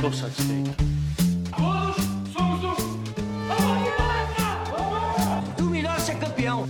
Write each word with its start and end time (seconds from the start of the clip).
Tô 0.00 0.10
satisfeito. 0.10 0.70
Todos 1.54 1.96
somos 2.32 2.64
um. 2.64 2.80
O 5.62 5.64
melhor 5.64 5.94
é 5.94 6.00
ser 6.00 6.18
campeão. 6.18 6.66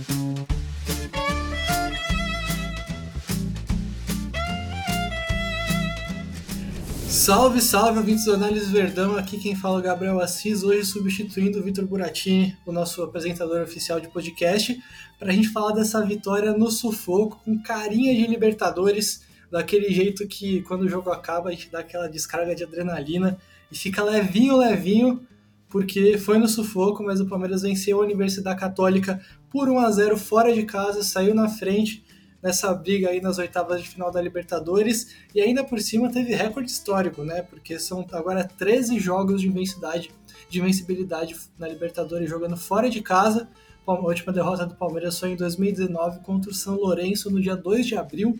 Salve, 7.07 7.61
salve, 7.61 7.99
ouvintes 7.99 8.25
do 8.25 8.33
Análise 8.33 8.65
Verdão. 8.65 9.15
Aqui 9.15 9.39
quem 9.39 9.55
fala 9.55 9.77
é 9.77 9.79
o 9.79 9.83
Gabriel 9.83 10.19
Assis, 10.19 10.61
hoje 10.63 10.83
substituindo 10.83 11.59
o 11.59 11.63
Vitor 11.63 11.85
Buratini, 11.85 12.57
o 12.65 12.73
nosso 12.73 13.01
apresentador 13.01 13.61
oficial 13.61 14.01
de 14.01 14.09
podcast, 14.09 14.77
para 15.17 15.31
a 15.31 15.33
gente 15.33 15.47
falar 15.47 15.71
dessa 15.71 16.05
vitória 16.05 16.51
no 16.51 16.69
sufoco, 16.69 17.39
com 17.45 17.57
carinha 17.63 18.13
de 18.13 18.27
Libertadores, 18.27 19.21
daquele 19.51 19.93
jeito 19.93 20.25
que 20.27 20.61
quando 20.61 20.83
o 20.83 20.89
jogo 20.89 21.11
acaba 21.11 21.49
a 21.49 21.51
gente 21.51 21.69
dá 21.69 21.79
aquela 21.79 22.07
descarga 22.07 22.55
de 22.55 22.63
adrenalina 22.63 23.37
e 23.71 23.77
fica 23.77 24.03
levinho, 24.03 24.57
levinho, 24.57 25.27
porque 25.69 26.17
foi 26.17 26.37
no 26.37 26.47
sufoco, 26.47 27.03
mas 27.03 27.19
o 27.19 27.27
Palmeiras 27.27 27.61
venceu 27.61 27.99
a 27.99 28.03
Universidade 28.03 28.59
Católica 28.59 29.21
por 29.49 29.69
1 29.69 29.79
a 29.79 29.91
0 29.91 30.17
fora 30.17 30.53
de 30.53 30.63
casa, 30.63 31.03
saiu 31.03 31.35
na 31.35 31.49
frente 31.49 32.03
nessa 32.41 32.73
briga 32.73 33.09
aí 33.09 33.21
nas 33.21 33.37
oitavas 33.37 33.81
de 33.81 33.87
final 33.87 34.11
da 34.11 34.21
Libertadores 34.21 35.15
e 35.33 35.41
ainda 35.41 35.63
por 35.63 35.79
cima 35.79 36.11
teve 36.11 36.33
recorde 36.33 36.71
histórico, 36.71 37.23
né? 37.23 37.43
Porque 37.43 37.77
são 37.77 38.05
agora 38.11 38.43
13 38.43 38.99
jogos 38.99 39.41
de 39.41 39.47
invencibilidade, 39.47 40.11
de 40.49 40.59
invencibilidade 40.59 41.35
na 41.57 41.67
Libertadores 41.67 42.29
jogando 42.29 42.57
fora 42.57 42.89
de 42.89 43.01
casa. 43.01 43.47
A 43.85 43.93
última 43.93 44.31
derrota 44.31 44.65
do 44.65 44.75
Palmeiras 44.75 45.19
foi 45.19 45.31
em 45.31 45.35
2019 45.35 46.19
contra 46.21 46.49
o 46.49 46.53
São 46.53 46.75
Lourenço 46.75 47.29
no 47.29 47.41
dia 47.41 47.55
2 47.55 47.85
de 47.85 47.95
abril. 47.95 48.39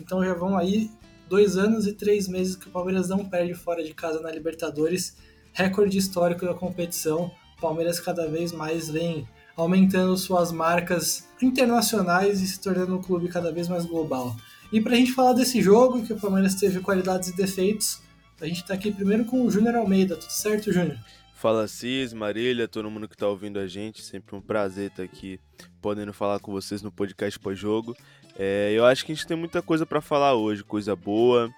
Então 0.00 0.24
já 0.24 0.34
vão 0.34 0.56
aí 0.56 0.90
dois 1.28 1.56
anos 1.56 1.86
e 1.86 1.92
três 1.92 2.26
meses 2.26 2.56
que 2.56 2.68
o 2.68 2.70
Palmeiras 2.70 3.08
não 3.08 3.24
perde 3.24 3.54
fora 3.54 3.82
de 3.84 3.94
casa 3.94 4.20
na 4.20 4.30
Libertadores. 4.30 5.16
Recorde 5.52 5.98
histórico 5.98 6.44
da 6.44 6.54
competição. 6.54 7.30
O 7.56 7.60
Palmeiras 7.60 8.00
cada 8.00 8.26
vez 8.28 8.52
mais 8.52 8.88
vem 8.88 9.28
aumentando 9.56 10.16
suas 10.16 10.50
marcas 10.50 11.28
internacionais 11.42 12.40
e 12.40 12.46
se 12.46 12.60
tornando 12.60 12.96
um 12.96 13.02
clube 13.02 13.28
cada 13.28 13.52
vez 13.52 13.68
mais 13.68 13.84
global. 13.84 14.34
E 14.72 14.80
para 14.80 14.92
a 14.92 14.96
gente 14.96 15.12
falar 15.12 15.32
desse 15.32 15.60
jogo, 15.60 16.02
que 16.04 16.12
o 16.12 16.20
Palmeiras 16.20 16.54
teve 16.54 16.80
qualidades 16.80 17.28
e 17.28 17.36
defeitos, 17.36 18.00
a 18.40 18.46
gente 18.46 18.62
está 18.62 18.74
aqui 18.74 18.90
primeiro 18.90 19.24
com 19.24 19.44
o 19.44 19.50
Júnior 19.50 19.76
Almeida. 19.76 20.16
Tudo 20.16 20.30
certo, 20.30 20.72
Júnior? 20.72 20.98
Fala 21.34 21.66
Cis, 21.66 22.12
Marília, 22.12 22.68
todo 22.68 22.90
mundo 22.90 23.08
que 23.08 23.14
está 23.14 23.26
ouvindo 23.26 23.58
a 23.58 23.66
gente, 23.66 24.02
sempre 24.02 24.36
um 24.36 24.40
prazer 24.40 24.90
estar 24.90 25.02
aqui 25.02 25.40
podendo 25.80 26.12
falar 26.12 26.38
com 26.38 26.52
vocês 26.52 26.82
no 26.82 26.92
podcast 26.92 27.38
pós-jogo. 27.38 27.96
É, 28.42 28.72
eu 28.72 28.86
acho 28.86 29.04
que 29.04 29.12
a 29.12 29.14
gente 29.14 29.26
tem 29.26 29.36
muita 29.36 29.60
coisa 29.60 29.84
para 29.84 30.00
falar 30.00 30.32
hoje, 30.32 30.64
coisa 30.64 30.96
boa. 30.96 31.54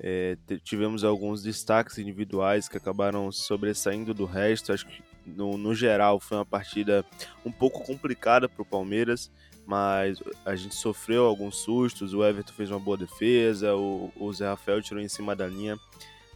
É, 0.00 0.36
tivemos 0.64 1.04
alguns 1.04 1.44
destaques 1.44 1.96
individuais 1.96 2.68
que 2.68 2.76
acabaram 2.76 3.30
sobressaindo 3.30 4.12
do 4.12 4.24
resto. 4.24 4.72
Acho 4.72 4.84
que 4.84 5.00
no, 5.24 5.56
no 5.56 5.76
geral 5.76 6.18
foi 6.18 6.38
uma 6.38 6.44
partida 6.44 7.06
um 7.46 7.52
pouco 7.52 7.84
complicada 7.84 8.48
para 8.48 8.62
o 8.62 8.66
Palmeiras, 8.66 9.30
mas 9.64 10.20
a 10.44 10.56
gente 10.56 10.74
sofreu 10.74 11.24
alguns 11.24 11.58
sustos. 11.58 12.12
O 12.12 12.24
Everton 12.24 12.52
fez 12.52 12.68
uma 12.68 12.80
boa 12.80 12.96
defesa, 12.96 13.76
o, 13.76 14.10
o 14.16 14.32
Zé 14.32 14.48
Rafael 14.48 14.82
tirou 14.82 15.00
em 15.00 15.08
cima 15.08 15.36
da 15.36 15.46
linha, 15.46 15.78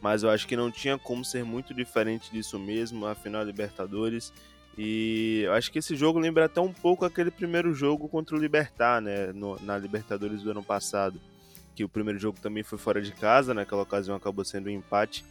mas 0.00 0.22
eu 0.22 0.30
acho 0.30 0.46
que 0.46 0.54
não 0.54 0.70
tinha 0.70 0.96
como 0.96 1.24
ser 1.24 1.44
muito 1.44 1.74
diferente 1.74 2.30
disso 2.30 2.56
mesmo. 2.56 3.04
Afinal, 3.04 3.42
Libertadores. 3.42 4.32
E 4.80 5.42
eu 5.44 5.52
acho 5.54 5.72
que 5.72 5.80
esse 5.80 5.96
jogo 5.96 6.20
lembra 6.20 6.44
até 6.44 6.60
um 6.60 6.72
pouco 6.72 7.04
aquele 7.04 7.32
primeiro 7.32 7.74
jogo 7.74 8.08
contra 8.08 8.36
o 8.36 8.38
Libertar, 8.38 9.00
né, 9.00 9.32
no, 9.32 9.58
na 9.60 9.76
Libertadores 9.76 10.40
do 10.40 10.52
ano 10.52 10.62
passado. 10.62 11.20
Que 11.74 11.82
o 11.82 11.88
primeiro 11.88 12.16
jogo 12.16 12.38
também 12.40 12.62
foi 12.62 12.78
fora 12.78 13.02
de 13.02 13.10
casa, 13.12 13.52
naquela 13.52 13.82
ocasião 13.82 14.14
acabou 14.14 14.44
sendo 14.44 14.68
um 14.68 14.70
empate. 14.70 15.24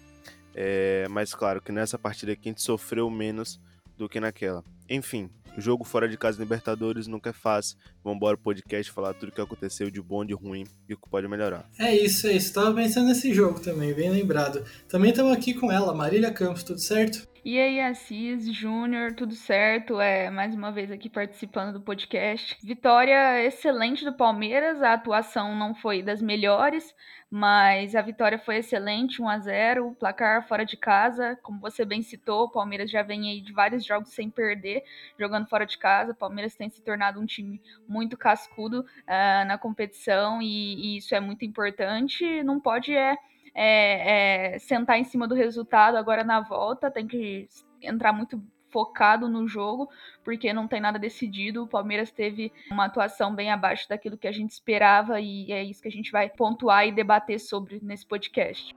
É, 0.53 1.07
mas 1.09 1.33
claro 1.33 1.61
que 1.61 1.71
nessa 1.71 1.97
partida 1.97 2.33
aqui 2.33 2.49
a 2.49 2.52
gente 2.52 2.61
sofreu 2.61 3.09
menos 3.09 3.57
do 3.97 4.09
que 4.09 4.19
naquela. 4.19 4.65
Enfim, 4.89 5.30
jogo 5.61 5.83
fora 5.83 6.07
de 6.07 6.17
casa 6.17 6.39
Libertadores 6.39 7.07
nunca 7.07 7.31
é 7.31 7.33
fácil. 7.33 7.77
Vamos 8.03 8.17
embora 8.17 8.37
podcast 8.37 8.91
falar 8.91 9.13
tudo 9.13 9.29
o 9.29 9.31
que 9.31 9.41
aconteceu 9.41 9.89
de 9.89 10.01
bom, 10.01 10.25
de 10.25 10.33
ruim 10.33 10.65
e 10.87 10.93
o 10.93 10.97
que 10.97 11.09
pode 11.09 11.27
melhorar. 11.27 11.69
É 11.79 11.95
isso, 11.95 12.27
é 12.27 12.33
isso. 12.33 12.53
Tava 12.53 12.73
pensando 12.73 13.07
nesse 13.07 13.33
jogo 13.33 13.59
também, 13.59 13.93
bem 13.93 14.09
lembrado. 14.09 14.63
Também 14.87 15.11
estamos 15.11 15.31
aqui 15.31 15.53
com 15.53 15.71
ela, 15.71 15.93
Marília 15.93 16.31
Campos, 16.31 16.63
tudo 16.63 16.79
certo? 16.79 17.27
E 17.49 17.57
aí, 17.57 17.79
Assis, 17.79 18.53
Júnior, 18.53 19.13
tudo 19.15 19.33
certo? 19.33 20.01
É, 20.01 20.29
mais 20.29 20.53
uma 20.53 20.69
vez 20.69 20.91
aqui 20.91 21.09
participando 21.09 21.71
do 21.71 21.81
podcast. 21.81 22.57
Vitória 22.61 23.41
excelente 23.45 24.03
do 24.03 24.11
Palmeiras, 24.11 24.81
a 24.81 24.91
atuação 24.91 25.55
não 25.55 25.73
foi 25.73 26.03
das 26.03 26.21
melhores, 26.21 26.93
mas 27.30 27.95
a 27.95 28.02
vitória 28.02 28.39
foi 28.39 28.58
excelente, 28.58 29.21
1 29.21 29.27
a 29.27 29.39
0 29.39 29.95
placar 29.99 30.48
fora 30.48 30.65
de 30.65 30.77
casa, 30.77 31.38
como 31.43 31.60
você 31.60 31.83
bem 31.83 32.02
citou, 32.02 32.45
o 32.45 32.52
Palmeiras 32.52 32.89
já 32.89 33.04
vem 33.04 33.30
aí 33.30 33.42
de 33.42 33.52
vários 33.52 33.86
jogos 33.86 34.10
sem 34.14 34.30
perder, 34.30 34.83
jogando 35.20 35.48
fora 35.48 35.66
de 35.66 35.77
casa, 35.77 36.14
o 36.14 36.16
Palmeiras 36.16 36.55
tem 36.55 36.70
se 36.70 36.82
tornado 36.82 37.20
um 37.20 37.26
time 37.26 37.61
muito 37.87 38.17
cascudo 38.17 38.82
uh, 38.82 39.48
na 39.48 39.58
competição 39.58 40.42
e, 40.42 40.95
e 40.95 40.98
isso 40.98 41.14
é 41.14 41.20
muito 41.20 41.43
importante, 41.43 42.43
não 42.43 42.60
pode 42.60 42.95
é 42.95 43.17
é, 43.60 44.54
é, 44.54 44.60
sentar 44.60 44.99
em 44.99 45.04
cima 45.04 45.27
do 45.27 45.33
resultado 45.33 45.98
agora 45.98 46.23
na 46.23 46.39
volta, 46.42 46.92
tem 46.92 47.08
que 47.08 47.49
entrar 47.82 48.14
muito 48.14 48.39
focado 48.70 49.28
no 49.28 49.48
jogo, 49.48 49.89
porque 50.23 50.54
não 50.54 50.67
tem 50.67 50.82
nada 50.82 51.00
decidido. 51.00 51.64
O 51.64 51.67
Palmeiras 51.67 52.11
teve 52.11 52.52
uma 52.72 52.86
atuação 52.86 53.33
bem 53.33 53.52
abaixo 53.52 53.88
daquilo 53.89 54.17
que 54.17 54.28
a 54.28 54.32
gente 54.32 54.52
esperava 54.52 55.20
e 55.20 55.52
é 55.52 55.64
isso 55.64 55.82
que 55.82 55.88
a 55.88 55.92
gente 55.92 56.11
vai 56.11 56.30
pontuar 56.30 56.88
e 56.88 56.92
debater 56.92 57.39
sobre 57.39 57.80
nesse 57.82 58.05
podcast. 58.05 58.76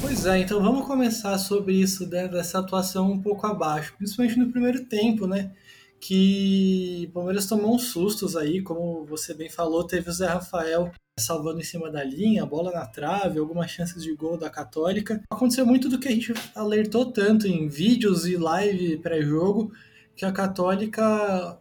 Pois 0.00 0.26
é, 0.26 0.38
então 0.38 0.60
vamos 0.60 0.86
começar 0.86 1.38
sobre 1.38 1.74
isso, 1.74 2.08
né, 2.08 2.26
dessa 2.26 2.58
atuação 2.58 3.10
um 3.10 3.22
pouco 3.22 3.46
abaixo, 3.46 3.94
principalmente 3.96 4.38
no 4.38 4.50
primeiro 4.50 4.84
tempo, 4.84 5.26
né? 5.26 5.50
Que 6.00 7.06
o 7.10 7.12
Palmeiras 7.12 7.46
tomou 7.46 7.74
uns 7.74 7.88
sustos 7.88 8.36
aí, 8.36 8.62
como 8.62 9.04
você 9.04 9.34
bem 9.34 9.50
falou, 9.50 9.86
teve 9.86 10.08
o 10.08 10.12
Zé 10.12 10.26
Rafael 10.26 10.90
salvando 11.18 11.60
em 11.60 11.64
cima 11.64 11.90
da 11.90 12.02
linha, 12.02 12.46
bola 12.46 12.72
na 12.72 12.86
trave, 12.86 13.38
algumas 13.38 13.70
chances 13.70 14.02
de 14.02 14.14
gol 14.14 14.38
da 14.38 14.48
Católica. 14.48 15.22
Aconteceu 15.30 15.66
muito 15.66 15.88
do 15.88 15.98
que 15.98 16.08
a 16.08 16.10
gente 16.10 16.32
alertou 16.54 17.12
tanto 17.12 17.46
em 17.46 17.68
vídeos 17.68 18.26
e 18.26 18.38
live 18.38 18.96
pré-jogo, 18.98 19.70
que 20.16 20.24
a 20.24 20.32
Católica 20.32 21.58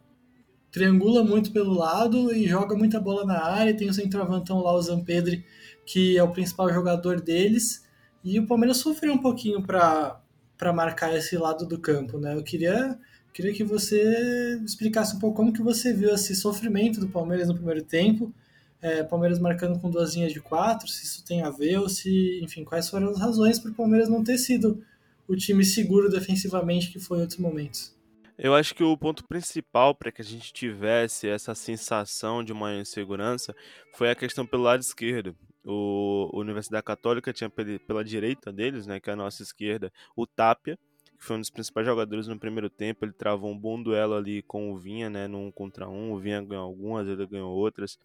triangula 0.71 1.23
muito 1.23 1.51
pelo 1.51 1.73
lado 1.73 2.33
e 2.33 2.47
joga 2.47 2.75
muita 2.77 3.01
bola 3.01 3.25
na 3.25 3.43
área, 3.43 3.75
tem 3.75 3.89
o 3.89 3.93
centroavantão 3.93 4.61
lá, 4.61 4.73
o 4.73 4.81
Zampedri, 4.81 5.43
que 5.85 6.17
é 6.17 6.23
o 6.23 6.31
principal 6.31 6.71
jogador 6.71 7.19
deles, 7.19 7.83
e 8.23 8.39
o 8.39 8.47
Palmeiras 8.47 8.77
sofreu 8.77 9.11
um 9.11 9.17
pouquinho 9.17 9.61
para 9.61 10.21
marcar 10.73 11.13
esse 11.15 11.35
lado 11.35 11.67
do 11.67 11.79
campo, 11.79 12.17
né? 12.17 12.35
Eu 12.35 12.43
queria 12.43 12.97
Queria 13.33 13.53
que 13.53 13.63
você 13.63 14.59
explicasse 14.65 15.15
um 15.15 15.19
pouco 15.19 15.37
como 15.37 15.53
que 15.53 15.61
você 15.61 15.93
viu 15.93 16.13
esse 16.13 16.35
sofrimento 16.35 16.99
do 16.99 17.07
Palmeiras 17.07 17.47
no 17.47 17.55
primeiro 17.55 17.83
tempo, 17.83 18.33
é, 18.81 19.03
Palmeiras 19.03 19.39
marcando 19.39 19.79
com 19.79 19.89
duas 19.89 20.15
linhas 20.15 20.33
de 20.33 20.39
quatro, 20.39 20.87
se 20.87 21.05
isso 21.05 21.25
tem 21.25 21.41
a 21.41 21.49
ver 21.49 21.77
ou 21.77 21.89
se, 21.89 22.39
enfim, 22.43 22.63
quais 22.63 22.89
foram 22.89 23.09
as 23.09 23.19
razões 23.19 23.59
para 23.59 23.71
o 23.71 23.75
Palmeiras 23.75 24.09
não 24.09 24.23
ter 24.23 24.37
sido 24.37 24.83
o 25.27 25.35
time 25.35 25.63
seguro 25.63 26.09
defensivamente 26.09 26.91
que 26.91 26.99
foi 26.99 27.19
em 27.19 27.21
outros 27.21 27.39
momentos. 27.39 27.95
Eu 28.37 28.55
acho 28.55 28.73
que 28.73 28.83
o 28.83 28.97
ponto 28.97 29.27
principal 29.27 29.93
para 29.93 30.13
que 30.13 30.21
a 30.21 30.25
gente 30.25 30.53
tivesse 30.53 31.27
essa 31.27 31.53
sensação 31.53 32.41
de 32.41 32.53
maior 32.53 32.79
insegurança 32.79 33.53
foi 33.93 34.09
a 34.09 34.15
questão 34.15 34.45
pelo 34.45 34.63
lado 34.63 34.79
esquerdo. 34.79 35.35
O 35.65 36.29
Universidade 36.33 36.85
Católica 36.85 37.33
tinha 37.33 37.49
pela 37.49 38.03
direita 38.03 38.51
deles, 38.51 38.87
né, 38.87 38.97
que 38.97 39.09
é 39.09 39.13
a 39.13 39.15
nossa 39.15 39.43
esquerda, 39.43 39.91
o 40.15 40.25
Tapia, 40.25 40.79
que 41.19 41.25
foi 41.25 41.35
um 41.35 41.41
dos 41.41 41.49
principais 41.49 41.85
jogadores 41.85 42.27
no 42.27 42.39
primeiro 42.39 42.69
tempo. 42.69 43.03
Ele 43.03 43.11
travou 43.11 43.51
um 43.51 43.57
bom 43.57 43.81
duelo 43.81 44.15
ali 44.15 44.41
com 44.43 44.71
o 44.71 44.77
Vinha, 44.77 45.09
né, 45.09 45.27
no 45.27 45.39
um 45.39 45.51
contra 45.51 45.87
um. 45.87 46.13
O 46.13 46.17
Vinha 46.17 46.41
ganhou 46.41 46.63
algumas, 46.63 47.07
ele 47.07 47.27
ganhou 47.27 47.51
outras. 47.51 47.99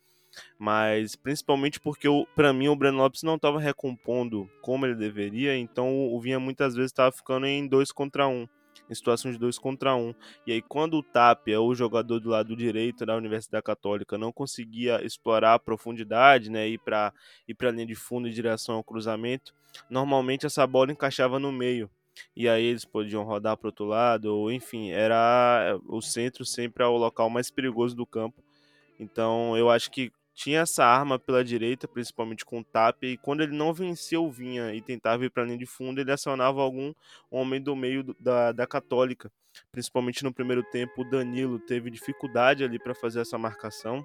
Mas 0.58 1.14
principalmente 1.14 1.78
porque 1.78 2.08
para 2.34 2.52
mim 2.52 2.66
o 2.66 2.74
Breno 2.74 2.98
Lopes 2.98 3.22
não 3.22 3.36
estava 3.36 3.60
recompondo 3.60 4.50
como 4.60 4.84
ele 4.84 4.96
deveria, 4.96 5.56
então 5.56 6.12
o 6.12 6.20
Vinha 6.20 6.40
muitas 6.40 6.74
vezes 6.74 6.90
estava 6.90 7.12
ficando 7.12 7.46
em 7.46 7.68
dois 7.68 7.92
contra 7.92 8.26
um, 8.26 8.48
em 8.90 8.94
situações 8.96 9.34
de 9.34 9.38
dois 9.38 9.60
contra 9.60 9.94
um. 9.94 10.12
E 10.44 10.50
aí 10.50 10.60
quando 10.60 10.94
o 10.94 11.04
Tapia, 11.04 11.60
o 11.60 11.72
jogador 11.72 12.18
do 12.18 12.30
lado 12.30 12.56
direito 12.56 13.06
da 13.06 13.14
Universidade 13.14 13.62
Católica, 13.62 14.18
não 14.18 14.32
conseguia 14.32 15.04
explorar 15.04 15.54
a 15.54 15.58
profundidade, 15.60 16.50
né, 16.50 16.68
ir 16.68 16.78
para 16.78 17.12
ir 17.46 17.56
a 17.64 17.70
linha 17.70 17.86
de 17.86 17.94
fundo 17.94 18.26
em 18.26 18.32
direção 18.32 18.74
ao 18.74 18.82
cruzamento, 18.82 19.54
normalmente 19.88 20.46
essa 20.46 20.66
bola 20.66 20.90
encaixava 20.90 21.38
no 21.38 21.52
meio 21.52 21.88
e 22.36 22.48
aí 22.48 22.64
eles 22.64 22.84
podiam 22.84 23.22
rodar 23.24 23.56
para 23.56 23.68
outro 23.68 23.84
lado, 23.86 24.26
ou 24.26 24.50
enfim, 24.52 24.90
era 24.90 25.78
o 25.86 26.00
centro 26.00 26.44
sempre 26.44 26.84
é 26.84 26.86
o 26.86 26.96
local 26.96 27.30
mais 27.30 27.50
perigoso 27.50 27.94
do 27.94 28.06
campo. 28.06 28.42
Então 28.98 29.56
eu 29.56 29.70
acho 29.70 29.90
que 29.90 30.12
tinha 30.34 30.60
essa 30.60 30.84
arma 30.84 31.18
pela 31.18 31.44
direita, 31.44 31.86
principalmente 31.86 32.44
com 32.44 32.58
o 32.58 32.64
Tapia, 32.64 33.10
e 33.10 33.16
quando 33.16 33.42
ele 33.42 33.56
não 33.56 33.72
venceu 33.72 34.28
Vinha 34.30 34.74
e 34.74 34.82
tentava 34.82 35.24
ir 35.24 35.30
para 35.30 35.44
a 35.44 35.46
linha 35.46 35.58
de 35.58 35.66
fundo, 35.66 36.00
ele 36.00 36.10
acionava 36.10 36.60
algum 36.60 36.92
homem 37.30 37.62
do 37.62 37.76
meio 37.76 38.14
da, 38.18 38.50
da 38.50 38.66
Católica. 38.66 39.30
principalmente 39.70 40.24
no 40.24 40.34
primeiro 40.34 40.64
tempo, 40.64 41.02
o 41.02 41.08
Danilo 41.08 41.60
teve 41.60 41.88
dificuldade 41.88 42.64
ali 42.64 42.78
para 42.78 42.94
fazer 42.94 43.20
essa 43.20 43.38
marcação. 43.38 44.04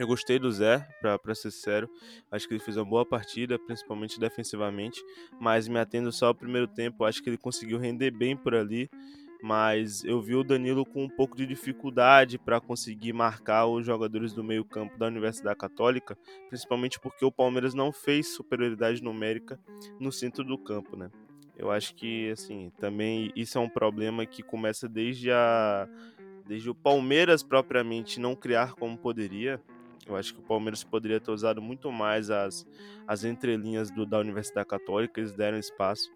Eu 0.00 0.06
gostei 0.06 0.38
do 0.38 0.50
Zé, 0.50 0.78
para 1.02 1.34
ser 1.34 1.50
sincero. 1.50 1.90
Acho 2.30 2.48
que 2.48 2.54
ele 2.54 2.62
fez 2.62 2.78
uma 2.78 2.86
boa 2.86 3.04
partida, 3.04 3.58
principalmente 3.58 4.18
defensivamente. 4.18 5.04
Mas 5.38 5.68
me 5.68 5.78
atendo 5.78 6.10
só 6.10 6.28
ao 6.28 6.34
primeiro 6.34 6.66
tempo, 6.66 7.04
acho 7.04 7.22
que 7.22 7.28
ele 7.28 7.36
conseguiu 7.36 7.78
render 7.78 8.10
bem 8.10 8.34
por 8.34 8.54
ali 8.54 8.88
mas 9.42 10.04
eu 10.04 10.20
vi 10.20 10.34
o 10.34 10.44
Danilo 10.44 10.84
com 10.84 11.04
um 11.04 11.08
pouco 11.08 11.34
de 11.36 11.46
dificuldade 11.46 12.38
para 12.38 12.60
conseguir 12.60 13.12
marcar 13.12 13.66
os 13.66 13.86
jogadores 13.86 14.32
do 14.32 14.44
meio-campo 14.44 14.98
da 14.98 15.06
Universidade 15.06 15.58
Católica, 15.58 16.16
principalmente 16.48 17.00
porque 17.00 17.24
o 17.24 17.32
Palmeiras 17.32 17.72
não 17.72 17.90
fez 17.90 18.34
superioridade 18.34 19.02
numérica 19.02 19.58
no 19.98 20.12
centro 20.12 20.44
do 20.44 20.58
campo, 20.58 20.94
né? 20.94 21.10
Eu 21.56 21.70
acho 21.70 21.94
que 21.94 22.30
assim, 22.30 22.70
também 22.78 23.32
isso 23.34 23.56
é 23.56 23.60
um 23.60 23.68
problema 23.68 24.26
que 24.26 24.42
começa 24.42 24.86
desde 24.88 25.30
a 25.30 25.88
desde 26.46 26.68
o 26.68 26.74
Palmeiras 26.74 27.42
propriamente 27.42 28.18
não 28.18 28.34
criar 28.34 28.74
como 28.74 28.98
poderia. 28.98 29.60
Eu 30.12 30.16
acho 30.16 30.34
que 30.34 30.40
o 30.40 30.44
Palmeiras 30.44 30.84
poderia 30.84 31.20
ter 31.20 31.30
usado 31.30 31.62
muito 31.62 31.90
mais 31.90 32.30
as, 32.30 32.66
as 33.06 33.24
entrelinhas 33.24 33.90
do, 33.90 34.04
da 34.04 34.18
Universidade 34.18 34.68
Católica, 34.68 35.20
eles 35.20 35.32
deram 35.32 35.58
espaço 35.58 36.10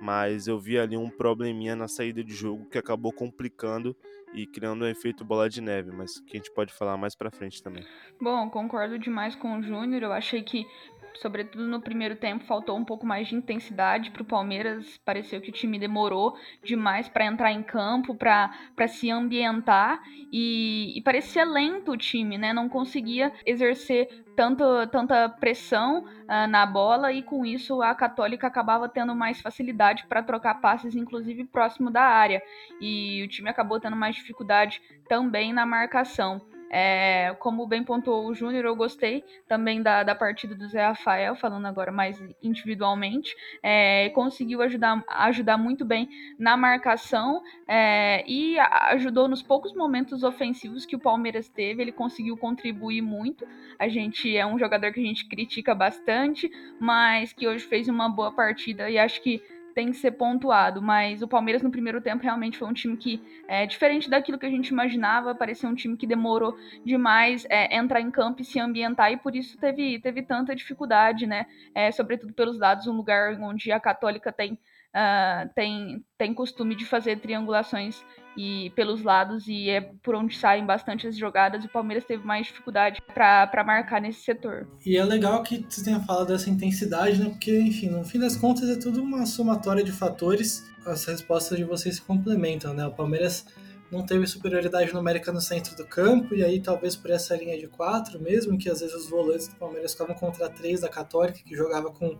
mas 0.00 0.46
eu 0.46 0.58
vi 0.58 0.78
ali 0.78 0.96
um 0.96 1.08
probleminha 1.08 1.74
na 1.74 1.88
saída 1.88 2.22
de 2.22 2.32
jogo 2.32 2.66
que 2.66 2.78
acabou 2.78 3.12
complicando 3.12 3.96
e 4.32 4.46
criando 4.46 4.84
um 4.84 4.88
efeito 4.88 5.24
bola 5.24 5.48
de 5.48 5.60
neve, 5.60 5.92
mas 5.92 6.18
que 6.20 6.36
a 6.36 6.40
gente 6.40 6.52
pode 6.52 6.72
falar 6.72 6.96
mais 6.96 7.14
para 7.14 7.30
frente 7.30 7.62
também. 7.62 7.84
Bom, 8.20 8.50
concordo 8.50 8.98
demais 8.98 9.36
com 9.36 9.58
o 9.58 9.62
Júnior. 9.62 10.02
Eu 10.02 10.12
achei 10.12 10.42
que 10.42 10.66
sobretudo 11.14 11.66
no 11.66 11.80
primeiro 11.80 12.16
tempo, 12.16 12.44
faltou 12.44 12.76
um 12.76 12.84
pouco 12.84 13.06
mais 13.06 13.28
de 13.28 13.34
intensidade 13.34 14.10
para 14.10 14.22
o 14.22 14.26
Palmeiras. 14.26 14.98
Pareceu 15.04 15.40
que 15.40 15.50
o 15.50 15.52
time 15.52 15.78
demorou 15.78 16.36
demais 16.62 17.08
para 17.08 17.24
entrar 17.24 17.52
em 17.52 17.62
campo, 17.62 18.14
para 18.14 18.50
se 18.88 19.10
ambientar 19.10 20.02
e, 20.32 20.92
e, 20.96 21.02
parecia 21.02 21.44
lento 21.44 21.92
o 21.92 21.96
time, 21.96 22.36
né? 22.36 22.52
Não 22.52 22.68
conseguia 22.68 23.32
exercer 23.46 24.24
tanto, 24.36 24.64
tanta 24.88 25.28
pressão 25.28 26.04
uh, 26.04 26.46
na 26.48 26.66
bola 26.66 27.12
e 27.12 27.22
com 27.22 27.46
isso 27.46 27.80
a 27.82 27.94
Católica 27.94 28.46
acabava 28.46 28.88
tendo 28.88 29.14
mais 29.14 29.40
facilidade 29.40 30.06
para 30.06 30.22
trocar 30.22 30.60
passes, 30.60 30.94
inclusive 30.94 31.44
próximo 31.44 31.90
da 31.90 32.02
área. 32.02 32.42
E 32.80 33.22
o 33.22 33.28
time 33.28 33.48
acabou 33.48 33.78
tendo 33.78 33.96
mais 33.96 34.16
dificuldade 34.16 34.82
também 35.08 35.52
na 35.52 35.64
marcação. 35.64 36.53
É, 36.76 37.36
como 37.38 37.68
bem 37.68 37.84
pontuou 37.84 38.26
o 38.26 38.34
Júnior, 38.34 38.64
eu 38.64 38.74
gostei 38.74 39.22
também 39.46 39.80
da, 39.80 40.02
da 40.02 40.12
partida 40.12 40.56
do 40.56 40.66
Zé 40.66 40.84
Rafael, 40.84 41.36
falando 41.36 41.66
agora 41.66 41.92
mais 41.92 42.20
individualmente. 42.42 43.32
É, 43.62 44.08
conseguiu 44.08 44.60
ajudar, 44.60 45.04
ajudar 45.06 45.56
muito 45.56 45.84
bem 45.84 46.08
na 46.36 46.56
marcação 46.56 47.40
é, 47.68 48.24
e 48.26 48.58
ajudou 48.90 49.28
nos 49.28 49.40
poucos 49.40 49.72
momentos 49.72 50.24
ofensivos 50.24 50.84
que 50.84 50.96
o 50.96 50.98
Palmeiras 50.98 51.48
teve. 51.48 51.80
Ele 51.80 51.92
conseguiu 51.92 52.36
contribuir 52.36 53.02
muito. 53.02 53.46
A 53.78 53.86
gente 53.86 54.36
é 54.36 54.44
um 54.44 54.58
jogador 54.58 54.92
que 54.92 54.98
a 54.98 55.04
gente 55.04 55.28
critica 55.28 55.76
bastante, 55.76 56.50
mas 56.80 57.32
que 57.32 57.46
hoje 57.46 57.64
fez 57.64 57.86
uma 57.86 58.08
boa 58.08 58.32
partida 58.32 58.90
e 58.90 58.98
acho 58.98 59.22
que 59.22 59.40
tem 59.74 59.90
que 59.90 59.96
ser 59.96 60.12
pontuado, 60.12 60.80
mas 60.80 61.20
o 61.20 61.28
Palmeiras 61.28 61.62
no 61.62 61.70
primeiro 61.70 62.00
tempo 62.00 62.22
realmente 62.22 62.56
foi 62.56 62.68
um 62.68 62.72
time 62.72 62.96
que, 62.96 63.20
é, 63.48 63.66
diferente 63.66 64.08
daquilo 64.08 64.38
que 64.38 64.46
a 64.46 64.50
gente 64.50 64.68
imaginava, 64.68 65.34
parecia 65.34 65.68
um 65.68 65.74
time 65.74 65.96
que 65.96 66.06
demorou 66.06 66.56
demais 66.84 67.44
é, 67.50 67.76
entrar 67.76 68.00
em 68.00 68.10
campo 68.10 68.40
e 68.40 68.44
se 68.44 68.60
ambientar, 68.60 69.12
e 69.12 69.16
por 69.16 69.34
isso 69.34 69.58
teve, 69.58 69.98
teve 69.98 70.22
tanta 70.22 70.54
dificuldade, 70.54 71.26
né? 71.26 71.46
É, 71.74 71.90
sobretudo 71.90 72.32
pelos 72.32 72.58
lados, 72.58 72.86
um 72.86 72.96
lugar 72.96 73.36
onde 73.40 73.72
a 73.72 73.80
Católica 73.80 74.32
tem, 74.32 74.52
uh, 74.54 75.52
tem, 75.54 76.04
tem 76.16 76.32
costume 76.32 76.74
de 76.74 76.84
fazer 76.84 77.18
triangulações 77.18 78.02
e 78.36 78.70
pelos 78.70 79.02
lados 79.02 79.46
e 79.48 79.70
é 79.70 79.80
por 79.80 80.14
onde 80.14 80.36
saem 80.36 80.64
bastante 80.64 81.06
as 81.06 81.16
jogadas. 81.16 81.64
O 81.64 81.68
Palmeiras 81.68 82.04
teve 82.04 82.24
mais 82.24 82.46
dificuldade 82.46 83.00
para 83.12 83.64
marcar 83.64 84.00
nesse 84.00 84.20
setor. 84.20 84.68
E 84.84 84.96
é 84.96 85.04
legal 85.04 85.42
que 85.42 85.64
você 85.68 85.84
tenha 85.84 86.00
falado 86.00 86.28
dessa 86.28 86.50
intensidade, 86.50 87.18
né? 87.18 87.30
Porque, 87.30 87.58
enfim, 87.60 87.88
no 87.88 88.04
fim 88.04 88.18
das 88.18 88.36
contas 88.36 88.68
é 88.68 88.76
tudo 88.76 89.02
uma 89.02 89.26
somatória 89.26 89.84
de 89.84 89.92
fatores. 89.92 90.64
As 90.86 91.04
respostas 91.04 91.58
de 91.58 91.64
vocês 91.64 91.96
se 91.96 92.02
complementam, 92.02 92.74
né? 92.74 92.86
O 92.86 92.92
Palmeiras 92.92 93.46
não 93.90 94.04
teve 94.04 94.26
superioridade 94.26 94.92
numérica 94.92 95.32
no 95.32 95.40
centro 95.40 95.76
do 95.76 95.86
campo, 95.86 96.34
e 96.34 96.42
aí 96.42 96.60
talvez 96.60 96.96
por 96.96 97.10
essa 97.10 97.36
linha 97.36 97.56
de 97.56 97.68
quatro 97.68 98.20
mesmo, 98.20 98.58
que 98.58 98.68
às 98.68 98.80
vezes 98.80 98.94
os 98.94 99.08
volantes 99.08 99.48
do 99.48 99.56
Palmeiras 99.56 99.92
ficavam 99.92 100.14
contra 100.14 100.48
três 100.48 100.80
da 100.80 100.88
Católica, 100.88 101.38
que 101.44 101.54
jogava 101.54 101.90
com, 101.90 102.18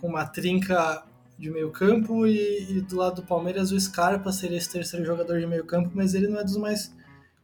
com 0.00 0.08
uma 0.08 0.26
trinca 0.26 1.04
de 1.38 1.50
meio 1.50 1.70
campo 1.70 2.26
e, 2.26 2.78
e, 2.78 2.80
do 2.80 2.96
lado 2.96 3.16
do 3.16 3.26
Palmeiras 3.26 3.70
o 3.70 3.78
Scarpa 3.78 4.32
seria 4.32 4.56
esse 4.56 4.70
terceiro 4.70 5.04
jogador 5.04 5.38
de 5.38 5.46
meio 5.46 5.64
campo, 5.64 5.90
mas 5.94 6.14
ele 6.14 6.28
não 6.28 6.40
é 6.40 6.44
dos 6.44 6.56
mais 6.56 6.94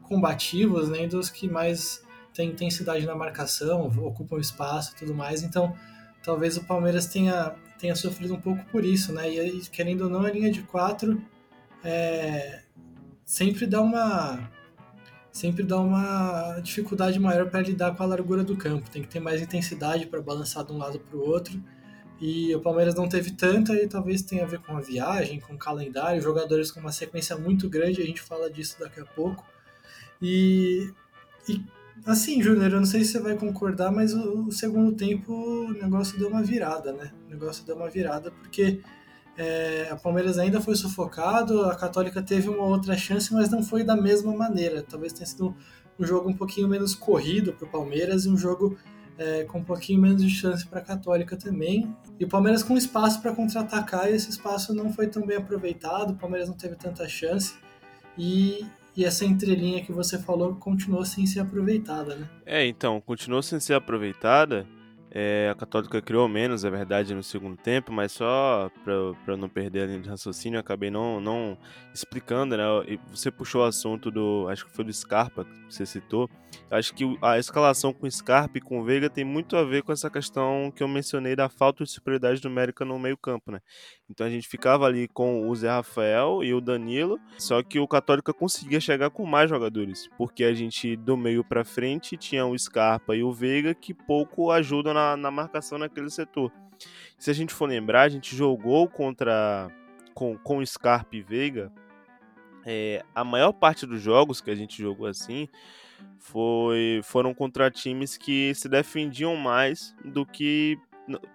combativos, 0.02 0.88
nem 0.88 1.08
dos 1.08 1.30
que 1.30 1.48
mais 1.48 2.02
tem 2.32 2.50
intensidade 2.50 3.04
na 3.04 3.14
marcação, 3.14 3.86
ocupam 4.04 4.38
espaço 4.38 4.92
e 4.92 4.96
tudo 4.96 5.14
mais, 5.14 5.42
então 5.42 5.74
talvez 6.22 6.56
o 6.56 6.64
Palmeiras 6.64 7.06
tenha, 7.06 7.54
tenha 7.78 7.94
sofrido 7.94 8.34
um 8.34 8.40
pouco 8.40 8.64
por 8.66 8.84
isso, 8.84 9.12
né, 9.12 9.28
e 9.30 9.60
querendo 9.68 10.02
ou 10.02 10.10
não 10.10 10.22
a 10.22 10.30
linha 10.30 10.50
de 10.50 10.62
quatro 10.62 11.20
é, 11.84 12.62
sempre 13.24 13.66
dá 13.66 13.80
uma 13.80 14.50
sempre 15.30 15.62
dá 15.62 15.80
uma 15.80 16.60
dificuldade 16.60 17.18
maior 17.18 17.48
para 17.48 17.62
lidar 17.62 17.96
com 17.96 18.02
a 18.02 18.06
largura 18.06 18.44
do 18.44 18.54
campo, 18.56 18.90
tem 18.90 19.02
que 19.02 19.08
ter 19.08 19.20
mais 19.20 19.40
intensidade 19.40 20.06
para 20.06 20.20
balançar 20.20 20.64
de 20.64 20.72
um 20.72 20.78
lado 20.78 21.00
para 21.00 21.16
o 21.16 21.26
outro, 21.26 21.62
e 22.22 22.54
o 22.54 22.60
Palmeiras 22.60 22.94
não 22.94 23.08
teve 23.08 23.32
tanta 23.32 23.74
e 23.74 23.88
talvez 23.88 24.22
tenha 24.22 24.44
a 24.44 24.46
ver 24.46 24.60
com 24.60 24.76
a 24.76 24.80
viagem, 24.80 25.40
com 25.40 25.54
o 25.54 25.58
calendário, 25.58 26.22
jogadores 26.22 26.70
com 26.70 26.78
uma 26.78 26.92
sequência 26.92 27.36
muito 27.36 27.69
grande, 27.69 28.00
a 28.00 28.06
gente 28.06 28.22
fala 28.22 28.48
disso 28.48 28.76
daqui 28.78 29.00
a 29.00 29.04
pouco. 29.04 29.44
E, 30.22 30.88
e 31.48 31.60
assim, 32.06 32.40
Júnior, 32.40 32.70
eu 32.70 32.78
não 32.78 32.86
sei 32.86 33.02
se 33.02 33.10
você 33.10 33.19
vai 33.19 33.34
concordar, 33.34 33.90
mas 33.90 34.14
o, 34.14 34.46
o, 34.46 34.52
segundo 34.52 34.92
tempo 34.92 35.32
o 35.32 35.72
negócio 35.72 36.16
deu 36.16 36.28
uma 36.28 36.44
virada, 36.44 36.92
né? 36.92 37.10
O 37.26 37.30
negócio 37.30 37.66
deu 37.66 37.74
uma 37.74 37.90
virada 37.90 38.30
porque 38.30 38.80
é, 39.36 39.88
a 39.90 39.96
Palmeiras 39.96 40.38
ainda 40.38 40.60
foi 40.60 40.76
sufocado, 40.76 41.64
a 41.64 41.74
Católica 41.74 42.22
teve 42.22 42.48
uma 42.48 42.66
outra 42.66 42.96
chance, 42.96 43.34
mas 43.34 43.50
não 43.50 43.64
foi 43.64 43.82
da 43.82 43.96
mesma 43.96 44.32
maneira. 44.32 44.80
Talvez 44.88 45.12
tenha 45.12 45.26
sido 45.26 45.56
um 45.98 46.06
jogo 46.06 46.30
um 46.30 46.34
pouquinho 46.34 46.69
menos 46.69 46.94
corrido 46.94 47.52
para 47.52 47.66
o 47.66 47.69
Palmeiras 47.69 48.26
e 48.26 48.28
um 48.28 48.36
jogo 48.36 48.78
é, 49.19 49.44
com 49.44 49.58
um 49.58 49.64
pouquinho 49.64 50.00
menos 50.00 50.22
de 50.22 50.30
chance 50.30 50.66
para 50.66 50.80
a 50.80 50.82
Católica 50.82 51.36
também. 51.36 51.94
E 52.22 52.24
o 52.24 52.28
Palmeiras 52.28 52.62
com 52.62 52.76
espaço 52.76 53.20
para 53.20 53.34
contra-atacar 53.34 54.08
e 54.08 54.14
esse 54.14 54.30
espaço 54.30 54.72
não 54.72 54.92
foi 54.92 55.08
tão 55.08 55.26
bem 55.26 55.38
aproveitado, 55.38 56.12
o 56.12 56.14
Palmeiras 56.14 56.48
não 56.48 56.54
teve 56.56 56.76
tanta 56.76 57.08
chance 57.08 57.56
e, 58.17 58.64
e 58.96 59.05
essa 59.05 59.24
entrelinha 59.24 59.84
que 59.84 59.91
você 59.91 60.17
falou 60.17 60.55
continuou 60.55 61.05
sem 61.05 61.26
ser 61.26 61.41
aproveitada, 61.41 62.14
né? 62.14 62.31
É, 62.46 62.64
então, 62.64 63.00
continuou 63.00 63.43
sem 63.43 63.58
ser 63.58 63.74
aproveitada 63.74 64.64
é, 65.14 65.50
a 65.50 65.54
Católica 65.54 66.00
criou 66.00 66.26
menos, 66.26 66.64
é 66.64 66.70
verdade, 66.70 67.14
no 67.14 67.22
segundo 67.22 67.54
tempo, 67.54 67.92
mas 67.92 68.12
só 68.12 68.70
para 68.82 69.36
não 69.36 69.46
perder 69.46 69.82
a 69.82 69.86
linha 69.86 70.00
de 70.00 70.08
raciocínio, 70.08 70.58
acabei 70.58 70.90
não, 70.90 71.20
não 71.20 71.58
explicando, 71.92 72.56
né? 72.56 72.64
Você 73.10 73.31
puxou 73.31 73.60
o 73.60 73.64
assunto 73.64 74.10
do. 74.10 74.46
Acho 74.48 74.64
que 74.64 74.72
foi 74.72 74.86
do 74.86 74.92
Scarpa 74.92 75.44
que 75.44 75.74
você 75.74 75.84
citou. 75.84 76.31
Acho 76.70 76.94
que 76.94 77.04
a 77.20 77.38
escalação 77.38 77.92
com 77.92 78.10
Scarpa 78.10 78.56
e 78.56 78.60
com 78.60 78.82
Veiga 78.82 79.10
tem 79.10 79.24
muito 79.24 79.54
a 79.54 79.64
ver 79.64 79.82
com 79.82 79.92
essa 79.92 80.08
questão 80.08 80.72
que 80.74 80.82
eu 80.82 80.88
mencionei 80.88 81.36
da 81.36 81.48
falta 81.48 81.84
de 81.84 81.90
superioridade 81.90 82.42
numérica 82.42 82.82
no 82.82 82.98
meio-campo, 82.98 83.52
né? 83.52 83.60
Então 84.12 84.26
a 84.26 84.31
gente 84.31 84.46
ficava 84.46 84.84
ali 84.84 85.08
com 85.08 85.48
o 85.48 85.56
Zé 85.56 85.70
Rafael 85.70 86.44
e 86.44 86.52
o 86.52 86.60
Danilo, 86.60 87.19
só 87.38 87.62
que 87.62 87.81
o 87.81 87.88
Católica 87.88 88.32
conseguia 88.32 88.78
chegar 88.78 89.08
com 89.08 89.24
mais 89.24 89.48
jogadores, 89.48 90.08
porque 90.19 90.44
a 90.44 90.52
gente 90.52 90.94
do 90.96 91.16
meio 91.16 91.42
para 91.42 91.64
frente 91.64 92.14
tinha 92.19 92.44
o 92.44 92.56
Scarpa 92.56 93.16
e 93.16 93.22
o 93.22 93.32
Veiga 93.32 93.74
que 93.74 93.94
pouco 93.94 94.50
ajudam 94.50 94.92
na 94.92 95.16
na, 95.16 95.31
marcação 95.31 95.78
naquele 95.78 96.10
setor. 96.10 96.52
Se 97.19 97.31
a 97.31 97.34
gente 97.34 97.54
for 97.54 97.66
lembrar, 97.66 98.02
a 98.02 98.08
gente 98.10 98.36
jogou 98.36 98.86
contra 98.86 99.70
com, 100.12 100.36
com 100.36 100.64
Scarpa 100.64 101.16
e 101.16 101.22
Veiga. 101.22 101.72
É, 102.66 103.02
a 103.14 103.24
maior 103.24 103.52
parte 103.52 103.86
dos 103.86 104.00
jogos 104.02 104.40
que 104.42 104.50
a 104.50 104.54
gente 104.54 104.81
jogou 104.81 105.06
assim 105.06 105.48
foi, 106.19 107.00
foram 107.02 107.32
contra 107.32 107.70
times 107.70 108.19
que 108.19 108.54
se 108.54 108.69
defendiam 108.69 109.34
mais 109.36 109.96
do 110.04 110.26
que 110.26 110.78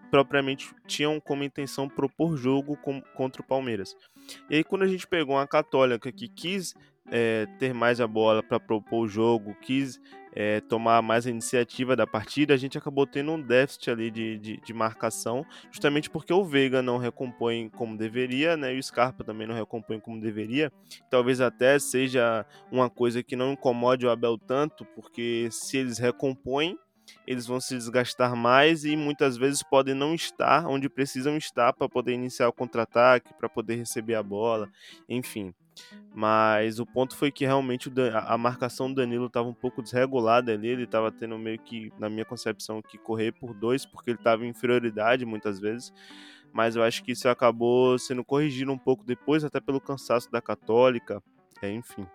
propriamente 0.09 0.73
tinham 0.85 1.19
como 1.19 1.43
intenção 1.43 1.89
propor 1.89 2.37
jogo 2.37 2.77
com, 2.77 3.01
contra 3.15 3.41
o 3.41 3.45
Palmeiras. 3.45 3.95
E 4.49 4.55
aí, 4.55 4.63
quando 4.63 4.83
a 4.83 4.87
gente 4.87 5.07
pegou 5.07 5.35
uma 5.35 5.47
Católica 5.47 6.11
que 6.11 6.27
quis 6.27 6.73
é, 7.09 7.45
ter 7.57 7.73
mais 7.73 8.01
a 8.01 8.07
bola 8.07 8.43
para 8.43 8.59
propor 8.59 9.05
o 9.05 9.07
jogo, 9.07 9.55
quis 9.61 9.99
é, 10.33 10.61
tomar 10.61 11.01
mais 11.01 11.25
a 11.25 11.31
iniciativa 11.31 11.95
da 11.95 12.05
partida, 12.05 12.53
a 12.53 12.57
gente 12.57 12.77
acabou 12.77 13.07
tendo 13.07 13.31
um 13.31 13.41
déficit 13.41 13.89
ali 13.89 14.11
de, 14.11 14.37
de, 14.37 14.57
de, 14.57 14.73
marcação, 14.73 15.43
justamente 15.71 16.09
porque 16.09 16.31
o 16.31 16.43
Veiga 16.43 16.81
não 16.81 16.97
recompõe 16.97 17.69
como 17.69 17.97
deveria, 17.97 18.55
né? 18.55 18.75
E 18.75 18.77
o 18.77 18.83
Scarpa 18.83 19.23
também 19.23 19.47
não 19.47 19.55
recompõe 19.55 19.99
como 19.99 20.21
deveria. 20.21 20.71
Talvez 21.09 21.41
até 21.41 21.79
seja 21.79 22.45
uma 22.71 22.89
coisa 22.89 23.23
que 23.23 23.35
não 23.35 23.53
incomode 23.53 24.05
o 24.05 24.11
Abel 24.11 24.37
tanto, 24.37 24.85
porque 24.93 25.47
se 25.49 25.77
eles 25.77 25.97
recompõem, 25.97 26.77
eles 27.25 27.45
vão 27.45 27.59
se 27.59 27.75
desgastar 27.75 28.35
mais 28.35 28.85
e 28.85 28.95
muitas 28.95 29.37
vezes 29.37 29.63
podem 29.63 29.93
não 29.93 30.13
estar 30.13 30.67
onde 30.67 30.89
precisam 30.89 31.37
estar 31.37 31.73
para 31.73 31.89
poder 31.89 32.13
iniciar 32.13 32.47
o 32.47 32.53
contra-ataque, 32.53 33.33
para 33.33 33.49
poder 33.49 33.75
receber 33.75 34.15
a 34.15 34.23
bola, 34.23 34.69
enfim. 35.07 35.53
Mas 36.13 36.79
o 36.79 36.85
ponto 36.85 37.15
foi 37.15 37.31
que 37.31 37.45
realmente 37.45 37.91
a 38.25 38.37
marcação 38.37 38.89
do 38.89 38.95
Danilo 38.95 39.27
estava 39.27 39.47
um 39.47 39.53
pouco 39.53 39.81
desregulada 39.81 40.51
ali, 40.51 40.69
ele 40.69 40.83
estava 40.83 41.11
tendo 41.11 41.37
meio 41.37 41.59
que, 41.59 41.91
na 41.99 42.09
minha 42.09 42.25
concepção, 42.25 42.81
que 42.81 42.97
correr 42.97 43.31
por 43.33 43.53
dois, 43.53 43.85
porque 43.85 44.11
ele 44.11 44.17
estava 44.17 44.45
em 44.45 44.49
inferioridade 44.49 45.25
muitas 45.25 45.59
vezes. 45.59 45.93
Mas 46.51 46.75
eu 46.75 46.81
acho 46.81 47.03
que 47.03 47.11
isso 47.11 47.29
acabou 47.29 47.99
sendo 47.99 48.23
corrigido 48.23 48.71
um 48.71 48.77
pouco 48.77 49.03
depois, 49.03 49.43
até 49.43 49.59
pelo 49.59 49.79
cansaço 49.79 50.31
da 50.31 50.41
Católica, 50.41 51.21
é, 51.61 51.69
enfim. 51.71 52.07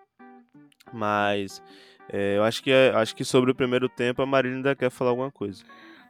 Mas 0.91 1.63
é, 2.09 2.37
eu 2.37 2.43
acho 2.43 2.61
que, 2.63 2.71
é, 2.71 2.91
acho 2.95 3.15
que 3.15 3.23
sobre 3.23 3.51
o 3.51 3.55
primeiro 3.55 3.87
tempo 3.89 4.21
a 4.21 4.25
Marília 4.25 4.57
ainda 4.57 4.75
quer 4.75 4.89
falar 4.89 5.11
alguma 5.11 5.31
coisa. 5.31 5.63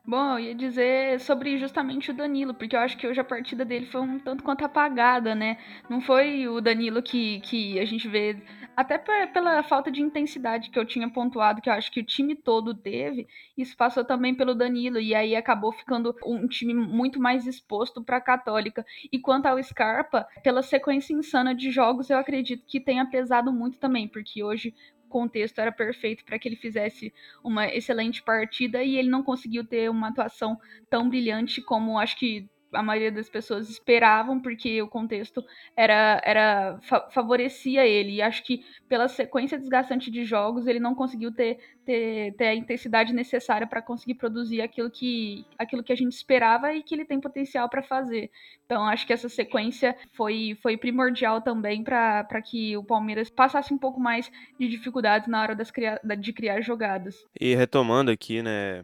Bom, 0.06 0.38
eu 0.38 0.40
ia 0.40 0.56
dizer 0.56 1.18
sobre 1.22 1.58
justamente 1.58 2.12
o 2.12 2.14
Danilo, 2.14 2.54
porque 2.54 2.76
eu 2.76 2.80
acho 2.82 2.98
que 2.98 3.08
hoje 3.08 3.22
a 3.22 3.24
partida 3.24 3.64
dele 3.64 3.86
foi 3.86 4.02
um 4.02 4.20
tanto 4.20 4.44
quanto 4.44 4.66
apagada, 4.66 5.34
né? 5.34 5.58
Não 5.90 6.02
foi 6.02 6.46
o 6.46 6.60
Danilo 6.60 7.02
que, 7.02 7.40
que 7.40 7.80
a 7.80 7.86
gente 7.86 8.06
vê, 8.10 8.36
até 8.76 8.98
pela 8.98 9.64
falta 9.64 9.90
de 9.90 10.02
intensidade 10.02 10.72
que 10.72 10.78
eu 10.78 10.86
tinha 10.86 11.10
pontuado, 11.10 11.62
que 11.62 11.70
eu 11.70 11.74
acho 11.74 11.90
que 11.90 12.02
o 12.02 12.06
time 12.06 12.36
todo 12.36 12.74
teve, 12.74 13.28
isso 13.58 13.78
passou 13.78 14.04
também 14.04 14.36
pelo 14.36 14.54
Danilo, 14.54 15.00
e 15.00 15.16
aí 15.16 15.38
acabou 15.38 15.72
ficando 15.72 16.14
um 16.26 16.50
time 16.50 16.74
muito 16.74 17.18
mais 17.18 17.48
exposto 17.48 18.04
para 18.04 18.18
a 18.18 18.22
Católica. 18.22 18.86
E 19.10 19.18
quanto 19.20 19.46
ao 19.46 19.62
Scarpa, 19.64 20.28
pela 20.44 20.62
sequência 20.62 21.14
insana 21.14 21.56
de 21.56 21.72
jogos, 21.72 22.10
eu 22.10 22.18
acredito 22.18 22.66
que 22.66 22.82
tenha 22.82 23.06
pesado 23.06 23.54
muito 23.54 23.80
também, 23.80 24.10
porque 24.10 24.44
hoje 24.44 24.74
contexto 25.14 25.60
era 25.60 25.72
perfeito 25.72 26.26
para 26.26 26.40
que 26.40 26.48
ele 26.50 26.56
fizesse 26.56 27.14
uma 27.44 27.68
excelente 27.68 28.24
partida 28.24 28.84
e 28.84 28.98
ele 28.98 29.10
não 29.10 29.22
conseguiu 29.22 29.64
ter 29.64 29.88
uma 29.88 30.08
atuação 30.08 30.60
tão 30.90 31.08
brilhante 31.08 31.62
como 31.62 32.00
acho 32.00 32.18
que 32.18 32.50
a 32.74 32.84
maioria 32.84 33.12
das 33.12 33.30
pessoas 33.30 33.70
esperavam, 33.70 34.40
porque 34.40 34.82
o 34.82 34.88
contexto 34.88 35.44
era, 35.76 36.22
era 36.24 36.80
favorecia 37.12 37.86
ele. 37.86 38.16
E 38.16 38.22
acho 38.22 38.44
que 38.44 38.64
pela 38.88 39.08
sequência 39.08 39.58
desgastante 39.58 40.10
de 40.12 40.24
jogos, 40.24 40.68
ele 40.68 40.80
não 40.80 40.96
conseguiu 40.96 41.32
ter, 41.32 41.58
ter, 41.86 42.34
ter 42.36 42.48
a 42.48 42.56
intensidade 42.56 43.14
necessária 43.14 43.68
para 43.68 43.82
conseguir 43.82 44.16
produzir 44.16 44.62
aquilo 44.62 44.90
que, 44.90 45.46
aquilo 45.58 45.84
que 45.84 45.94
a 45.94 45.96
gente 45.96 46.14
esperava 46.14 46.74
e 46.74 46.84
que 46.84 46.96
ele 46.96 47.06
tem 47.06 47.20
potencial 47.20 47.70
para 47.70 47.84
fazer. 47.84 48.30
Então, 48.66 48.84
acho 48.86 49.06
que 49.06 49.14
essa 49.14 49.30
sequência 49.30 49.96
foi, 50.14 50.58
foi 50.62 50.78
primordial 50.78 51.42
também 51.42 51.84
para 51.84 52.42
que 52.42 52.76
o 52.78 52.84
Palmeiras 52.84 53.30
passasse 53.30 53.74
um 53.74 53.78
pouco 53.78 54.00
mais 54.00 54.32
de 54.60 54.68
dificuldades 54.68 55.28
na 55.28 55.42
hora 55.42 55.56
das 55.56 55.72
cria, 55.72 56.00
de 56.20 56.34
criar 56.34 56.62
jogadas. 56.62 57.26
E 57.40 57.56
retomando 57.56 58.10
aqui, 58.10 58.42
né, 58.42 58.84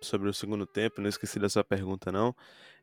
sobre 0.00 0.28
o 0.28 0.34
segundo 0.34 0.66
tempo, 0.66 1.00
não 1.00 1.08
esqueci 1.08 1.38
da 1.38 1.48
sua 1.48 1.64
pergunta, 1.64 2.10
não. 2.10 2.34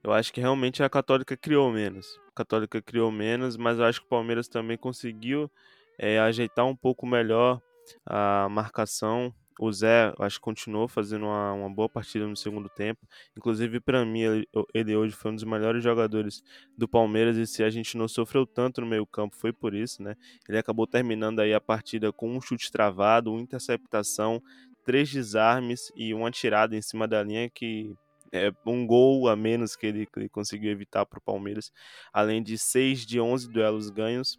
Eu 0.05 0.13
acho 0.13 0.31
que 0.31 0.39
realmente 0.39 0.83
a 0.83 0.89
Católica 0.89 1.35
criou 1.35 1.71
menos. 1.71 2.21
A 2.27 2.31
Católica 2.31 2.79
criou 2.79 3.11
menos, 3.11 3.57
mas 3.57 3.79
eu 3.79 3.85
acho 3.85 4.01
que 4.01 4.05
o 4.05 4.09
Palmeiras 4.09 4.47
também 4.47 4.77
conseguiu 4.77 5.49
é, 5.97 6.19
ajeitar 6.19 6.63
um 6.63 6.75
pouco 6.75 7.07
melhor 7.07 7.59
a 8.05 8.47
marcação. 8.47 9.33
O 9.59 9.71
Zé, 9.71 10.13
acho 10.19 10.37
que 10.37 10.43
continuou 10.43 10.87
fazendo 10.87 11.25
uma, 11.25 11.53
uma 11.53 11.69
boa 11.73 11.89
partida 11.89 12.27
no 12.27 12.37
segundo 12.37 12.69
tempo. 12.69 13.01
Inclusive, 13.35 13.79
para 13.79 14.05
mim, 14.05 14.19
ele, 14.19 14.47
ele, 14.75 14.95
hoje 14.95 15.15
foi 15.15 15.31
um 15.31 15.35
dos 15.35 15.43
melhores 15.43 15.83
jogadores 15.83 16.43
do 16.77 16.87
Palmeiras. 16.87 17.35
E 17.35 17.47
se 17.47 17.63
a 17.63 17.69
gente 17.71 17.97
não 17.97 18.07
sofreu 18.07 18.45
tanto 18.45 18.81
no 18.81 18.87
meio-campo, 18.87 19.35
foi 19.35 19.51
por 19.51 19.73
isso, 19.73 20.03
né? 20.03 20.15
Ele 20.47 20.59
acabou 20.59 20.85
terminando 20.85 21.39
aí 21.39 21.51
a 21.51 21.59
partida 21.59 22.13
com 22.13 22.29
um 22.31 22.39
chute 22.39 22.71
travado, 22.71 23.31
uma 23.31 23.41
interceptação, 23.41 24.39
três 24.85 25.11
desarmes 25.11 25.91
e 25.95 26.13
uma 26.13 26.29
tirada 26.29 26.75
em 26.75 26.81
cima 26.83 27.07
da 27.07 27.23
linha 27.23 27.49
que 27.49 27.95
é, 28.35 28.51
um 28.65 28.85
gol 28.85 29.27
a 29.27 29.35
menos 29.35 29.75
que 29.75 29.85
ele, 29.85 30.05
que 30.05 30.19
ele 30.19 30.29
conseguiu 30.29 30.71
evitar 30.71 31.05
para 31.05 31.19
o 31.19 31.21
Palmeiras, 31.21 31.71
além 32.13 32.41
de 32.43 32.57
6 32.57 33.05
de 33.05 33.19
11 33.19 33.49
duelos 33.49 33.89
ganhos 33.89 34.37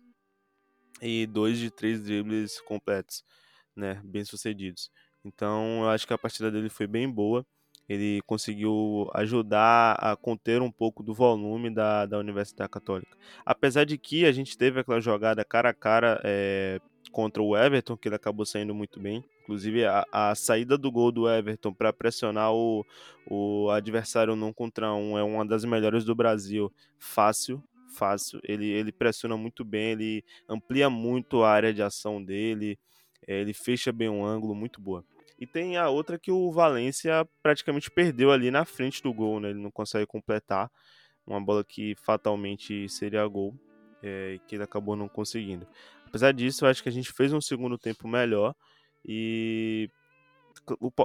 e 1.00 1.26
2 1.26 1.58
de 1.58 1.70
3 1.70 2.02
dribles 2.02 2.60
completos, 2.60 3.24
né, 3.74 4.00
bem 4.04 4.24
sucedidos. 4.24 4.90
Então 5.24 5.82
eu 5.82 5.88
acho 5.88 6.06
que 6.06 6.12
a 6.12 6.18
partida 6.18 6.50
dele 6.50 6.68
foi 6.68 6.86
bem 6.86 7.10
boa. 7.10 7.44
Ele 7.88 8.20
conseguiu 8.26 9.08
ajudar 9.14 9.92
a 10.00 10.16
conter 10.16 10.60
um 10.60 10.72
pouco 10.72 11.04
do 11.04 11.14
volume 11.14 11.72
da, 11.72 12.04
da 12.04 12.18
Universidade 12.18 12.70
Católica. 12.70 13.16
Apesar 13.44 13.84
de 13.84 13.96
que 13.96 14.24
a 14.26 14.32
gente 14.32 14.58
teve 14.58 14.80
aquela 14.80 15.00
jogada 15.00 15.44
cara 15.44 15.70
a 15.70 15.74
cara 15.74 16.20
é, 16.24 16.80
contra 17.12 17.40
o 17.42 17.56
Everton, 17.56 17.96
que 17.96 18.08
ele 18.08 18.16
acabou 18.16 18.44
saindo 18.44 18.74
muito 18.74 18.98
bem. 18.98 19.24
Inclusive, 19.46 19.84
a, 19.84 20.04
a 20.10 20.34
saída 20.34 20.76
do 20.76 20.90
gol 20.90 21.12
do 21.12 21.30
Everton 21.30 21.72
para 21.72 21.92
pressionar 21.92 22.52
o, 22.52 22.84
o 23.30 23.70
adversário 23.70 24.34
num 24.34 24.52
contra 24.52 24.92
um 24.92 25.16
é 25.16 25.22
uma 25.22 25.46
das 25.46 25.64
melhores 25.64 26.04
do 26.04 26.16
Brasil. 26.16 26.72
Fácil, 26.98 27.62
fácil. 27.94 28.40
Ele, 28.42 28.66
ele 28.66 28.90
pressiona 28.90 29.36
muito 29.36 29.64
bem, 29.64 29.92
ele 29.92 30.24
amplia 30.48 30.90
muito 30.90 31.44
a 31.44 31.50
área 31.50 31.72
de 31.72 31.80
ação 31.80 32.20
dele, 32.20 32.76
é, 33.24 33.40
ele 33.40 33.54
fecha 33.54 33.92
bem 33.92 34.08
um 34.08 34.26
ângulo, 34.26 34.52
muito 34.52 34.80
boa. 34.80 35.04
E 35.38 35.46
tem 35.46 35.76
a 35.76 35.88
outra 35.88 36.18
que 36.18 36.32
o 36.32 36.50
Valência 36.50 37.24
praticamente 37.40 37.88
perdeu 37.88 38.32
ali 38.32 38.50
na 38.50 38.64
frente 38.64 39.00
do 39.00 39.14
gol, 39.14 39.38
né? 39.38 39.50
Ele 39.50 39.60
não 39.60 39.70
consegue 39.70 40.06
completar. 40.06 40.68
Uma 41.24 41.40
bola 41.40 41.62
que 41.62 41.94
fatalmente 42.02 42.88
seria 42.88 43.24
gol, 43.28 43.54
é, 44.02 44.40
que 44.48 44.56
ele 44.56 44.64
acabou 44.64 44.96
não 44.96 45.08
conseguindo. 45.08 45.68
Apesar 46.04 46.32
disso, 46.32 46.64
eu 46.64 46.68
acho 46.68 46.82
que 46.82 46.88
a 46.88 46.92
gente 46.92 47.12
fez 47.12 47.32
um 47.32 47.40
segundo 47.40 47.78
tempo 47.78 48.08
melhor 48.08 48.56
e 49.06 49.88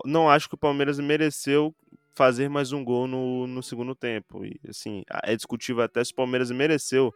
não 0.05 0.29
acho 0.29 0.49
que 0.49 0.55
o 0.55 0.57
Palmeiras 0.57 0.99
mereceu 0.99 1.73
fazer 2.13 2.49
mais 2.49 2.71
um 2.71 2.83
gol 2.83 3.07
no, 3.07 3.47
no 3.47 3.61
segundo 3.61 3.95
tempo. 3.95 4.43
E 4.43 4.59
assim, 4.67 5.03
é 5.23 5.35
discutível 5.35 5.83
até 5.83 6.03
se 6.03 6.11
o 6.11 6.15
Palmeiras 6.15 6.51
mereceu, 6.51 7.13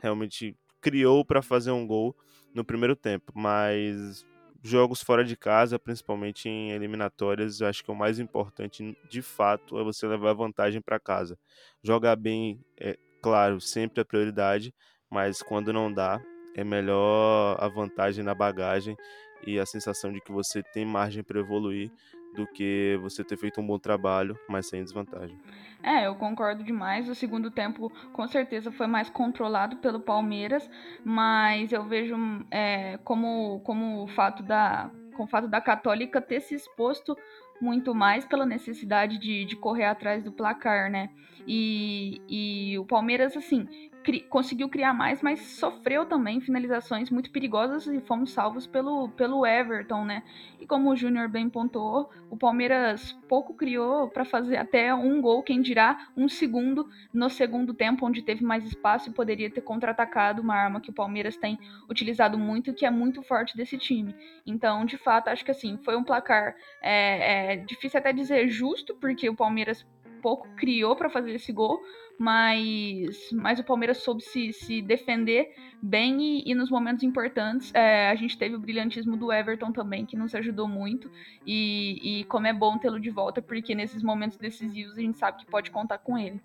realmente 0.00 0.56
criou 0.80 1.24
para 1.24 1.42
fazer 1.42 1.70
um 1.70 1.86
gol 1.86 2.14
no 2.54 2.64
primeiro 2.64 2.96
tempo, 2.96 3.32
mas 3.34 4.24
jogos 4.62 5.02
fora 5.02 5.24
de 5.24 5.36
casa, 5.36 5.78
principalmente 5.78 6.48
em 6.48 6.72
eliminatórias, 6.72 7.62
acho 7.62 7.84
que 7.84 7.90
o 7.90 7.94
mais 7.94 8.18
importante, 8.18 8.96
de 9.08 9.22
fato, 9.22 9.78
é 9.78 9.84
você 9.84 10.06
levar 10.06 10.32
vantagem 10.32 10.80
para 10.80 10.98
casa. 10.98 11.38
Jogar 11.82 12.16
bem, 12.16 12.60
é 12.78 12.98
claro, 13.22 13.60
sempre 13.60 14.00
é 14.00 14.04
prioridade, 14.04 14.74
mas 15.08 15.42
quando 15.42 15.72
não 15.72 15.92
dá, 15.92 16.20
é 16.54 16.64
melhor 16.64 17.56
a 17.60 17.68
vantagem 17.68 18.24
na 18.24 18.34
bagagem 18.34 18.96
e 19.44 19.58
a 19.58 19.66
sensação 19.66 20.12
de 20.12 20.20
que 20.20 20.32
você 20.32 20.62
tem 20.62 20.84
margem 20.84 21.22
para 21.22 21.40
evoluir 21.40 21.90
do 22.34 22.46
que 22.46 22.98
você 23.00 23.24
ter 23.24 23.36
feito 23.36 23.60
um 23.60 23.66
bom 23.66 23.78
trabalho, 23.78 24.38
mas 24.48 24.68
sem 24.68 24.82
desvantagem. 24.82 25.36
É, 25.82 26.06
eu 26.06 26.14
concordo 26.14 26.62
demais. 26.62 27.08
O 27.08 27.14
segundo 27.14 27.50
tempo, 27.50 27.90
com 28.12 28.26
certeza, 28.28 28.70
foi 28.70 28.86
mais 28.86 29.08
controlado 29.08 29.76
pelo 29.78 30.00
Palmeiras, 30.00 30.68
mas 31.04 31.72
eu 31.72 31.84
vejo 31.84 32.16
é, 32.50 32.98
como, 32.98 33.60
como 33.60 34.04
o 34.04 34.08
fato 34.08 34.42
da 34.42 34.90
com 35.16 35.24
o 35.24 35.26
fato 35.26 35.48
da 35.48 35.62
Católica 35.62 36.20
ter 36.20 36.40
se 36.40 36.54
exposto 36.54 37.16
muito 37.58 37.94
mais 37.94 38.26
pela 38.26 38.44
necessidade 38.44 39.18
de, 39.18 39.46
de 39.46 39.56
correr 39.56 39.86
atrás 39.86 40.22
do 40.22 40.30
placar, 40.30 40.90
né? 40.90 41.08
E, 41.46 42.20
e 42.28 42.78
o 42.78 42.84
Palmeiras, 42.84 43.34
assim, 43.34 43.66
cri 44.06 44.20
conseguiu 44.20 44.68
criar 44.68 44.94
mais, 44.94 45.20
mas 45.20 45.40
sofreu 45.40 46.06
também 46.06 46.40
finalizações 46.40 47.10
muito 47.10 47.28
perigosas 47.32 47.88
e 47.88 48.00
fomos 48.00 48.30
salvos 48.30 48.64
pelo, 48.64 49.08
pelo 49.08 49.44
Everton, 49.44 50.04
né? 50.04 50.22
E 50.60 50.66
como 50.66 50.90
o 50.90 50.96
Júnior 50.96 51.28
bem 51.28 51.50
pontuou, 51.50 52.08
o 52.30 52.36
Palmeiras 52.36 53.12
pouco 53.28 53.52
criou 53.52 54.08
para 54.08 54.24
fazer 54.24 54.58
até 54.58 54.94
um 54.94 55.20
gol, 55.20 55.42
quem 55.42 55.60
dirá 55.60 56.06
um 56.16 56.28
segundo 56.28 56.88
no 57.12 57.28
segundo 57.28 57.74
tempo, 57.74 58.06
onde 58.06 58.22
teve 58.22 58.44
mais 58.44 58.64
espaço 58.64 59.10
e 59.10 59.12
poderia 59.12 59.50
ter 59.50 59.62
contra-atacado 59.62 60.40
uma 60.40 60.54
arma 60.54 60.80
que 60.80 60.90
o 60.90 60.94
Palmeiras 60.94 61.36
tem 61.36 61.58
utilizado 61.90 62.38
muito, 62.38 62.72
que 62.72 62.86
é 62.86 62.90
muito 62.90 63.24
forte 63.24 63.56
desse 63.56 63.76
time. 63.76 64.14
Então, 64.46 64.84
de 64.84 64.96
fato, 64.96 65.30
acho 65.30 65.44
que 65.44 65.50
assim, 65.50 65.80
foi 65.84 65.96
um 65.96 66.04
placar 66.04 66.54
é, 66.80 67.54
é 67.54 67.56
difícil 67.56 67.98
até 67.98 68.12
dizer 68.12 68.46
justo, 68.46 68.94
porque 68.94 69.28
o 69.28 69.34
Palmeiras 69.34 69.84
pouco 70.26 70.48
criou 70.56 70.96
para 70.96 71.08
fazer 71.08 71.36
esse 71.36 71.52
gol, 71.52 71.80
mas, 72.18 73.30
mas 73.32 73.60
o 73.60 73.64
Palmeiras 73.64 73.98
soube 73.98 74.20
se, 74.20 74.52
se 74.52 74.82
defender 74.82 75.54
bem 75.80 76.20
e, 76.20 76.50
e 76.50 76.52
nos 76.52 76.68
momentos 76.68 77.04
importantes 77.04 77.72
é, 77.72 78.10
a 78.10 78.14
gente 78.16 78.36
teve 78.36 78.56
o 78.56 78.58
brilhantismo 78.58 79.16
do 79.16 79.32
Everton 79.32 79.70
também, 79.70 80.04
que 80.04 80.16
nos 80.16 80.34
ajudou 80.34 80.66
muito. 80.66 81.08
E, 81.46 82.00
e 82.02 82.24
como 82.24 82.48
é 82.48 82.52
bom 82.52 82.76
tê-lo 82.76 82.98
de 82.98 83.08
volta, 83.08 83.40
porque 83.40 83.72
nesses 83.72 84.02
momentos 84.02 84.36
decisivos 84.36 84.98
a 84.98 85.00
gente 85.00 85.16
sabe 85.16 85.38
que 85.38 85.46
pode 85.46 85.70
contar 85.70 85.98
com 85.98 86.18
ele. 86.18 86.40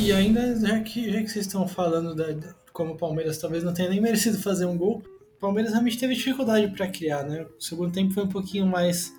E 0.00 0.12
ainda, 0.12 0.54
já 0.54 0.78
que, 0.80 1.10
já 1.10 1.20
que 1.20 1.28
vocês 1.28 1.46
estão 1.46 1.66
falando 1.66 2.14
da, 2.14 2.54
como 2.72 2.92
o 2.92 2.96
Palmeiras 2.96 3.38
talvez 3.38 3.64
não 3.64 3.74
tenha 3.74 3.90
nem 3.90 4.00
merecido 4.00 4.38
fazer 4.38 4.64
um 4.64 4.78
gol, 4.78 5.02
o 5.36 5.40
Palmeiras 5.40 5.72
realmente 5.72 5.98
teve 5.98 6.14
dificuldade 6.14 6.68
para 6.68 6.86
criar, 6.86 7.24
né? 7.24 7.44
O 7.58 7.60
segundo 7.60 7.92
tempo 7.92 8.14
foi 8.14 8.22
um 8.22 8.28
pouquinho 8.28 8.64
mais 8.64 9.12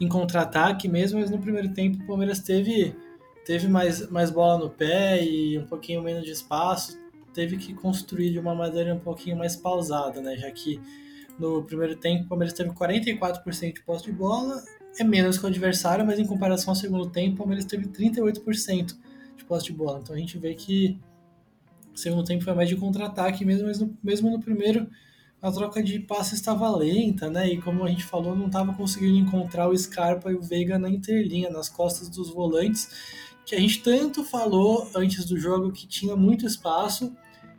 em 0.00 0.08
contra-ataque 0.08 0.88
mesmo, 0.88 1.20
mas 1.20 1.30
no 1.30 1.38
primeiro 1.38 1.72
tempo 1.72 2.02
o 2.02 2.06
Palmeiras 2.06 2.40
teve, 2.40 2.96
teve 3.46 3.68
mais, 3.68 4.10
mais 4.10 4.28
bola 4.28 4.58
no 4.58 4.68
pé 4.70 5.22
e 5.24 5.56
um 5.56 5.66
pouquinho 5.66 6.02
menos 6.02 6.24
de 6.24 6.32
espaço. 6.32 6.98
teve 7.32 7.56
que 7.56 7.72
construir 7.72 8.32
de 8.32 8.38
uma 8.40 8.56
maneira 8.56 8.92
um 8.92 9.00
pouquinho 9.00 9.36
mais 9.36 9.54
pausada, 9.54 10.20
né? 10.20 10.36
Já 10.36 10.50
que 10.50 10.80
no 11.38 11.62
primeiro 11.62 11.94
tempo 11.94 12.24
o 12.24 12.28
Palmeiras 12.28 12.52
teve 12.52 12.70
44% 12.70 13.72
de 13.72 13.82
posse 13.82 14.04
de 14.04 14.12
bola, 14.12 14.60
é 14.98 15.04
menos 15.04 15.38
que 15.38 15.44
o 15.44 15.48
adversário, 15.48 16.04
mas 16.04 16.18
em 16.18 16.26
comparação 16.26 16.72
ao 16.72 16.76
segundo 16.76 17.08
tempo 17.08 17.34
o 17.34 17.38
Palmeiras 17.38 17.64
teve 17.64 17.86
38% 17.86 18.96
de 19.44 19.48
posse 19.48 19.66
de 19.66 19.72
bola. 19.72 20.00
Então 20.02 20.14
a 20.16 20.18
gente 20.18 20.38
vê 20.38 20.54
que 20.54 20.98
o 21.94 21.98
segundo 21.98 22.24
tempo 22.24 22.42
foi 22.42 22.54
mais 22.54 22.68
de 22.68 22.76
contra-ataque 22.76 23.44
mesmo, 23.44 23.68
no, 23.68 23.98
mesmo 24.02 24.30
no 24.30 24.40
primeiro 24.40 24.88
a 25.44 25.52
troca 25.52 25.82
de 25.82 25.98
passes 25.98 26.38
estava 26.38 26.74
lenta, 26.74 27.28
né? 27.28 27.46
E 27.50 27.60
como 27.60 27.84
a 27.84 27.88
gente 27.88 28.02
falou, 28.02 28.34
não 28.34 28.46
estava 28.46 28.72
conseguindo 28.72 29.18
encontrar 29.18 29.68
o 29.68 29.76
Scarpa 29.76 30.32
e 30.32 30.34
o 30.34 30.40
Veiga 30.40 30.78
na 30.78 30.88
interlinha, 30.88 31.50
nas 31.50 31.68
costas 31.68 32.08
dos 32.08 32.30
volantes, 32.30 32.88
que 33.44 33.54
a 33.54 33.60
gente 33.60 33.82
tanto 33.82 34.24
falou 34.24 34.88
antes 34.96 35.26
do 35.26 35.38
jogo 35.38 35.70
que 35.70 35.86
tinha 35.86 36.16
muito 36.16 36.46
espaço. 36.46 37.14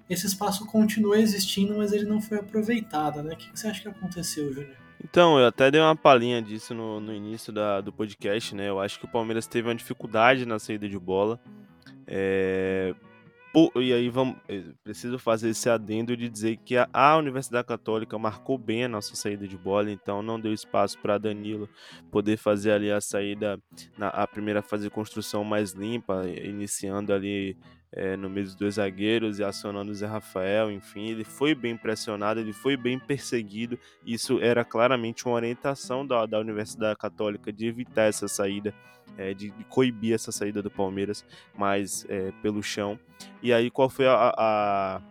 Esse 0.09 0.25
espaço 0.25 0.65
continua 0.65 1.19
existindo, 1.19 1.77
mas 1.77 1.93
ele 1.93 2.05
não 2.05 2.19
foi 2.19 2.39
aproveitado, 2.39 3.21
né? 3.21 3.35
O 3.35 3.37
que 3.37 3.51
você 3.53 3.67
acha 3.67 3.83
que 3.83 3.87
aconteceu, 3.87 4.51
Júnior? 4.51 4.75
Então, 5.03 5.37
eu 5.37 5.45
até 5.45 5.69
dei 5.69 5.79
uma 5.79 5.95
palhinha 5.95 6.41
disso 6.41 6.73
no, 6.73 6.99
no 6.99 7.13
início 7.13 7.53
da, 7.53 7.81
do 7.81 7.93
podcast, 7.93 8.55
né? 8.55 8.67
Eu 8.67 8.79
acho 8.79 8.97
que 8.97 9.05
o 9.05 9.07
Palmeiras 9.11 9.45
teve 9.45 9.67
uma 9.67 9.75
dificuldade 9.75 10.43
na 10.43 10.57
saída 10.57 10.89
de 10.89 10.97
bola. 10.97 11.39
É, 12.07 12.93
e 13.75 13.93
aí 13.93 14.09
vamos, 14.09 14.35
eh, 14.49 14.63
preciso 14.83 15.17
fazer 15.17 15.49
esse 15.49 15.69
adendo 15.69 16.15
de 16.17 16.27
dizer 16.27 16.57
que 16.57 16.75
a, 16.75 16.89
a, 16.91 17.15
Universidade 17.15 17.65
Católica 17.65 18.19
marcou 18.19 18.57
bem 18.57 18.83
a 18.83 18.89
nossa 18.89 19.15
saída 19.15 19.47
de 19.47 19.57
bola, 19.57 19.89
então 19.89 20.21
não 20.21 20.37
deu 20.37 20.51
espaço 20.51 20.99
para 20.99 21.17
Danilo 21.17 21.69
poder 22.11 22.35
fazer 22.35 22.71
ali 22.71 22.91
a 22.91 22.99
saída, 22.99 23.57
na, 23.97 24.09
a 24.09 24.27
primeira 24.27 24.61
fase 24.61 24.83
de 24.83 24.89
construção 24.89 25.45
mais 25.45 25.71
limpa, 25.71 26.27
iniciando 26.27 27.13
ali 27.13 27.55
é, 27.95 28.17
no 28.17 28.29
meio 28.29 28.45
dos 28.45 28.55
dois 28.55 28.75
zagueiros 28.75 29.39
e 29.39 29.43
acionando 29.43 29.91
o 29.91 29.95
Zé 29.95 30.05
Rafael, 30.05 30.69
enfim, 30.69 31.07
ele 31.07 31.23
foi 31.23 31.55
bem 31.55 31.77
pressionado, 31.77 32.41
ele 32.41 32.51
foi 32.51 32.75
bem 32.75 32.99
perseguido, 32.99 33.79
isso 34.05 34.39
era 34.41 34.65
claramente 34.65 35.25
uma 35.25 35.35
orientação 35.35 36.05
da, 36.05 36.25
da 36.25 36.37
Universidade 36.37 36.99
Católica 36.99 37.53
de 37.53 37.65
evitar 37.65 38.03
essa 38.03 38.27
saída 38.27 38.73
é, 39.17 39.33
de, 39.33 39.49
de, 39.49 39.63
coibir 39.65 40.13
essa 40.13 40.31
saída 40.31 40.61
do 40.61 40.69
Palmeiras 40.69 41.25
mais 41.57 42.05
é, 42.09 42.31
pelo 42.41 42.61
chão. 42.61 42.99
E 43.41 43.53
aí, 43.53 43.71
qual 43.71 43.89
foi 43.89 44.07
a, 44.07 44.13
a, 44.13 45.01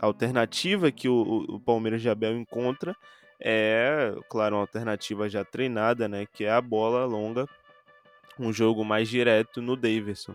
a 0.00 0.06
alternativa 0.06 0.92
que 0.92 1.08
o, 1.08 1.46
o, 1.48 1.60
Palmeiras 1.60 2.02
de 2.02 2.10
Abel 2.10 2.36
encontra? 2.36 2.94
É, 3.40 4.14
claro, 4.28 4.56
uma 4.56 4.62
alternativa 4.62 5.28
já 5.28 5.44
treinada, 5.44 6.08
né? 6.08 6.26
Que 6.26 6.44
é 6.44 6.50
a 6.50 6.60
bola 6.60 7.04
longa, 7.04 7.48
um 8.38 8.52
jogo 8.52 8.84
mais 8.84 9.08
direto 9.08 9.62
no 9.62 9.76
Davidson. 9.76 10.34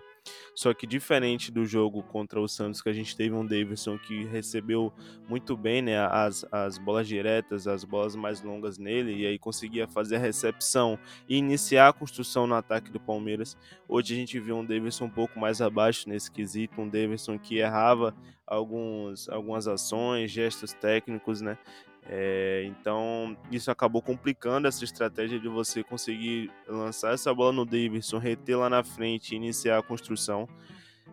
Só 0.56 0.74
que 0.74 0.86
diferente 0.86 1.52
do 1.52 1.66
jogo 1.66 2.04
contra 2.04 2.40
o 2.40 2.48
Santos, 2.48 2.82
que 2.82 2.90
a 2.90 2.94
gente 2.94 3.16
teve 3.16 3.34
um 3.34 3.46
Davidson 3.46 3.98
que 3.98 4.26
recebeu 4.26 4.92
muito 5.28 5.56
bem 5.56 5.82
né, 5.82 5.98
as, 5.98 6.46
as 6.52 6.78
bolas 6.78 7.08
diretas, 7.08 7.68
as 7.68 7.84
bolas 7.84 8.16
mais 8.16 8.42
longas 8.42 8.78
nele, 8.78 9.16
e 9.16 9.26
aí 9.26 9.40
conseguia 9.40 9.88
fazer 9.88 10.18
a 10.18 10.20
recepção 10.20 11.00
e 11.28 11.38
iniciar 11.38 11.90
a 11.90 11.94
construção 11.94 12.46
no 12.46 12.56
ataque 12.56 12.92
do 12.92 13.00
Palmeiras. 13.00 13.58
Hoje 13.88 14.14
a 14.14 14.18
gente 14.18 14.40
viu 14.40 14.58
um 14.58 14.66
Davidson 14.66 15.06
um 15.06 15.10
pouco 15.10 15.40
mais 15.40 15.62
abaixo 15.62 16.10
nesse 16.10 16.30
quesito, 16.30 16.82
um 16.82 16.90
Davidson 16.90 17.40
que 17.40 17.58
errava 17.58 18.14
alguns, 18.46 19.30
algumas 19.30 19.68
ações, 19.68 20.32
gestos 20.32 20.74
técnicos, 20.74 21.40
né? 21.40 21.58
É, 22.12 22.64
então, 22.66 23.38
isso 23.52 23.70
acabou 23.70 24.02
complicando 24.02 24.68
essa 24.68 24.84
estratégia 24.84 25.40
de 25.40 25.48
você 25.48 25.84
conseguir 25.84 26.52
lançar 26.68 27.14
essa 27.14 27.32
bola 27.32 27.54
no 27.54 27.66
Davidson, 27.66 28.18
reter 28.18 28.58
lá 28.58 28.68
na 28.68 28.84
frente 28.84 29.34
e 29.34 29.36
iniciar 29.36 29.78
a 29.78 29.84
construção. 29.84 30.50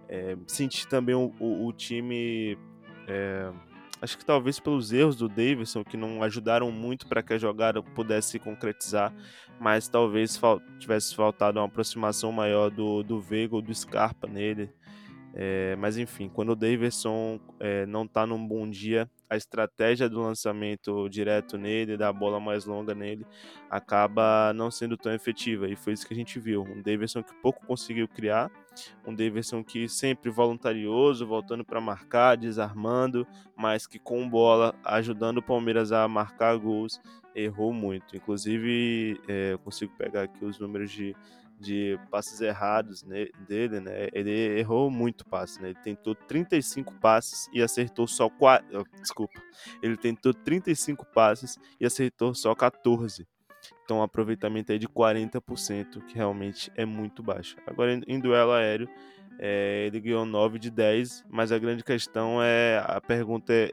É, 0.09 0.39
senti 0.47 0.89
também 0.89 1.15
o, 1.15 1.35
o, 1.39 1.67
o 1.67 1.73
time, 1.75 2.57
é, 3.07 3.53
acho 4.01 4.17
que 4.17 4.25
talvez 4.25 4.59
pelos 4.59 4.91
erros 4.91 5.17
do 5.17 5.29
Davidson, 5.29 5.85
que 5.85 5.99
não 5.99 6.23
ajudaram 6.23 6.73
muito 6.73 7.07
para 7.07 7.23
que 7.23 7.35
a 7.35 7.39
jogada 7.39 7.83
pudesse 7.83 8.31
se 8.31 8.39
concretizar, 8.39 9.15
mas 9.61 9.89
talvez 9.89 10.39
fal 10.39 10.63
tivesse 10.79 11.15
faltado 11.15 11.59
uma 11.59 11.67
aproximação 11.67 12.33
maior 12.33 12.71
do, 12.71 13.03
do 13.03 13.23
ou 13.51 13.61
do 13.61 13.75
Scarpa 13.75 14.27
nele. 14.27 14.71
É, 15.35 15.77
mas 15.77 15.99
enfim, 15.99 16.31
quando 16.31 16.53
o 16.53 16.57
Davidson 16.57 17.39
é, 17.61 17.85
não 17.85 18.05
está 18.05 18.27
num 18.27 18.43
bom 18.47 18.67
dia, 18.67 19.11
a 19.29 19.37
estratégia 19.37 20.09
do 20.09 20.21
lançamento 20.21 21.09
direto 21.09 21.59
nele, 21.59 21.97
da 21.97 22.13
bola 22.13 22.39
mais 22.39 22.65
longa 22.65 22.95
nele, 22.95 23.27
acaba 23.71 24.53
não 24.55 24.71
sendo 24.71 24.97
tão 24.97 25.13
efetiva. 25.13 25.69
E 25.69 25.77
foi 25.77 25.93
isso 25.93 26.07
que 26.07 26.15
a 26.15 26.17
gente 26.17 26.39
viu. 26.39 26.63
Um 26.63 26.83
Davidson 26.83 27.23
que 27.23 27.35
pouco 27.35 27.67
conseguiu 27.67 28.07
criar, 28.09 28.51
um 29.07 29.15
Davidson 29.15 29.65
que 29.65 29.89
sempre 29.89 30.31
voluntarioso, 30.31 31.27
voltando 31.27 31.65
para 31.65 31.81
marcar, 31.81 32.37
desarmando, 32.37 33.27
mas 33.57 33.87
que 33.87 33.99
com 33.99 34.29
bola, 34.29 34.75
ajudando 34.85 35.39
o 35.39 35.43
Palmeiras 35.43 35.93
a 35.93 36.07
marcar 36.07 36.57
gols, 36.57 37.01
errou 37.35 37.73
muito. 37.73 38.17
Inclusive, 38.17 39.21
é, 39.29 39.53
eu 39.53 39.59
consigo 39.59 39.93
pegar 39.97 40.23
aqui 40.23 40.45
os 40.45 40.59
números 40.59 40.91
de 40.91 41.15
de 41.59 41.99
passes 42.11 42.41
errados 42.41 43.03
dele, 43.49 43.81
né? 43.81 44.09
Ele 44.13 44.59
errou 44.59 44.91
muito 44.91 45.25
passe, 45.27 45.61
né? 45.61 45.69
Ele 45.71 45.79
tentou 45.83 46.15
35 46.15 46.95
passes 46.95 47.49
e 47.53 47.63
acertou 47.63 48.07
só 48.07 48.29
4. 48.29 48.85
Desculpa. 49.01 49.41
Ele 49.83 49.97
tentou 49.97 50.35
35 50.35 51.07
passes 51.07 51.59
e 51.81 51.87
acertou 51.87 52.35
só 52.35 52.55
14. 52.55 53.27
Então, 53.85 53.99
um 53.99 54.03
aproveitamento 54.03 54.73
aí 54.73 54.79
de 54.79 54.89
40%, 54.89 56.05
que 56.07 56.15
realmente 56.15 56.71
é 56.77 56.85
muito 56.85 57.23
baixo. 57.23 57.57
Agora, 57.67 58.01
em 58.07 58.21
duelo 58.21 58.53
aéreo, 58.53 58.89
é, 59.39 59.87
ele 59.87 60.01
ganhou 60.01 60.25
9 60.25 60.59
de 60.59 60.71
10, 60.71 61.25
mas 61.29 61.53
a 61.53 61.59
grande 61.59 61.85
questão 61.85 62.43
é: 62.43 62.83
a 62.87 63.01
pergunta 63.01 63.53
é 63.53 63.71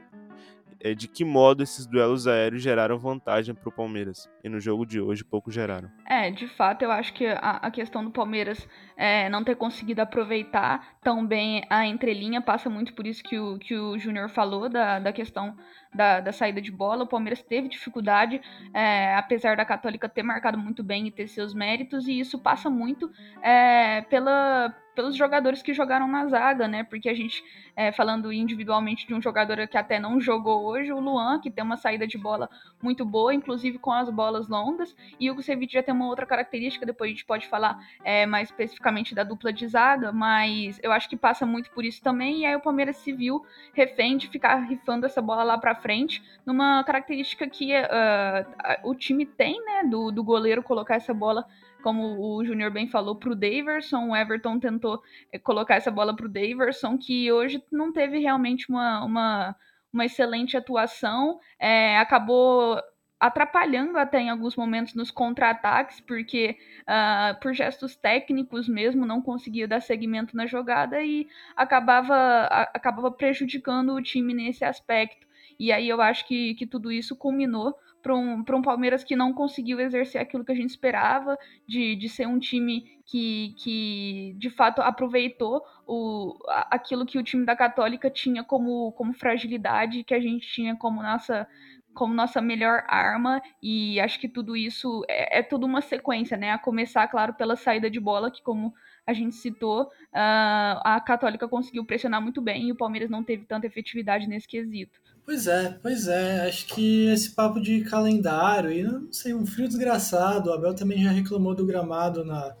é, 0.80 0.94
de 0.94 1.08
que 1.08 1.24
modo 1.24 1.62
esses 1.62 1.86
duelos 1.86 2.26
aéreos 2.26 2.62
geraram 2.62 2.98
vantagem 2.98 3.54
para 3.54 3.68
o 3.68 3.72
Palmeiras. 3.72 4.28
E 4.42 4.48
no 4.48 4.60
jogo 4.60 4.84
de 4.84 5.00
hoje 5.00 5.24
pouco 5.24 5.50
geraram. 5.50 5.90
É, 6.06 6.30
de 6.30 6.46
fato, 6.46 6.82
eu 6.82 6.90
acho 6.90 7.12
que 7.14 7.26
a, 7.26 7.58
a 7.62 7.70
questão 7.70 8.04
do 8.04 8.10
Palmeiras 8.10 8.68
é, 8.96 9.28
não 9.28 9.42
ter 9.42 9.56
conseguido 9.56 10.02
aproveitar 10.02 10.96
tão 11.02 11.26
bem 11.26 11.64
a 11.70 11.86
entrelinha 11.86 12.40
passa 12.40 12.68
muito 12.68 12.94
por 12.94 13.06
isso 13.06 13.22
que 13.22 13.38
o, 13.38 13.58
que 13.58 13.76
o 13.76 13.98
Júnior 13.98 14.28
falou, 14.28 14.68
da, 14.68 14.98
da 14.98 15.12
questão 15.12 15.56
da, 15.94 16.20
da, 16.20 16.32
saída 16.32 16.60
de 16.60 16.70
bola. 16.70 17.04
O 17.04 17.06
Palmeiras 17.06 17.42
teve 17.42 17.68
dificuldade, 17.68 18.40
é, 18.72 19.14
apesar 19.16 19.56
da 19.56 19.64
Católica 19.64 20.08
ter 20.08 20.22
marcado 20.22 20.58
muito 20.58 20.82
bem 20.82 21.06
e 21.06 21.10
ter 21.10 21.28
seus 21.28 21.54
méritos, 21.54 22.06
e 22.08 22.18
isso 22.18 22.38
passa 22.38 22.68
muito 22.68 23.10
é, 23.42 24.02
pela 24.02 24.74
pelos 24.94 25.16
jogadores 25.16 25.60
que 25.62 25.74
jogaram 25.74 26.06
na 26.06 26.26
zaga, 26.26 26.68
né? 26.68 26.84
Porque 26.84 27.08
a 27.08 27.14
gente, 27.14 27.44
é, 27.76 27.90
falando 27.90 28.32
individualmente 28.32 29.06
de 29.06 29.14
um 29.14 29.20
jogador 29.20 29.66
que 29.66 29.76
até 29.76 29.98
não 29.98 30.20
jogou 30.20 30.64
hoje, 30.64 30.92
o 30.92 31.00
Luan, 31.00 31.40
que 31.40 31.50
tem 31.50 31.64
uma 31.64 31.76
saída 31.76 32.06
de 32.06 32.16
bola 32.16 32.48
muito 32.80 33.04
boa, 33.04 33.34
inclusive 33.34 33.78
com 33.78 33.92
as 33.92 34.08
bolas 34.08 34.48
longas, 34.48 34.94
e 35.18 35.30
o 35.30 35.34
Kusevich 35.34 35.72
já 35.72 35.82
tem 35.82 35.94
uma 35.94 36.06
outra 36.06 36.26
característica, 36.26 36.86
depois 36.86 37.08
a 37.08 37.12
gente 37.12 37.24
pode 37.24 37.46
falar 37.48 37.78
é, 38.04 38.24
mais 38.26 38.48
especificamente 38.48 39.14
da 39.14 39.24
dupla 39.24 39.52
de 39.52 39.66
zaga, 39.66 40.12
mas 40.12 40.78
eu 40.82 40.92
acho 40.92 41.08
que 41.08 41.16
passa 41.16 41.44
muito 41.44 41.70
por 41.70 41.84
isso 41.84 42.02
também, 42.02 42.40
e 42.40 42.46
aí 42.46 42.54
o 42.54 42.60
Palmeiras 42.60 42.96
se 42.96 43.12
viu 43.12 43.44
refém 43.72 44.16
de 44.16 44.28
ficar 44.28 44.56
rifando 44.56 45.06
essa 45.06 45.20
bola 45.20 45.42
lá 45.42 45.58
para 45.58 45.74
frente, 45.84 46.22
numa 46.46 46.82
característica 46.82 47.46
que 47.46 47.76
uh, 47.76 48.88
o 48.88 48.94
time 48.94 49.26
tem, 49.26 49.62
né, 49.62 49.84
do, 49.84 50.10
do 50.10 50.24
goleiro 50.24 50.62
colocar 50.62 50.94
essa 50.94 51.12
bola 51.12 51.44
como 51.82 52.18
o 52.18 52.42
Júnior 52.42 52.70
bem 52.70 52.88
falou, 52.88 53.14
para 53.14 53.30
o 53.30 53.34
Daverson. 53.34 54.08
O 54.08 54.16
Everton 54.16 54.58
tentou 54.58 55.02
eh, 55.30 55.38
colocar 55.38 55.74
essa 55.74 55.90
bola 55.90 56.16
para 56.16 56.24
o 56.24 56.30
Daverson, 56.30 56.96
que 56.96 57.30
hoje 57.30 57.62
não 57.70 57.92
teve 57.92 58.18
realmente 58.18 58.70
uma, 58.70 59.04
uma, 59.04 59.56
uma 59.92 60.06
excelente 60.06 60.56
atuação. 60.56 61.38
É, 61.58 61.98
acabou 61.98 62.80
atrapalhando 63.20 63.96
até 63.96 64.20
em 64.20 64.30
alguns 64.30 64.56
momentos 64.56 64.94
nos 64.94 65.10
contra-ataques, 65.10 66.00
porque 66.00 66.58
uh, 66.82 67.40
por 67.40 67.54
gestos 67.54 67.96
técnicos 67.96 68.68
mesmo 68.68 69.06
não 69.06 69.22
conseguia 69.22 69.68
dar 69.68 69.80
seguimento 69.80 70.36
na 70.36 70.46
jogada 70.46 71.02
e 71.02 71.26
acabava, 71.56 72.14
a, 72.14 72.62
acabava 72.74 73.10
prejudicando 73.10 73.94
o 73.94 74.02
time 74.02 74.34
nesse 74.34 74.64
aspecto. 74.64 75.23
E 75.58 75.72
aí 75.72 75.88
eu 75.88 76.00
acho 76.00 76.26
que, 76.26 76.54
que 76.54 76.66
tudo 76.66 76.90
isso 76.90 77.16
culminou 77.16 77.74
para 78.04 78.14
um, 78.14 78.44
um 78.46 78.62
Palmeiras 78.62 79.02
que 79.02 79.16
não 79.16 79.32
conseguiu 79.32 79.80
exercer 79.80 80.20
aquilo 80.20 80.44
que 80.44 80.52
a 80.52 80.54
gente 80.54 80.68
esperava, 80.68 81.38
de, 81.66 81.96
de 81.96 82.08
ser 82.08 82.28
um 82.28 82.38
time 82.38 82.84
que, 83.06 83.54
que 83.56 84.34
de 84.36 84.50
fato 84.50 84.82
aproveitou 84.82 85.62
o, 85.86 86.36
aquilo 86.70 87.06
que 87.06 87.18
o 87.18 87.22
time 87.22 87.46
da 87.46 87.56
Católica 87.56 88.10
tinha 88.10 88.44
como, 88.44 88.92
como 88.92 89.14
fragilidade, 89.14 90.04
que 90.04 90.12
a 90.12 90.20
gente 90.20 90.46
tinha 90.46 90.76
como 90.76 91.02
nossa 91.02 91.48
como 91.94 92.12
nossa 92.12 92.42
melhor 92.42 92.82
arma 92.88 93.40
e 93.62 94.00
acho 94.00 94.18
que 94.18 94.28
tudo 94.28 94.56
isso 94.56 95.04
é, 95.08 95.38
é 95.38 95.42
tudo 95.42 95.64
uma 95.64 95.80
sequência, 95.80 96.36
né? 96.36 96.50
A 96.50 96.58
começar, 96.58 97.06
claro, 97.06 97.34
pela 97.34 97.54
saída 97.54 97.88
de 97.88 98.00
bola, 98.00 98.32
que 98.32 98.42
como 98.42 98.74
a 99.06 99.12
gente 99.12 99.36
citou, 99.36 99.84
uh, 99.84 100.80
a 100.82 101.00
Católica 101.00 101.48
conseguiu 101.48 101.84
pressionar 101.84 102.20
muito 102.20 102.42
bem 102.42 102.68
e 102.68 102.72
o 102.72 102.76
Palmeiras 102.76 103.08
não 103.08 103.22
teve 103.22 103.44
tanta 103.46 103.66
efetividade 103.66 104.26
nesse 104.26 104.48
quesito. 104.48 105.00
Pois 105.24 105.46
é, 105.46 105.70
pois 105.82 106.06
é. 106.06 106.46
Acho 106.48 106.66
que 106.66 107.06
esse 107.08 107.30
papo 107.30 107.60
de 107.60 107.82
calendário 107.84 108.70
e 108.70 108.82
não 108.82 109.10
sei, 109.12 109.32
um 109.34 109.46
frio 109.46 109.66
desgraçado. 109.68 110.50
O 110.50 110.52
Abel 110.52 110.74
também 110.74 111.02
já 111.02 111.10
reclamou 111.10 111.54
do 111.54 111.64
gramado 111.66 112.24
na, 112.24 112.54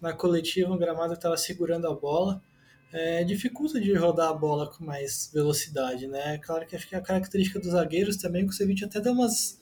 na 0.00 0.12
coletiva, 0.12 0.72
um 0.72 0.78
gramado 0.78 1.12
que 1.12 1.18
estava 1.18 1.36
segurando 1.36 1.86
a 1.88 1.94
bola. 1.94 2.42
é, 2.92 3.24
dificulta 3.24 3.80
de 3.80 3.94
rodar 3.94 4.30
a 4.30 4.34
bola 4.34 4.68
com 4.70 4.84
mais 4.84 5.30
velocidade, 5.34 6.06
né? 6.08 6.38
Claro 6.38 6.66
que 6.66 6.76
acho 6.76 6.88
que 6.88 6.94
é 6.96 6.98
a 6.98 7.02
característica 7.02 7.60
dos 7.60 7.72
zagueiros 7.72 8.16
também, 8.18 8.46
que 8.46 8.52
o 8.52 8.56
Ceviche 8.56 8.84
até 8.84 9.00
dá 9.00 9.12
umas 9.12 9.60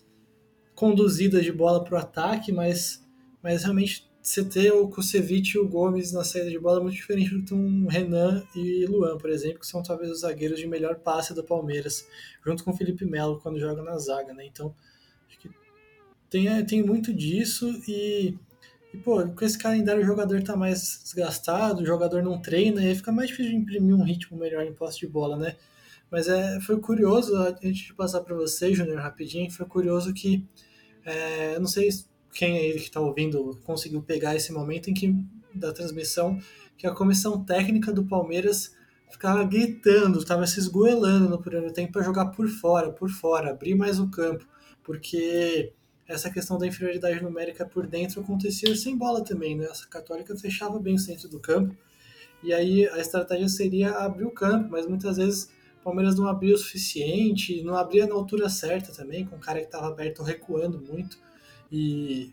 conduzidas 0.75 1.45
de 1.45 1.53
bola 1.53 1.85
para 1.85 1.97
o 1.97 1.99
ataque, 1.99 2.53
mas, 2.53 3.05
mas 3.43 3.65
realmente 3.65 4.08
você 4.29 4.45
ter 4.45 4.73
o 4.73 4.89
Kusevich 4.89 5.57
e 5.57 5.59
o 5.59 5.67
Gomes 5.67 6.13
na 6.13 6.23
saída 6.23 6.51
de 6.51 6.59
bola 6.59 6.81
é 6.81 6.83
muito 6.83 6.97
diferente 6.97 7.31
do 7.31 7.43
que 7.43 7.55
um 7.55 7.87
Renan 7.87 8.45
e 8.55 8.85
Luan, 8.85 9.17
por 9.17 9.31
exemplo, 9.31 9.61
que 9.61 9.67
são 9.67 9.83
talvez 9.83 10.11
os 10.11 10.21
zagueiros 10.21 10.61
de 10.61 10.67
melhor 10.67 10.97
passe 10.97 11.33
do 11.33 11.43
Palmeiras, 11.43 12.07
junto 12.45 12.63
com 12.63 12.71
o 12.71 12.77
Felipe 12.77 13.07
Melo 13.07 13.41
quando 13.41 13.59
joga 13.59 13.83
na 13.83 13.97
zaga, 13.99 14.35
né? 14.35 14.45
Então, 14.45 14.75
acho 15.27 15.39
que 15.39 15.51
tem, 16.29 16.65
tem 16.67 16.83
muito 16.83 17.13
disso 17.13 17.71
e 17.89 18.37
e, 18.93 18.97
pô, 18.97 19.23
com 19.29 19.45
esse 19.45 19.59
calendário 19.59 20.03
o 20.03 20.07
jogador 20.07 20.43
tá 20.43 20.57
mais 20.57 21.01
desgastado, 21.03 21.83
o 21.83 21.87
jogador 21.87 22.23
não 22.23 22.41
treina, 22.41 22.83
e 22.83 22.89
aí 22.89 22.95
fica 22.95 23.13
mais 23.13 23.29
difícil 23.29 23.53
de 23.53 23.59
imprimir 23.59 23.95
um 23.95 24.03
ritmo 24.03 24.39
melhor 24.39 24.65
em 24.65 24.73
posse 24.73 25.01
de 25.01 25.07
bola, 25.07 25.37
né? 25.37 25.57
Mas 26.11 26.27
é, 26.27 26.59
foi 26.61 26.81
curioso, 26.81 27.37
antes 27.37 27.77
de 27.77 27.95
passar 27.95 28.23
para 28.23 28.35
você, 28.35 28.73
Júnior, 28.73 28.99
rapidinho, 28.99 29.51
foi 29.51 29.67
curioso 29.67 30.15
que, 30.15 30.43
é, 31.05 31.59
não 31.59 31.67
sei 31.67 31.91
quem 32.33 32.59
aí 32.59 32.73
que 32.73 32.79
está 32.79 33.01
ouvindo 33.01 33.59
conseguiu 33.65 34.03
pegar 34.03 34.37
esse 34.37 34.53
momento 34.53 34.91
em 34.91 34.95
que, 34.95 35.15
da 35.55 35.73
transmissão, 35.73 36.39
que 36.77 36.87
a 36.87 36.95
comissão 36.95 37.45
técnica 37.45 37.93
do 37.93 38.05
Palmeiras 38.05 38.77
ficava 39.11 39.43
gritando, 39.45 40.19
estava 40.19 40.47
se 40.47 40.61
esgoelando 40.61 41.29
no 41.29 41.41
primeiro 41.41 41.73
tempo 41.73 41.93
para 41.93 42.03
jogar 42.03 42.27
por 42.27 42.49
fora, 42.49 42.93
por 42.93 43.11
fora, 43.11 43.51
abrir 43.51 43.75
mais 43.75 43.99
o 43.99 44.09
campo, 44.09 44.47
porque 44.83 45.73
essa 46.07 46.31
questão 46.31 46.57
da 46.59 46.67
inferioridade 46.67 47.23
numérica 47.23 47.67
por 47.67 47.87
dentro 47.87 48.21
acontecia 48.21 48.75
sem 48.77 48.97
bola 48.97 49.23
também, 49.23 49.57
né? 49.57 49.67
Essa 49.67 49.87
Católica 49.87 50.37
fechava 50.37 50.79
bem 50.79 50.95
o 50.95 50.99
centro 50.99 51.29
do 51.29 51.41
campo, 51.41 51.77
e 52.43 52.53
aí 52.53 52.89
a 52.89 52.99
estratégia 52.99 53.49
seria 53.49 53.91
abrir 53.99 54.25
o 54.25 54.31
campo, 54.31 54.71
mas 54.71 54.87
muitas 54.87 55.17
vezes 55.17 55.51
o 55.81 55.85
Palmeiras 55.85 56.17
não 56.17 56.27
abria 56.27 56.55
o 56.55 56.59
suficiente, 56.59 57.63
não 57.63 57.77
abria 57.77 58.07
na 58.07 58.15
altura 58.15 58.49
certa 58.49 58.93
também, 58.93 59.25
com 59.25 59.37
o 59.37 59.41
cara 59.41 59.59
que 59.59 59.67
estava 59.67 59.89
aberto 59.89 60.23
recuando 60.23 60.81
muito, 60.81 61.19
e 61.71 62.33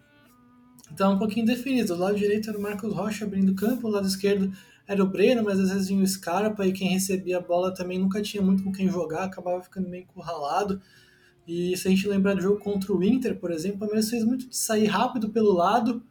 então 0.92 1.14
um 1.14 1.18
pouquinho 1.18 1.46
definido. 1.46 1.94
O 1.94 1.98
lado 1.98 2.16
direito 2.16 2.50
era 2.50 2.58
o 2.58 2.62
Marcos 2.62 2.94
Rocha 2.94 3.26
abrindo 3.26 3.56
campo, 3.56 3.88
o 3.88 3.92
lado 3.92 4.08
esquerdo 4.08 4.52
era 4.88 5.04
o 5.04 5.08
Breno, 5.08 5.44
mas 5.44 5.60
às 5.60 5.70
vezes 5.70 5.88
vinha 5.88 6.04
o 6.04 6.08
Scarpa, 6.08 6.66
e 6.66 6.72
quem 6.72 6.90
recebia 6.90 7.38
a 7.38 7.42
bola 7.42 7.74
também 7.74 7.98
nunca 7.98 8.22
tinha 8.22 8.42
muito 8.42 8.64
com 8.64 8.72
quem 8.72 8.88
jogar, 8.88 9.24
acabava 9.24 9.62
ficando 9.62 9.90
meio 9.90 10.04
encurralado. 10.04 10.80
E 11.48 11.76
se 11.78 11.88
a 11.88 11.92
gente 11.92 12.08
lembrar 12.08 12.36
do 12.36 12.42
jogo 12.42 12.60
contra 12.60 12.94
o 12.94 13.04
Inter, 13.04 13.40
por 13.40 13.52
exemplo, 13.52 13.78
o 13.78 13.80
Palmeiras 13.80 14.10
fez 14.10 14.24
muito 14.24 14.48
de 14.48 14.56
sair 14.56 14.86
rápido 14.86 15.30
pelo 15.30 15.54
lado, 15.54 16.04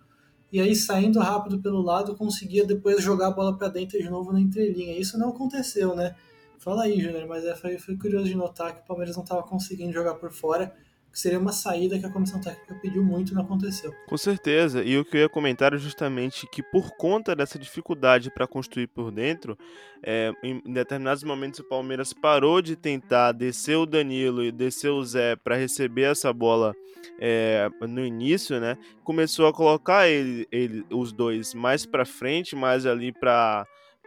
e 0.53 0.61
aí 0.61 0.75
saindo 0.75 1.19
rápido 1.19 1.59
pelo 1.61 1.83
lado 1.83 2.15
conseguia 2.15 2.65
depois 2.65 3.03
jogar 3.03 3.29
a 3.29 3.31
bola 3.31 3.57
para 3.57 3.69
dentro 3.69 3.99
de 3.99 4.09
novo 4.09 4.33
na 4.33 4.41
entrelinha. 4.41 4.99
Isso 4.99 5.19
não 5.19 5.31
aconteceu, 5.31 5.97
né? 5.97 6.15
Fala 6.59 6.85
aí, 6.85 7.01
Júnior, 7.01 7.27
mas 7.29 7.45
é, 7.45 7.55
foi, 7.55 7.79
foi 7.79 7.97
curioso 7.97 8.27
de 8.27 8.35
notar 8.35 8.75
que 8.75 8.83
o 8.83 8.85
Palmeiras 8.87 9.17
não 9.17 9.25
estava 9.25 9.43
conseguindo 9.43 9.93
jogar 9.93 10.15
por 10.15 10.33
fora 10.33 10.73
que 11.15 11.21
seria 11.21 11.39
uma 11.39 11.53
saída 11.53 11.97
que 11.97 12.05
a 12.05 12.11
comissão 12.11 12.41
técnica 12.41 12.75
pediu 12.83 13.05
muito 13.05 13.31
e 13.31 13.35
não 13.37 13.43
aconteceu. 13.43 13.95
Com 14.09 14.17
certeza, 14.17 14.83
e 14.83 14.99
o 14.99 15.05
que 15.05 15.17
eu 15.17 15.21
ia 15.21 15.29
comentar 15.29 15.73
é 15.73 15.79
justamente 15.79 16.45
que 16.51 16.61
por 16.61 16.91
conta 16.97 17.37
dessa 17.37 17.57
dificuldade 17.57 18.33
para 18.33 18.49
construir 18.49 18.89
por 18.89 19.13
dentro, 19.13 19.57
é, 20.03 20.33
em 20.43 20.61
determinados 20.73 21.23
momentos 21.23 21.61
o 21.61 21.69
Palmeiras 21.69 22.13
parou 22.13 22.61
de 22.61 22.75
tentar 22.75 23.31
descer 23.31 23.77
o 23.77 23.87
Danilo 23.87 24.43
e 24.43 24.51
descer 24.51 24.91
o 24.91 25.05
Zé 25.05 25.37
para 25.37 25.55
receber 25.55 26.11
essa 26.11 26.33
bola 26.33 26.75
é, 27.21 27.71
no 27.83 28.05
início, 28.05 28.59
né? 28.59 28.77
Começou 29.05 29.47
a 29.47 29.53
colocar 29.53 30.09
ele, 30.09 30.49
ele 30.51 30.85
os 30.91 31.13
dois 31.13 31.55
mais 31.55 31.87
para 31.87 32.05
frente, 32.05 32.57
mais 32.57 32.87
ali 32.87 33.13
para 33.13 33.65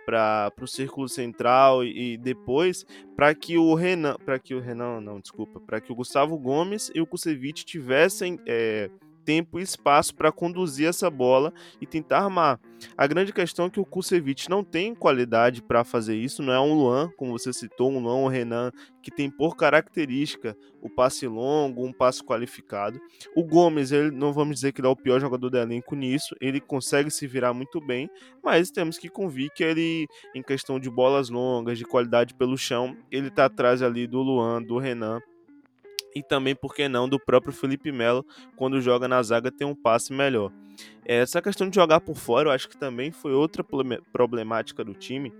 para 0.08 0.54
o 0.62 0.68
círculo 0.68 1.10
central 1.10 1.84
e, 1.84 2.14
e 2.14 2.18
depois 2.18 2.86
para 3.14 3.36
que 3.36 3.58
o 3.58 3.76
Renan, 3.76 4.16
para 4.24 4.40
que 4.40 4.56
o 4.56 4.62
Renan, 4.62 5.02
não, 5.02 5.20
desculpa, 5.20 5.60
para 5.60 5.82
que 5.82 5.92
o 5.92 5.96
Gustavo 5.96 6.38
Gomes 6.40 6.90
e 6.96 7.02
o 7.02 7.06
Kusevich 7.06 7.66
tivessem 7.66 8.40
é, 8.46 8.90
tempo 9.28 9.60
e 9.60 9.62
espaço 9.62 10.16
para 10.16 10.32
conduzir 10.32 10.88
essa 10.88 11.10
bola 11.10 11.54
e 11.82 11.86
tentar 11.86 12.20
armar. 12.20 12.58
A 12.98 13.06
grande 13.06 13.34
questão 13.34 13.66
é 13.66 13.70
que 13.70 13.80
o 13.80 13.86
Kusevich 13.86 14.50
não 14.50 14.64
tem 14.64 14.96
qualidade 14.96 15.62
para 15.62 15.84
fazer 15.84 16.16
isso, 16.16 16.42
não 16.42 16.54
é 16.54 16.60
um 16.62 16.74
Luan, 16.74 17.12
como 17.18 17.38
você 17.38 17.52
citou, 17.52 17.92
um 17.92 18.00
Luan 18.00 18.14
ou 18.14 18.26
um 18.26 18.30
Renan, 18.30 18.72
que 19.04 19.12
tem 19.12 19.30
por 19.30 19.58
característica 19.58 20.56
o 20.82 20.90
passe 20.90 21.28
longo, 21.28 21.86
um 21.86 21.92
passe 21.92 22.24
qualificado. 22.24 23.02
O 23.36 23.44
Gomes, 23.44 23.92
ele 23.92 24.12
não 24.12 24.32
vamos 24.32 24.56
dizer 24.56 24.72
que 24.72 24.80
ele 24.80 24.88
é 24.88 24.92
o 24.92 24.96
pior 24.96 25.20
jogador 25.20 25.50
do 25.50 25.58
elenco 25.58 25.94
nisso, 25.94 26.34
ele 26.40 26.62
consegue 26.62 27.12
se 27.12 27.28
virar 27.28 27.54
muito 27.54 27.82
bem, 27.82 28.10
mas 28.42 28.72
temos 28.72 28.98
que 28.98 29.10
convir 29.10 29.50
que 29.54 29.62
ele, 29.62 30.08
em 30.34 30.42
questão 30.42 30.80
de 30.80 30.90
bolas 30.90 31.30
longas, 31.30 31.78
de 31.78 31.84
qualidade 31.84 32.34
pelo 32.34 32.58
chão, 32.58 32.96
ele 33.12 33.28
está 33.28 33.46
atrás 33.46 33.82
ali 33.82 34.08
do 34.08 34.22
Luan, 34.22 34.64
do 34.64 34.78
Renan 34.78 35.20
e 36.16 36.24
também, 36.24 36.56
por 36.56 36.74
que 36.74 36.88
não, 36.88 37.08
do 37.08 37.20
próprio 37.20 37.54
Felipe 37.54 37.92
Melo, 37.92 38.26
quando 38.56 38.82
joga 38.82 39.08
na 39.08 39.22
zaga, 39.22 39.52
tem 39.52 39.68
um 39.68 39.76
passe 39.76 40.14
melhor. 40.14 40.52
Essa 41.06 41.42
questão 41.42 41.70
de 41.70 41.76
jogar 41.76 42.02
por 42.02 42.16
fora, 42.16 42.50
eu 42.50 42.54
acho 42.54 42.70
que 42.70 42.78
também 42.78 43.12
foi 43.12 43.34
outra 43.34 43.64
problemática 44.12 44.84
do 44.84 44.94
time. 44.94 45.34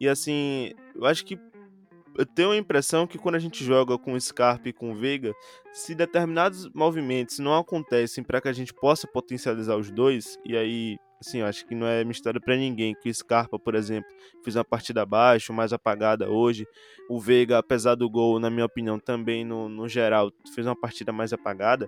E 0.00 0.08
assim, 0.08 0.72
eu 0.94 1.04
acho 1.04 1.24
que 1.24 1.38
eu 2.16 2.26
tenho 2.26 2.50
a 2.50 2.56
impressão 2.56 3.06
que 3.06 3.18
quando 3.18 3.36
a 3.36 3.38
gente 3.38 3.64
joga 3.64 3.96
com 3.96 4.18
Scarpa 4.18 4.68
e 4.68 4.72
com 4.72 4.94
Veiga, 4.94 5.32
se 5.72 5.94
determinados 5.94 6.68
movimentos 6.74 7.38
não 7.38 7.56
acontecem 7.56 8.24
para 8.24 8.40
que 8.40 8.48
a 8.48 8.52
gente 8.52 8.74
possa 8.74 9.06
potencializar 9.06 9.76
os 9.76 9.90
dois, 9.90 10.38
e 10.44 10.56
aí 10.56 10.98
assim, 11.20 11.38
eu 11.38 11.46
acho 11.46 11.66
que 11.66 11.74
não 11.74 11.86
é 11.86 12.02
mistério 12.02 12.40
para 12.40 12.56
ninguém 12.56 12.94
que 12.94 13.10
o 13.10 13.14
Scarpa, 13.14 13.58
por 13.58 13.74
exemplo, 13.74 14.10
fez 14.42 14.56
uma 14.56 14.64
partida 14.64 15.02
abaixo, 15.02 15.52
mais 15.52 15.72
apagada 15.72 16.30
hoje. 16.30 16.66
O 17.08 17.20
Veiga, 17.20 17.58
apesar 17.58 17.94
do 17.94 18.08
gol, 18.08 18.40
na 18.40 18.48
minha 18.48 18.64
opinião, 18.64 18.98
também 18.98 19.44
no, 19.44 19.68
no 19.68 19.88
geral, 19.88 20.32
fez 20.54 20.66
uma 20.66 20.78
partida 20.78 21.12
mais 21.12 21.32
apagada. 21.32 21.86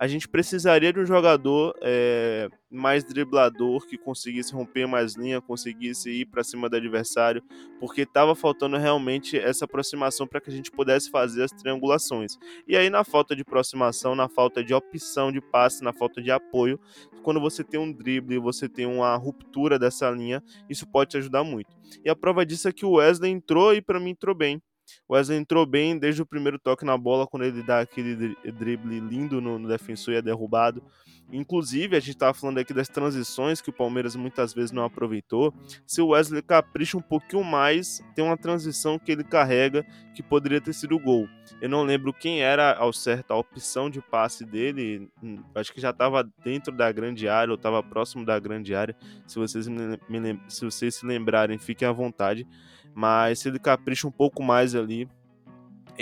A 0.00 0.08
gente 0.08 0.28
precisaria 0.28 0.92
de 0.92 0.98
um 0.98 1.06
jogador 1.06 1.74
é, 1.80 2.48
mais 2.70 3.04
driblador, 3.04 3.86
que 3.86 3.96
conseguisse 3.96 4.52
romper 4.52 4.86
mais 4.86 5.14
linha, 5.14 5.40
conseguisse 5.40 6.10
ir 6.10 6.26
para 6.26 6.42
cima 6.42 6.68
do 6.68 6.76
adversário, 6.76 7.42
porque 7.78 8.02
estava 8.02 8.34
faltando 8.34 8.78
realmente 8.78 9.38
essa 9.38 9.64
aproximação 9.64 10.26
para 10.26 10.40
que 10.40 10.50
a 10.50 10.52
gente 10.52 10.70
pudesse 10.70 11.10
fazer 11.10 11.44
as 11.44 11.52
triangulações. 11.52 12.38
E 12.66 12.76
aí, 12.76 12.90
na 12.90 13.04
falta 13.04 13.36
de 13.36 13.42
aproximação, 13.42 14.14
na 14.14 14.28
falta 14.28 14.64
de 14.64 14.74
opção 14.74 15.30
de 15.30 15.40
passe, 15.40 15.84
na 15.84 15.92
falta 15.92 16.20
de 16.20 16.30
apoio, 16.30 16.80
quando 17.22 17.40
você 17.40 17.62
tem 17.62 17.78
um 17.78 17.92
drible, 17.92 18.38
você 18.38 18.68
tem 18.72 18.86
uma 18.86 19.14
ruptura 19.16 19.78
dessa 19.78 20.10
linha, 20.10 20.42
isso 20.68 20.86
pode 20.86 21.10
te 21.10 21.16
ajudar 21.18 21.44
muito. 21.44 21.76
E 22.04 22.10
a 22.10 22.16
prova 22.16 22.44
disso 22.44 22.68
é 22.68 22.72
que 22.72 22.86
o 22.86 22.92
Wesley 22.92 23.30
entrou 23.30 23.74
e 23.74 23.82
para 23.82 24.00
mim 24.00 24.10
entrou 24.10 24.34
bem. 24.34 24.62
Wesley 25.10 25.38
entrou 25.38 25.66
bem 25.66 25.98
desde 25.98 26.22
o 26.22 26.26
primeiro 26.26 26.58
toque 26.58 26.84
na 26.84 26.96
bola, 26.96 27.26
quando 27.26 27.44
ele 27.44 27.62
dá 27.62 27.80
aquele 27.80 28.34
drible 28.52 29.00
lindo 29.00 29.40
no, 29.40 29.58
no 29.58 29.68
defensor 29.68 30.14
e 30.14 30.16
é 30.16 30.22
derrubado. 30.22 30.82
Inclusive, 31.30 31.96
a 31.96 32.00
gente 32.00 32.10
estava 32.10 32.34
falando 32.34 32.58
aqui 32.58 32.74
das 32.74 32.88
transições 32.88 33.60
que 33.60 33.70
o 33.70 33.72
Palmeiras 33.72 34.14
muitas 34.14 34.52
vezes 34.52 34.70
não 34.70 34.84
aproveitou. 34.84 35.54
Se 35.86 36.00
o 36.02 36.08
Wesley 36.08 36.42
capricha 36.42 36.96
um 36.96 37.02
pouquinho 37.02 37.42
mais, 37.42 38.02
tem 38.14 38.24
uma 38.24 38.36
transição 38.36 38.98
que 38.98 39.12
ele 39.12 39.24
carrega 39.24 39.84
que 40.14 40.22
poderia 40.22 40.60
ter 40.60 40.74
sido 40.74 40.98
gol. 40.98 41.26
Eu 41.60 41.68
não 41.68 41.84
lembro 41.84 42.12
quem 42.12 42.42
era 42.42 42.74
ao 42.74 42.92
certo 42.92 43.30
a 43.30 43.36
opção 43.36 43.88
de 43.88 44.00
passe 44.02 44.44
dele. 44.44 45.08
Hum, 45.22 45.42
acho 45.54 45.72
que 45.72 45.80
já 45.80 45.90
estava 45.90 46.22
dentro 46.44 46.74
da 46.74 46.92
grande 46.92 47.28
área 47.28 47.50
ou 47.50 47.56
estava 47.56 47.82
próximo 47.82 48.26
da 48.26 48.38
grande 48.38 48.74
área. 48.74 48.94
Se 49.26 49.38
vocês, 49.38 49.66
me, 49.66 49.98
me, 50.08 50.40
se 50.48 50.64
vocês 50.64 50.96
se 50.96 51.06
lembrarem, 51.06 51.58
fiquem 51.58 51.88
à 51.88 51.92
vontade. 51.92 52.46
Mas 52.94 53.40
se 53.40 53.48
ele 53.48 53.58
capricha 53.58 54.06
um 54.06 54.10
pouco 54.10 54.42
mais 54.42 54.74
ali, 54.74 55.08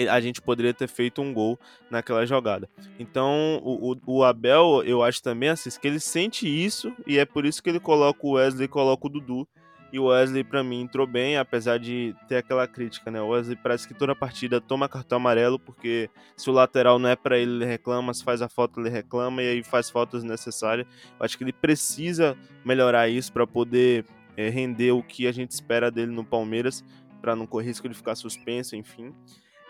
a 0.08 0.20
gente 0.20 0.40
poderia 0.40 0.72
ter 0.72 0.88
feito 0.88 1.20
um 1.20 1.32
gol 1.32 1.58
naquela 1.90 2.24
jogada. 2.24 2.68
Então, 2.98 3.60
o, 3.62 3.96
o, 4.06 4.24
Abel, 4.24 4.82
eu 4.84 5.02
acho 5.02 5.22
também 5.22 5.48
assim, 5.48 5.70
que 5.78 5.86
ele 5.86 6.00
sente 6.00 6.46
isso 6.46 6.92
e 7.06 7.18
é 7.18 7.24
por 7.24 7.44
isso 7.44 7.62
que 7.62 7.70
ele 7.70 7.80
coloca 7.80 8.20
o 8.22 8.32
Wesley 8.32 8.64
e 8.64 8.68
coloca 8.68 9.06
o 9.06 9.10
Dudu. 9.10 9.48
E 9.92 9.98
o 9.98 10.04
Wesley, 10.04 10.44
para 10.44 10.62
mim, 10.62 10.82
entrou 10.82 11.04
bem, 11.04 11.36
apesar 11.36 11.76
de 11.76 12.14
ter 12.28 12.36
aquela 12.36 12.64
crítica, 12.68 13.10
né? 13.10 13.20
O 13.20 13.30
Wesley 13.30 13.56
parece 13.56 13.88
que 13.88 13.94
toda 13.94 14.14
partida 14.14 14.60
toma 14.60 14.88
cartão 14.88 15.16
amarelo, 15.16 15.58
porque 15.58 16.08
se 16.36 16.48
o 16.48 16.52
lateral 16.52 16.96
não 17.00 17.08
é 17.08 17.16
para 17.16 17.36
ele, 17.36 17.50
ele 17.50 17.64
reclama, 17.64 18.14
se 18.14 18.22
faz 18.22 18.40
a 18.40 18.48
falta, 18.48 18.78
ele 18.78 18.88
reclama, 18.88 19.42
e 19.42 19.48
aí 19.48 19.62
faz 19.64 19.90
faltas 19.90 20.22
necessárias. 20.22 20.86
Eu 21.18 21.24
acho 21.24 21.36
que 21.36 21.42
ele 21.42 21.52
precisa 21.52 22.38
melhorar 22.64 23.08
isso 23.08 23.32
para 23.32 23.44
poder 23.48 24.04
é, 24.40 24.48
render 24.48 24.92
o 24.92 25.02
que 25.02 25.26
a 25.26 25.32
gente 25.32 25.50
espera 25.50 25.90
dele 25.90 26.12
no 26.12 26.24
Palmeiras, 26.24 26.84
para 27.20 27.36
não 27.36 27.46
correr 27.46 27.66
risco 27.66 27.88
de 27.88 27.94
ficar 27.94 28.14
suspenso, 28.14 28.74
enfim. 28.74 29.14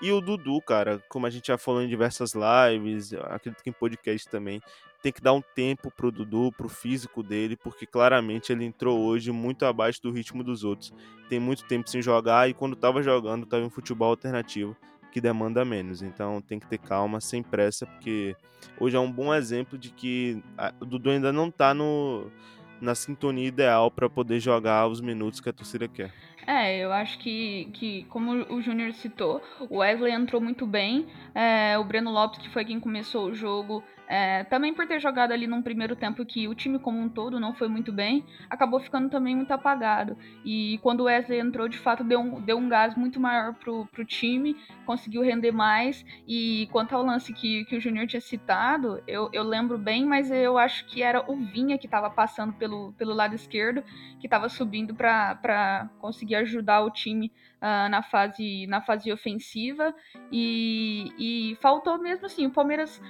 E 0.00 0.10
o 0.12 0.20
Dudu, 0.20 0.60
cara, 0.62 1.02
como 1.08 1.26
a 1.26 1.30
gente 1.30 1.48
já 1.48 1.58
falou 1.58 1.82
em 1.82 1.88
diversas 1.88 2.32
lives, 2.34 3.12
acredito 3.12 3.62
que 3.62 3.68
em 3.68 3.72
podcast 3.72 4.28
também, 4.28 4.62
tem 5.02 5.12
que 5.12 5.20
dar 5.20 5.32
um 5.32 5.42
tempo 5.42 5.90
pro 5.90 6.10
Dudu, 6.10 6.52
pro 6.52 6.68
físico 6.68 7.22
dele, 7.22 7.56
porque 7.56 7.86
claramente 7.86 8.52
ele 8.52 8.64
entrou 8.64 8.98
hoje 8.98 9.30
muito 9.30 9.64
abaixo 9.64 10.00
do 10.02 10.10
ritmo 10.10 10.44
dos 10.44 10.64
outros. 10.64 10.92
Tem 11.28 11.40
muito 11.40 11.64
tempo 11.64 11.88
sem 11.88 12.00
jogar 12.00 12.48
e 12.48 12.54
quando 12.54 12.76
tava 12.76 13.02
jogando, 13.02 13.46
tava 13.46 13.64
em 13.64 13.70
futebol 13.70 14.10
alternativo 14.10 14.76
que 15.10 15.20
demanda 15.20 15.64
menos. 15.64 16.02
Então 16.02 16.40
tem 16.40 16.58
que 16.58 16.66
ter 16.66 16.78
calma, 16.78 17.20
sem 17.20 17.42
pressa, 17.42 17.86
porque 17.86 18.36
hoje 18.78 18.96
é 18.96 19.00
um 19.00 19.10
bom 19.10 19.34
exemplo 19.34 19.78
de 19.78 19.90
que 19.90 20.42
o 20.80 20.86
Dudu 20.86 21.10
ainda 21.10 21.32
não 21.32 21.50
tá 21.50 21.74
no 21.74 22.30
na 22.80 22.94
sintonia 22.94 23.46
ideal 23.46 23.90
para 23.90 24.08
poder 24.08 24.40
jogar 24.40 24.86
os 24.88 25.00
minutos 25.00 25.40
que 25.40 25.48
a 25.48 25.52
torcida 25.52 25.86
quer. 25.86 26.12
É, 26.46 26.78
eu 26.78 26.92
acho 26.92 27.18
que, 27.18 27.70
que 27.74 28.04
como 28.04 28.32
o 28.52 28.62
Júnior 28.62 28.92
citou, 28.94 29.42
o 29.68 29.78
Wesley 29.78 30.12
entrou 30.12 30.40
muito 30.40 30.66
bem. 30.66 31.06
É, 31.34 31.78
o 31.78 31.84
Breno 31.84 32.10
Lopes, 32.10 32.40
que 32.40 32.48
foi 32.48 32.64
quem 32.64 32.80
começou 32.80 33.26
o 33.26 33.34
jogo, 33.34 33.84
é, 34.10 34.42
também 34.42 34.74
por 34.74 34.88
ter 34.88 34.98
jogado 34.98 35.30
ali 35.30 35.46
num 35.46 35.62
primeiro 35.62 35.94
tempo 35.94 36.26
que 36.26 36.48
o 36.48 36.54
time 36.54 36.80
como 36.80 36.98
um 36.98 37.08
todo 37.08 37.38
não 37.38 37.54
foi 37.54 37.68
muito 37.68 37.92
bem, 37.92 38.26
acabou 38.50 38.80
ficando 38.80 39.08
também 39.08 39.36
muito 39.36 39.52
apagado. 39.52 40.18
E 40.44 40.80
quando 40.82 41.02
o 41.02 41.04
Wesley 41.04 41.38
entrou, 41.38 41.68
de 41.68 41.78
fato, 41.78 42.02
deu 42.02 42.18
um, 42.18 42.40
deu 42.40 42.58
um 42.58 42.68
gás 42.68 42.96
muito 42.96 43.20
maior 43.20 43.54
pro, 43.54 43.86
pro 43.86 44.04
time, 44.04 44.56
conseguiu 44.84 45.22
render 45.22 45.52
mais. 45.52 46.04
E 46.26 46.68
quanto 46.72 46.96
ao 46.96 47.04
lance 47.04 47.32
que, 47.32 47.64
que 47.66 47.76
o 47.76 47.80
Júnior 47.80 48.08
tinha 48.08 48.20
citado, 48.20 49.00
eu, 49.06 49.30
eu 49.32 49.44
lembro 49.44 49.78
bem, 49.78 50.04
mas 50.04 50.28
eu 50.28 50.58
acho 50.58 50.86
que 50.86 51.04
era 51.04 51.24
o 51.30 51.36
Vinha 51.36 51.78
que 51.78 51.86
estava 51.86 52.10
passando 52.10 52.52
pelo, 52.54 52.92
pelo 52.94 53.14
lado 53.14 53.36
esquerdo, 53.36 53.80
que 54.18 54.26
estava 54.26 54.48
subindo 54.48 54.92
para 54.92 55.88
conseguir 56.00 56.34
ajudar 56.34 56.80
o 56.80 56.90
time 56.90 57.30
uh, 57.60 57.88
na, 57.88 58.02
fase, 58.02 58.66
na 58.66 58.80
fase 58.80 59.12
ofensiva. 59.12 59.94
E, 60.32 61.12
e 61.18 61.56
faltou 61.56 61.98
mesmo 61.98 62.26
assim 62.26 62.46
o 62.46 62.50
Palmeiras 62.50 63.00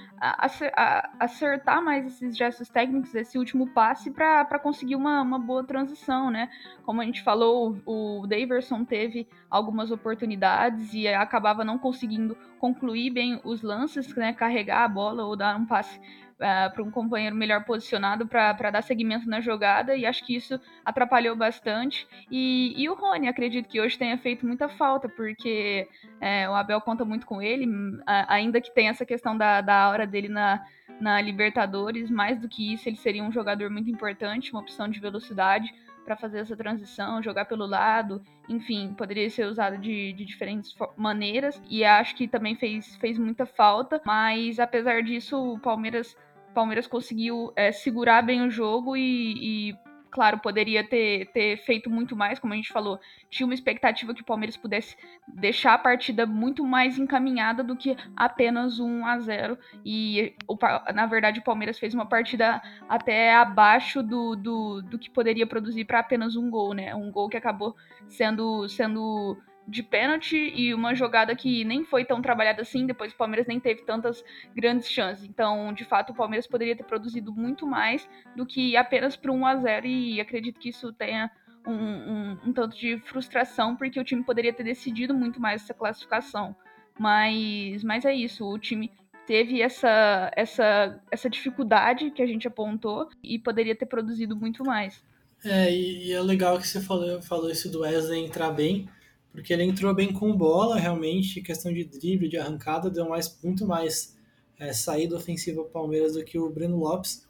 acertar 1.18 1.82
mais 1.82 2.06
esses 2.06 2.36
gestos 2.36 2.68
técnicos, 2.68 3.14
esse 3.14 3.38
último 3.38 3.68
passe, 3.68 4.10
para 4.10 4.58
conseguir 4.58 4.96
uma, 4.96 5.22
uma 5.22 5.38
boa 5.38 5.64
transição, 5.64 6.30
né? 6.30 6.50
Como 6.84 7.00
a 7.00 7.04
gente 7.04 7.22
falou, 7.22 7.78
o 7.86 8.26
Daverson 8.26 8.84
teve 8.84 9.26
algumas 9.48 9.90
oportunidades 9.90 10.92
e 10.92 11.08
acabava 11.08 11.64
não 11.64 11.78
conseguindo 11.78 12.36
concluir 12.58 13.10
bem 13.10 13.40
os 13.44 13.62
lances, 13.62 14.14
né? 14.14 14.32
Carregar 14.32 14.84
a 14.84 14.88
bola 14.88 15.24
ou 15.24 15.36
dar 15.36 15.56
um 15.56 15.64
passe 15.64 16.00
é, 16.40 16.68
para 16.68 16.82
um 16.82 16.90
companheiro 16.90 17.36
melhor 17.36 17.64
posicionado 17.64 18.26
para 18.26 18.70
dar 18.70 18.82
seguimento 18.82 19.28
na 19.28 19.40
jogada, 19.40 19.94
e 19.94 20.06
acho 20.06 20.24
que 20.24 20.34
isso 20.34 20.58
atrapalhou 20.84 21.36
bastante. 21.36 22.06
E, 22.30 22.74
e 22.76 22.88
o 22.88 22.94
Rony, 22.94 23.28
acredito 23.28 23.68
que 23.68 23.80
hoje 23.80 23.98
tenha 23.98 24.16
feito 24.18 24.46
muita 24.46 24.68
falta, 24.68 25.08
porque 25.08 25.86
é, 26.20 26.48
o 26.48 26.54
Abel 26.54 26.80
conta 26.80 27.04
muito 27.04 27.26
com 27.26 27.40
ele, 27.42 27.66
ainda 28.06 28.60
que 28.60 28.74
tenha 28.74 28.90
essa 28.90 29.04
questão 29.04 29.36
da, 29.36 29.60
da 29.60 29.88
hora 29.90 30.06
dele 30.06 30.28
na, 30.28 30.64
na 31.00 31.20
Libertadores, 31.20 32.10
mais 32.10 32.38
do 32.38 32.48
que 32.48 32.72
isso, 32.72 32.88
ele 32.88 32.96
seria 32.96 33.22
um 33.22 33.32
jogador 33.32 33.70
muito 33.70 33.90
importante, 33.90 34.52
uma 34.52 34.60
opção 34.60 34.88
de 34.88 34.98
velocidade 34.98 35.72
para 36.04 36.16
fazer 36.16 36.38
essa 36.40 36.56
transição, 36.56 37.22
jogar 37.22 37.44
pelo 37.44 37.66
lado, 37.66 38.22
enfim, 38.48 38.94
poderia 38.94 39.28
ser 39.30 39.46
usado 39.46 39.78
de, 39.78 40.12
de 40.12 40.24
diferentes 40.24 40.74
maneiras 40.96 41.60
e 41.68 41.84
acho 41.84 42.16
que 42.16 42.26
também 42.26 42.56
fez, 42.56 42.96
fez 42.96 43.18
muita 43.18 43.46
falta, 43.46 44.00
mas 44.04 44.58
apesar 44.58 45.02
disso, 45.02 45.54
o 45.54 45.58
Palmeiras 45.58 46.16
Palmeiras 46.54 46.86
conseguiu 46.86 47.52
é, 47.56 47.72
segurar 47.72 48.22
bem 48.22 48.42
o 48.42 48.50
jogo 48.50 48.96
e, 48.96 49.70
e 49.70 49.74
claro, 50.10 50.38
poderia 50.38 50.82
ter, 50.82 51.26
ter 51.26 51.56
feito 51.58 51.88
muito 51.88 52.16
mais, 52.16 52.38
como 52.38 52.52
a 52.52 52.56
gente 52.56 52.72
falou. 52.72 52.98
Tinha 53.30 53.46
uma 53.46 53.54
expectativa 53.54 54.12
que 54.12 54.22
o 54.22 54.24
Palmeiras 54.24 54.56
pudesse 54.56 54.96
deixar 55.28 55.74
a 55.74 55.78
partida 55.78 56.26
muito 56.26 56.64
mais 56.64 56.98
encaminhada 56.98 57.62
do 57.62 57.76
que 57.76 57.96
apenas 58.16 58.80
1 58.80 59.06
a 59.06 59.18
0 59.20 59.58
E, 59.84 60.34
na 60.94 61.06
verdade, 61.06 61.40
o 61.40 61.44
Palmeiras 61.44 61.78
fez 61.78 61.94
uma 61.94 62.06
partida 62.06 62.60
até 62.88 63.34
abaixo 63.34 64.02
do, 64.02 64.34
do, 64.34 64.82
do 64.82 64.98
que 64.98 65.10
poderia 65.10 65.46
produzir 65.46 65.84
para 65.84 66.00
apenas 66.00 66.36
um 66.36 66.50
gol, 66.50 66.74
né? 66.74 66.94
Um 66.94 67.10
gol 67.10 67.28
que 67.28 67.36
acabou 67.36 67.76
sendo, 68.08 68.68
sendo 68.68 69.38
de 69.70 69.84
pênalti 69.84 70.36
e 70.36 70.74
uma 70.74 70.94
jogada 70.94 71.34
que 71.36 71.64
nem 71.64 71.84
foi 71.84 72.04
tão 72.04 72.20
trabalhada 72.20 72.60
assim, 72.60 72.86
depois 72.86 73.12
o 73.12 73.16
Palmeiras 73.16 73.46
nem 73.46 73.60
teve 73.60 73.82
tantas 73.82 74.24
grandes 74.54 74.90
chances. 74.90 75.24
Então, 75.24 75.72
de 75.72 75.84
fato, 75.84 76.10
o 76.10 76.14
Palmeiras 76.14 76.46
poderia 76.46 76.74
ter 76.74 76.82
produzido 76.82 77.32
muito 77.32 77.64
mais 77.64 78.08
do 78.34 78.44
que 78.44 78.76
apenas 78.76 79.14
para 79.14 79.30
1 79.30 79.46
a 79.46 79.56
0 79.56 79.86
e 79.86 80.20
acredito 80.20 80.58
que 80.58 80.70
isso 80.70 80.92
tenha 80.92 81.30
um, 81.64 81.72
um, 81.72 82.38
um, 82.46 82.52
tanto 82.52 82.76
de 82.76 82.98
frustração, 82.98 83.76
porque 83.76 84.00
o 84.00 84.04
time 84.04 84.24
poderia 84.24 84.52
ter 84.52 84.64
decidido 84.64 85.14
muito 85.14 85.40
mais 85.40 85.62
essa 85.62 85.72
classificação. 85.72 86.54
Mas, 86.98 87.84
mas 87.84 88.04
é 88.04 88.12
isso, 88.12 88.44
o 88.44 88.58
time 88.58 88.90
teve 89.24 89.62
essa, 89.62 90.32
essa, 90.34 91.00
essa 91.12 91.30
dificuldade 91.30 92.10
que 92.10 92.20
a 92.20 92.26
gente 92.26 92.48
apontou 92.48 93.08
e 93.22 93.38
poderia 93.38 93.76
ter 93.76 93.86
produzido 93.86 94.34
muito 94.34 94.64
mais. 94.64 95.04
É, 95.44 95.72
e 95.72 96.12
é 96.12 96.20
legal 96.20 96.58
que 96.58 96.66
você 96.66 96.80
falou, 96.80 97.22
falou 97.22 97.50
isso 97.50 97.70
do 97.70 97.80
Wesley 97.80 98.24
entrar 98.24 98.50
bem, 98.50 98.88
porque 99.32 99.52
ele 99.52 99.62
entrou 99.64 99.94
bem 99.94 100.12
com 100.12 100.36
bola, 100.36 100.76
realmente, 100.76 101.40
questão 101.40 101.72
de 101.72 101.84
drible, 101.84 102.28
de 102.28 102.36
arrancada, 102.36 102.90
deu 102.90 103.08
mais, 103.08 103.38
muito 103.42 103.66
mais 103.66 104.16
é, 104.58 104.72
saída 104.72 105.16
ofensiva 105.16 105.62
para 105.62 105.68
o 105.68 105.72
Palmeiras 105.72 106.14
do 106.14 106.24
que 106.24 106.38
o 106.38 106.50
Breno 106.50 106.76
Lopes. 106.76 107.28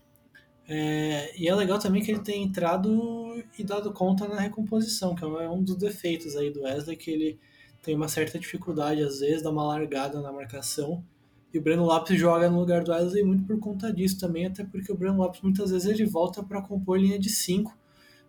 É, 0.66 1.32
e 1.38 1.48
é 1.48 1.54
legal 1.54 1.78
também 1.78 2.02
que 2.02 2.10
ele 2.10 2.20
tem 2.20 2.42
entrado 2.42 3.42
e 3.58 3.64
dado 3.64 3.92
conta 3.92 4.26
na 4.28 4.40
recomposição, 4.40 5.14
que 5.14 5.24
é 5.24 5.48
um 5.48 5.62
dos 5.62 5.76
defeitos 5.76 6.36
aí 6.36 6.50
do 6.50 6.62
Wesley, 6.62 6.96
que 6.96 7.10
ele 7.10 7.38
tem 7.82 7.94
uma 7.94 8.08
certa 8.08 8.38
dificuldade, 8.38 9.02
às 9.02 9.20
vezes, 9.20 9.42
dá 9.42 9.50
uma 9.50 9.64
largada 9.64 10.20
na 10.20 10.32
marcação. 10.32 11.04
E 11.52 11.58
o 11.58 11.62
Breno 11.62 11.84
Lopes 11.84 12.18
joga 12.18 12.48
no 12.48 12.60
lugar 12.60 12.84
do 12.84 12.92
Wesley 12.92 13.24
muito 13.24 13.44
por 13.44 13.58
conta 13.58 13.92
disso 13.92 14.18
também, 14.18 14.46
até 14.46 14.64
porque 14.64 14.92
o 14.92 14.96
Breno 14.96 15.18
Lopes 15.18 15.40
muitas 15.40 15.70
vezes 15.70 15.88
ele 15.88 16.06
volta 16.06 16.42
para 16.42 16.62
compor 16.62 16.98
linha 16.98 17.18
de 17.18 17.28
5, 17.28 17.76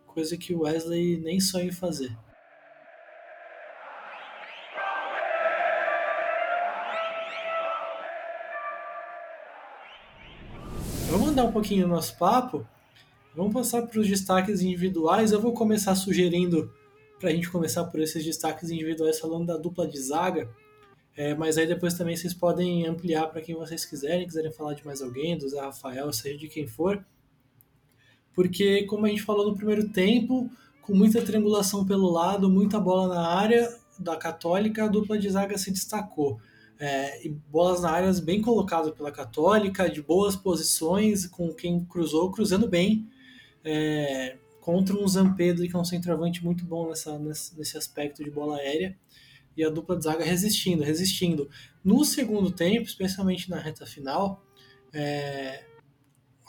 coisa 0.07 0.35
que 0.35 0.53
o 0.53 0.61
Wesley 0.61 1.19
nem 1.19 1.39
sonha 1.39 1.65
em 1.65 1.71
fazer. 1.71 2.17
Um 11.43 11.51
pouquinho 11.51 11.85
o 11.85 11.89
nosso 11.89 12.17
papo, 12.17 12.65
vamos 13.35 13.53
passar 13.53 13.83
para 13.83 13.99
os 13.99 14.07
destaques 14.07 14.61
individuais. 14.61 15.31
Eu 15.31 15.41
vou 15.41 15.53
começar 15.53 15.95
sugerindo 15.95 16.71
para 17.19 17.29
a 17.29 17.33
gente 17.33 17.49
começar 17.49 17.83
por 17.85 17.99
esses 17.99 18.23
destaques 18.23 18.69
individuais 18.69 19.19
falando 19.19 19.45
da 19.45 19.57
dupla 19.57 19.87
de 19.87 19.99
zaga. 19.99 20.49
É, 21.15 21.35
mas 21.35 21.57
aí 21.57 21.67
depois 21.67 21.93
também 21.93 22.15
vocês 22.15 22.33
podem 22.33 22.87
ampliar 22.87 23.27
para 23.27 23.41
quem 23.41 23.55
vocês 23.55 23.85
quiserem, 23.85 24.25
quiserem 24.25 24.51
falar 24.51 24.73
de 24.73 24.85
mais 24.85 25.01
alguém, 25.01 25.37
do 25.37 25.47
Zé 25.47 25.59
Rafael, 25.59 26.11
seja 26.13 26.37
de 26.37 26.47
quem 26.47 26.67
for. 26.67 27.03
Porque, 28.33 28.83
como 28.83 29.05
a 29.05 29.09
gente 29.09 29.21
falou 29.21 29.47
no 29.49 29.55
primeiro 29.55 29.89
tempo, 29.89 30.49
com 30.81 30.95
muita 30.95 31.21
triangulação 31.21 31.85
pelo 31.85 32.09
lado, 32.09 32.49
muita 32.49 32.79
bola 32.79 33.13
na 33.13 33.27
área 33.27 33.77
da 33.99 34.15
Católica, 34.15 34.85
a 34.85 34.87
dupla 34.87 35.17
de 35.17 35.29
zaga 35.29 35.57
se 35.57 35.69
destacou 35.69 36.39
é, 36.81 37.23
e 37.23 37.29
bolas 37.29 37.83
na 37.83 37.91
área 37.91 38.11
bem 38.13 38.41
colocadas 38.41 38.91
pela 38.95 39.11
Católica, 39.11 39.87
de 39.87 40.01
boas 40.01 40.35
posições, 40.35 41.27
com 41.27 41.53
quem 41.53 41.85
cruzou, 41.85 42.31
cruzando 42.31 42.67
bem, 42.67 43.07
é, 43.63 44.35
contra 44.59 44.95
um 44.95 45.07
Zampedri, 45.07 45.69
que 45.69 45.75
é 45.75 45.79
um 45.79 45.85
centroavante 45.85 46.43
muito 46.43 46.65
bom 46.65 46.89
nessa, 46.89 47.19
nesse 47.19 47.77
aspecto 47.77 48.23
de 48.23 48.31
bola 48.31 48.57
aérea, 48.57 48.97
e 49.55 49.63
a 49.63 49.69
dupla 49.69 49.95
de 49.95 50.05
zaga 50.05 50.25
resistindo, 50.25 50.81
resistindo. 50.81 51.47
No 51.83 52.03
segundo 52.03 52.49
tempo, 52.49 52.87
especialmente 52.87 53.47
na 53.47 53.59
reta 53.59 53.85
final, 53.85 54.43
é, 54.91 55.63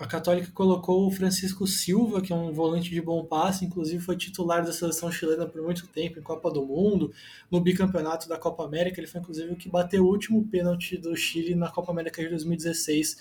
a 0.03 0.07
Católica 0.07 0.51
colocou 0.53 1.07
o 1.07 1.11
Francisco 1.13 1.65
Silva, 1.65 2.21
que 2.21 2.33
é 2.33 2.37
um 2.37 2.53
volante 2.53 2.91
de 2.91 3.01
bom 3.01 3.25
passe, 3.25 3.65
inclusive 3.65 4.03
foi 4.03 4.17
titular 4.17 4.65
da 4.65 4.73
seleção 4.73 5.13
chilena 5.13 5.47
por 5.47 5.63
muito 5.63 5.87
tempo 5.87 6.19
em 6.19 6.23
Copa 6.23 6.51
do 6.51 6.67
Mundo, 6.67 7.13
no 7.49 7.61
bicampeonato 7.61 8.29
da 8.29 8.37
Copa 8.37 8.65
América. 8.65 8.99
Ele 8.99 9.07
foi 9.07 9.21
inclusive 9.21 9.53
o 9.53 9.57
que 9.57 9.69
bateu 9.69 10.05
o 10.05 10.09
último 10.09 10.45
pênalti 10.49 10.97
do 10.97 11.15
Chile 11.15 11.55
na 11.55 11.71
Copa 11.71 11.93
América 11.93 12.21
de 12.21 12.29
2016, 12.31 13.17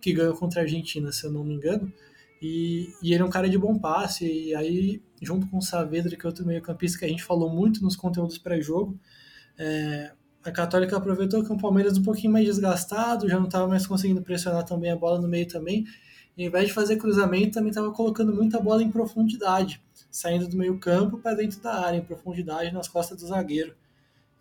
que 0.00 0.12
ganhou 0.12 0.34
contra 0.34 0.60
a 0.60 0.64
Argentina, 0.64 1.12
se 1.12 1.24
eu 1.24 1.30
não 1.30 1.44
me 1.44 1.54
engano. 1.54 1.92
E, 2.42 2.92
e 3.00 3.14
ele 3.14 3.22
é 3.22 3.24
um 3.24 3.30
cara 3.30 3.48
de 3.48 3.56
bom 3.56 3.78
passe, 3.78 4.26
e 4.26 4.54
aí, 4.56 5.00
junto 5.22 5.46
com 5.46 5.58
o 5.58 5.62
Saavedra, 5.62 6.16
que 6.16 6.26
é 6.26 6.28
outro 6.28 6.44
meio-campista 6.44 6.98
que 6.98 7.04
a 7.04 7.08
gente 7.08 7.22
falou 7.22 7.48
muito 7.48 7.80
nos 7.80 7.94
conteúdos 7.94 8.38
pré-jogo, 8.38 8.98
é, 9.56 10.10
a 10.44 10.50
Católica 10.50 10.96
aproveitou 10.96 11.42
que 11.42 11.52
o 11.52 11.56
Palmeiras 11.56 11.96
um 11.96 12.02
pouquinho 12.02 12.32
mais 12.32 12.44
desgastado, 12.44 13.28
já 13.28 13.38
não 13.38 13.46
estava 13.46 13.66
mais 13.66 13.86
conseguindo 13.86 14.20
pressionar 14.20 14.64
também 14.64 14.90
a 14.90 14.96
bola 14.96 15.20
no 15.20 15.28
meio 15.28 15.46
também, 15.46 15.86
em 16.36 16.50
vez 16.50 16.68
de 16.68 16.74
fazer 16.74 16.96
cruzamento, 16.96 17.52
também 17.52 17.70
estava 17.70 17.90
colocando 17.92 18.34
muita 18.34 18.60
bola 18.60 18.82
em 18.82 18.90
profundidade, 18.90 19.80
saindo 20.10 20.48
do 20.48 20.56
meio 20.56 20.78
campo 20.78 21.18
para 21.18 21.36
dentro 21.36 21.60
da 21.60 21.80
área, 21.86 21.98
em 21.98 22.04
profundidade 22.04 22.72
nas 22.72 22.88
costas 22.88 23.18
do 23.18 23.26
zagueiro. 23.26 23.74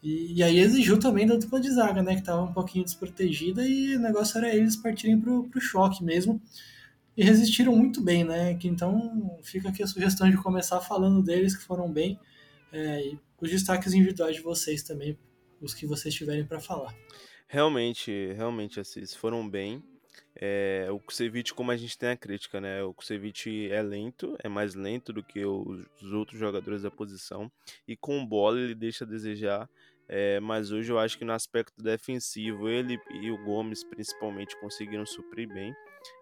E, 0.01 0.33
e 0.33 0.43
aí 0.43 0.59
exigiu 0.59 0.99
também 0.99 1.25
da 1.25 1.35
dupla 1.35 1.59
de 1.59 1.71
zaga, 1.71 2.01
né, 2.01 2.15
que 2.15 2.21
estava 2.21 2.41
um 2.41 2.51
pouquinho 2.51 2.83
desprotegida 2.83 3.65
e 3.65 3.95
o 3.95 3.99
negócio 3.99 4.37
era 4.37 4.53
eles 4.53 4.75
partirem 4.75 5.19
para 5.19 5.31
o 5.31 5.61
choque 5.61 6.03
mesmo. 6.03 6.41
E 7.15 7.23
resistiram 7.23 7.75
muito 7.75 8.01
bem, 8.01 8.23
né? 8.23 8.55
Que 8.55 8.67
então 8.67 9.39
fica 9.43 9.69
aqui 9.69 9.83
a 9.83 9.87
sugestão 9.87 10.27
de 10.27 10.35
começar 10.35 10.81
falando 10.81 11.21
deles 11.21 11.55
que 11.55 11.63
foram 11.63 11.91
bem. 11.91 12.19
É, 12.71 13.05
e 13.05 13.19
os 13.39 13.51
destaques 13.51 13.93
individuais 13.93 14.35
de 14.35 14.41
vocês 14.41 14.81
também, 14.81 15.15
os 15.61 15.75
que 15.75 15.85
vocês 15.85 16.13
tiverem 16.13 16.43
para 16.43 16.59
falar. 16.59 16.91
Realmente, 17.47 18.33
realmente, 18.33 18.79
Assis, 18.79 19.13
foram 19.13 19.47
bem. 19.47 19.83
É, 20.35 20.87
o 20.91 20.99
Kusevich, 20.99 21.53
como 21.53 21.71
a 21.71 21.77
gente 21.77 21.97
tem 21.97 22.09
a 22.09 22.17
crítica, 22.17 22.59
né? 22.59 22.83
O 22.83 22.93
Kusevich 22.93 23.71
é 23.71 23.81
lento, 23.81 24.35
é 24.43 24.49
mais 24.49 24.75
lento 24.75 25.13
do 25.13 25.23
que 25.23 25.45
os 25.45 26.13
outros 26.13 26.39
jogadores 26.39 26.81
da 26.83 26.91
posição. 26.91 27.51
E 27.87 27.95
com 27.95 28.25
bola 28.25 28.59
ele 28.59 28.75
deixa 28.75 29.05
a 29.05 29.07
desejar. 29.07 29.69
É, 30.07 30.39
mas 30.39 30.71
hoje 30.71 30.91
eu 30.91 30.99
acho 30.99 31.17
que 31.17 31.25
no 31.25 31.31
aspecto 31.31 31.81
defensivo, 31.81 32.67
ele 32.67 32.99
e 33.21 33.31
o 33.31 33.43
Gomes 33.43 33.83
principalmente 33.83 34.59
conseguiram 34.59 35.05
suprir 35.05 35.47
bem. 35.47 35.73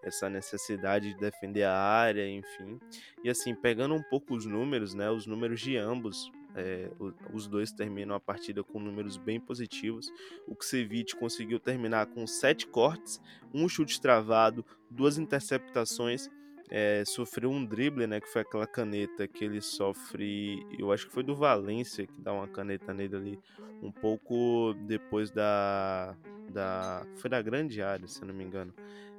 essa 0.02 0.30
necessidade 0.30 1.12
de 1.12 1.18
defender 1.18 1.64
a 1.64 1.76
área, 1.76 2.28
enfim. 2.28 2.78
E 3.24 3.28
assim, 3.28 3.54
pegando 3.54 3.94
um 3.94 4.02
pouco 4.02 4.34
os 4.36 4.46
números, 4.46 4.94
né, 4.94 5.10
os 5.10 5.26
números 5.26 5.60
de 5.60 5.76
ambos, 5.76 6.30
é, 6.54 6.90
os 7.32 7.46
dois 7.46 7.72
terminam 7.72 8.14
a 8.14 8.20
partida 8.20 8.62
com 8.62 8.78
números 8.78 9.16
bem 9.16 9.40
positivos. 9.40 10.12
O 10.46 10.54
Kusevich 10.54 11.16
conseguiu 11.16 11.58
terminar 11.58 12.06
com 12.06 12.26
sete 12.26 12.66
cortes, 12.66 13.20
um 13.52 13.68
chute 13.68 14.00
travado, 14.00 14.64
duas 14.90 15.18
interceptações 15.18 16.28
é, 16.74 17.04
sofreu 17.04 17.50
um 17.50 17.62
drible, 17.62 18.06
né? 18.06 18.18
Que 18.18 18.26
foi 18.26 18.40
aquela 18.40 18.66
caneta 18.66 19.28
que 19.28 19.44
ele 19.44 19.60
sofre. 19.60 20.66
Eu 20.78 20.90
acho 20.90 21.06
que 21.06 21.12
foi 21.12 21.22
do 21.22 21.36
Valência 21.36 22.06
que 22.06 22.18
dá 22.18 22.32
uma 22.32 22.48
caneta 22.48 22.94
nele 22.94 23.14
ali, 23.14 23.38
um 23.82 23.92
pouco 23.92 24.72
depois 24.86 25.30
da. 25.30 26.16
da 26.48 27.06
foi 27.16 27.28
da 27.28 27.42
grande 27.42 27.82
área, 27.82 28.08
se 28.08 28.22
eu 28.22 28.26
não 28.26 28.34
me 28.34 28.42
engano. 28.42 28.72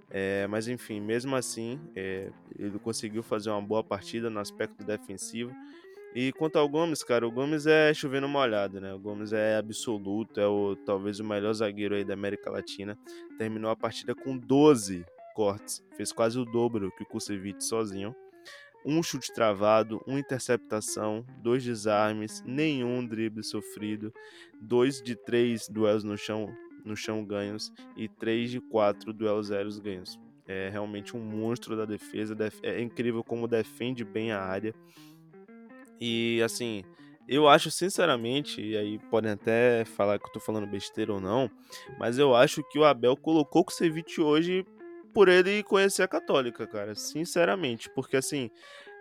É, 0.10 0.48
mas 0.48 0.68
enfim, 0.68 1.00
mesmo 1.00 1.36
assim, 1.36 1.80
é, 1.96 2.32
ele 2.58 2.80
conseguiu 2.80 3.22
fazer 3.22 3.52
uma 3.52 3.62
boa 3.62 3.84
partida 3.84 4.32
no 4.32 4.40
aspecto 4.40 4.84
defensivo. 4.84 5.54
E 6.16 6.32
quanto 6.32 6.58
ao 6.58 6.70
Gomes, 6.70 7.04
cara, 7.04 7.28
o 7.28 7.32
Gomes 7.32 7.66
é 7.66 7.92
chovendo 7.92 8.28
molhado, 8.28 8.80
né? 8.80 8.94
O 8.94 9.00
Gomes 9.00 9.34
é 9.34 9.58
absoluto, 9.58 10.40
é 10.40 10.46
o, 10.46 10.76
talvez 10.76 11.20
o 11.20 11.24
melhor 11.24 11.52
zagueiro 11.54 11.96
aí 11.96 12.04
da 12.04 12.14
América 12.14 12.52
Latina. 12.52 12.98
Terminou 13.38 13.72
a 13.72 13.76
partida 13.76 14.14
com 14.14 14.38
12 14.38 15.04
cortes, 15.34 15.84
fez 15.98 16.12
quase 16.12 16.38
o 16.38 16.46
dobro 16.46 16.92
que 16.92 17.02
o 17.02 17.06
Kusevich 17.06 17.64
sozinho. 17.64 18.16
Um 18.86 19.02
chute 19.02 19.34
travado, 19.34 20.02
uma 20.06 20.20
interceptação, 20.20 21.26
dois 21.42 21.64
desarmes, 21.64 22.44
nenhum 22.46 23.04
drible 23.04 23.44
sofrido, 23.44 24.14
dois 24.62 25.02
de 25.02 25.16
três 25.16 25.68
duelos 25.68 26.04
no 26.04 26.18
chão, 26.18 26.54
no 26.86 26.96
chão 26.96 27.26
ganhos 27.26 27.72
e 27.96 28.08
três 28.08 28.52
de 28.52 28.60
quatro 28.60 29.14
duelos 29.14 29.48
zeros 29.48 29.80
ganhos. 29.80 30.20
É 30.46 30.70
realmente 30.70 31.16
um 31.16 31.22
monstro 31.22 31.78
da 31.78 31.86
defesa, 31.86 32.36
é 32.62 32.82
incrível 32.82 33.24
como 33.24 33.48
defende 33.48 34.04
bem 34.04 34.32
a 34.32 34.42
área. 34.42 34.76
E 36.00 36.42
assim, 36.44 36.84
eu 37.28 37.48
acho 37.48 37.72
sinceramente, 37.72 38.62
e 38.62 38.76
aí 38.76 39.00
podem 39.10 39.32
até 39.32 39.86
falar 39.86 40.20
que 40.20 40.28
eu 40.28 40.32
tô 40.32 40.40
falando 40.40 40.68
besteira 40.68 41.14
ou 41.14 41.22
não, 41.22 41.50
mas 41.98 42.18
eu 42.18 42.36
acho 42.36 42.64
que 42.70 42.78
o 42.78 42.84
Abel 42.84 43.16
colocou 43.16 43.62
o 43.62 43.66
Kusevich 43.66 44.20
hoje 44.20 44.66
por 45.14 45.30
ele 45.30 45.64
conhecer 45.64 46.04
a 46.04 46.08
Católica, 46.08 46.68
cara, 46.68 46.96
sinceramente, 46.96 47.90
porque 47.94 48.18
assim, 48.18 48.50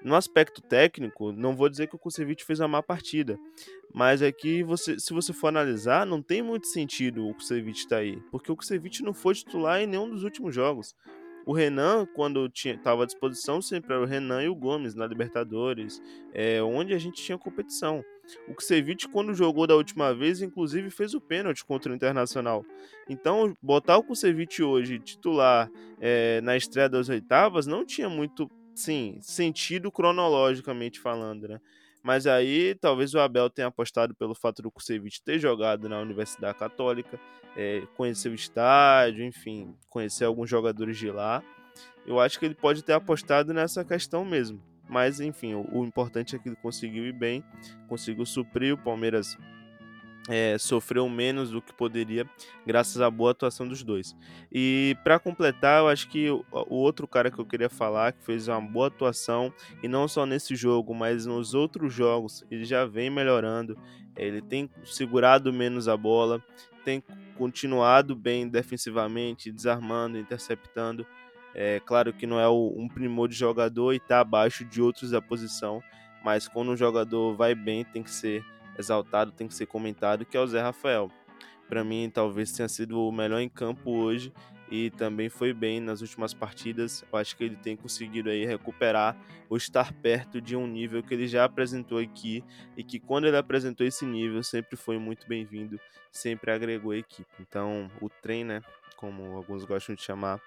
no 0.05 0.15
aspecto 0.15 0.61
técnico, 0.61 1.33
não 1.33 1.57
vou 1.57 1.69
dizer 1.69 1.89
que 1.89 1.97
o 1.97 1.99
Kusevich 1.99 2.45
fez 2.45 2.61
uma 2.61 2.69
má 2.69 2.83
partida, 2.83 3.39
mas 3.95 4.23
é 4.23 4.31
que 4.31 4.63
você, 4.63 4.99
se 4.99 5.13
você 5.13 5.33
for 5.33 5.49
analisar, 5.49 6.07
não 6.07 6.23
tem 6.23 6.43
muito 6.43 6.67
sentido 6.67 7.27
o 7.27 7.35
Kusevich 7.35 7.81
estar 7.81 7.97
tá 7.97 8.03
aí, 8.03 8.21
porque 8.31 8.53
o 8.53 8.57
Kusevich 8.57 9.03
não 9.03 9.15
foi 9.15 9.35
titular 9.35 9.81
em 9.81 9.87
nenhum 9.87 10.09
dos 10.09 10.23
últimos 10.23 10.55
jogos. 10.55 10.95
O 11.45 11.53
Renan, 11.53 12.07
quando 12.15 12.51
estava 12.55 13.03
à 13.03 13.07
disposição, 13.07 13.61
sempre 13.61 13.93
era 13.93 14.03
o 14.03 14.07
Renan 14.07 14.43
e 14.43 14.49
o 14.49 14.55
Gomes 14.55 14.95
na 14.95 15.07
Libertadores, 15.07 16.01
é, 16.33 16.63
onde 16.63 16.95
a 16.95 16.99
gente 16.99 17.23
tinha 17.23 17.37
competição. 17.37 18.05
O 18.47 18.55
Kusevich, 18.55 19.09
quando 19.09 19.35
jogou 19.35 19.67
da 19.67 19.75
última 19.75 20.15
vez, 20.15 20.41
inclusive 20.41 20.91
fez 20.91 21.15
o 21.15 21.21
pênalti 21.21 21.65
contra 21.65 21.91
o 21.91 21.95
Internacional. 21.95 22.65
Então, 23.09 23.53
botar 23.61 23.99
o 23.99 24.05
Kusevich 24.05 24.63
hoje 24.63 25.01
titular 25.01 25.71
é, 26.01 26.41
na 26.43 26.57
estreia 26.57 26.89
das 26.89 27.09
oitavas 27.09 27.67
não 27.67 27.85
tinha 27.85 28.09
muito, 28.09 28.49
sim, 28.75 29.19
sentido 29.21 29.91
cronologicamente 29.91 31.01
falando, 31.01 31.49
né? 31.49 31.61
Mas 32.03 32.27
aí 32.27 32.75
talvez 32.75 33.15
o 33.15 33.21
Abel 33.21 33.49
tenha 33.49 33.69
apostado 33.69 34.15
pelo 34.15 34.35
fato 34.35 34.61
do 34.61 34.71
Kusevich 34.71 35.23
ter 35.23 35.39
jogado 35.39 35.89
na 35.89 36.01
Universidade 36.01 36.59
Católica, 36.59 37.19
é, 37.57 37.83
conhecer 37.97 38.29
o 38.29 38.35
estádio, 38.35 39.25
enfim, 39.25 39.75
conhecer 39.89 40.25
alguns 40.25 40.51
jogadores 40.51 40.99
de 40.99 41.11
lá. 41.11 41.43
Eu 42.05 42.19
acho 42.19 42.39
que 42.39 42.45
ele 42.45 42.55
pode 42.55 42.83
ter 42.83 42.93
apostado 42.93 43.55
nessa 43.55 43.85
questão 43.85 44.25
mesmo. 44.25 44.61
Mas 44.89 45.21
enfim, 45.21 45.55
o, 45.55 45.67
o 45.73 45.85
importante 45.85 46.35
é 46.35 46.39
que 46.39 46.49
ele 46.49 46.57
conseguiu 46.57 47.07
ir 47.07 47.13
bem, 47.13 47.45
conseguiu 47.89 48.27
suprir 48.27 48.75
o 48.75 48.79
Palmeiras 48.79 49.39
é, 50.29 50.57
sofreu 50.59 51.09
menos 51.09 51.51
do 51.51 51.61
que 51.61 51.73
poderia, 51.73 52.29
graças 52.67 53.01
à 53.01 53.11
boa 53.11 53.33
atuação 53.33 53.67
dos 53.67 53.83
dois. 53.83 54.17
E 54.53 54.97
para 55.03 55.19
completar, 55.19 55.81
eu 55.81 55.89
acho 55.89 56.09
que 56.09 56.31
o, 56.31 56.45
outro 56.69 57.07
cara 57.09 57.31
que 57.31 57.39
eu 57.39 57.47
queria 57.47 57.69
falar, 57.69 58.13
que 58.13 58.25
fez 58.25 58.49
uma 58.49 58.61
boa 58.61 58.87
atuação, 58.87 59.53
e 59.83 59.89
não 59.89 60.07
só 60.07 60.25
nesse 60.25 60.55
jogo, 60.55 60.95
mas 60.95 61.27
nos 61.27 61.55
outros 61.55 61.93
jogos, 61.93 62.45
ele 62.51 62.65
já 62.65 62.85
vem 62.85 63.11
melhorando. 63.11 63.77
Ele 64.17 64.43
tem 64.43 64.71
segurado 64.85 65.53
menos 65.53 65.89
a 65.89 65.97
bola, 65.97 66.43
tem 66.85 67.03
continuado 67.37 68.15
bem 68.15 68.49
defensivamente, 68.49 69.51
desarmando, 69.51 70.19
interceptando. 70.19 71.07
É 71.55 71.81
claro 71.81 72.13
que 72.13 72.27
não 72.27 72.39
é 72.39 72.49
um 72.49 72.89
primor 72.89 73.29
de 73.29 73.35
jogador 73.35 73.93
e 73.93 73.97
está 73.97 74.21
abaixo 74.21 74.65
de 74.65 74.81
outros 74.81 75.11
da 75.11 75.21
posição, 75.21 75.83
mas 76.25 76.49
quando 76.49 76.71
um 76.71 76.77
jogador 76.77 77.35
vai 77.35 77.55
bem, 77.55 77.85
tem 77.85 78.03
que 78.03 78.11
ser 78.11 78.45
exaltado, 78.79 79.33
tem 79.33 79.49
que 79.49 79.55
ser 79.55 79.67
comentado, 79.67 80.25
que 80.25 80.37
é 80.37 80.41
o 80.41 80.47
Zé 80.47 80.61
Rafael. 80.61 81.11
Para 81.69 81.83
mim, 81.83 82.11
talvez 82.13 82.53
tenha 82.53 82.69
sido 82.69 83.01
o 83.01 83.11
melhor 83.11 83.41
em 83.41 83.49
campo 83.49 83.91
hoje 83.91 84.33
e 84.71 84.91
também 84.91 85.29
foi 85.29 85.53
bem 85.53 85.81
nas 85.81 86.01
últimas 86.01 86.35
partidas. 86.35 87.05
Eu 87.11 87.19
acho 87.19 87.37
que 87.37 87.45
ele 87.45 87.57
tem 87.57 87.77
conseguido 87.77 88.29
aí 88.29 88.45
recuperar 88.45 89.17
ou 89.49 89.57
estar 89.57 89.93
perto 89.93 90.41
de 90.41 90.57
um 90.57 90.67
nível 90.67 91.03
que 91.03 91.15
ele 91.15 91.27
já 91.27 91.45
apresentou 91.45 91.99
aqui 91.99 92.45
e 92.77 92.85
que 92.85 92.99
quando 92.99 93.27
ele 93.27 93.37
apresentou 93.37 93.87
esse 93.87 94.05
nível 94.05 94.43
sempre 94.43 94.77
foi 94.77 94.99
muito 94.99 95.27
bem-vindo, 95.27 95.81
sempre 96.11 96.51
agregou 96.51 96.93
a 96.93 96.99
equipe. 96.99 97.31
Então, 97.41 97.91
o 98.01 98.09
trem, 98.09 98.45
né, 98.45 98.61
como 98.97 99.37
alguns 99.37 99.65
gostam 99.65 99.95
de 99.95 100.03
chamar, 100.03 100.41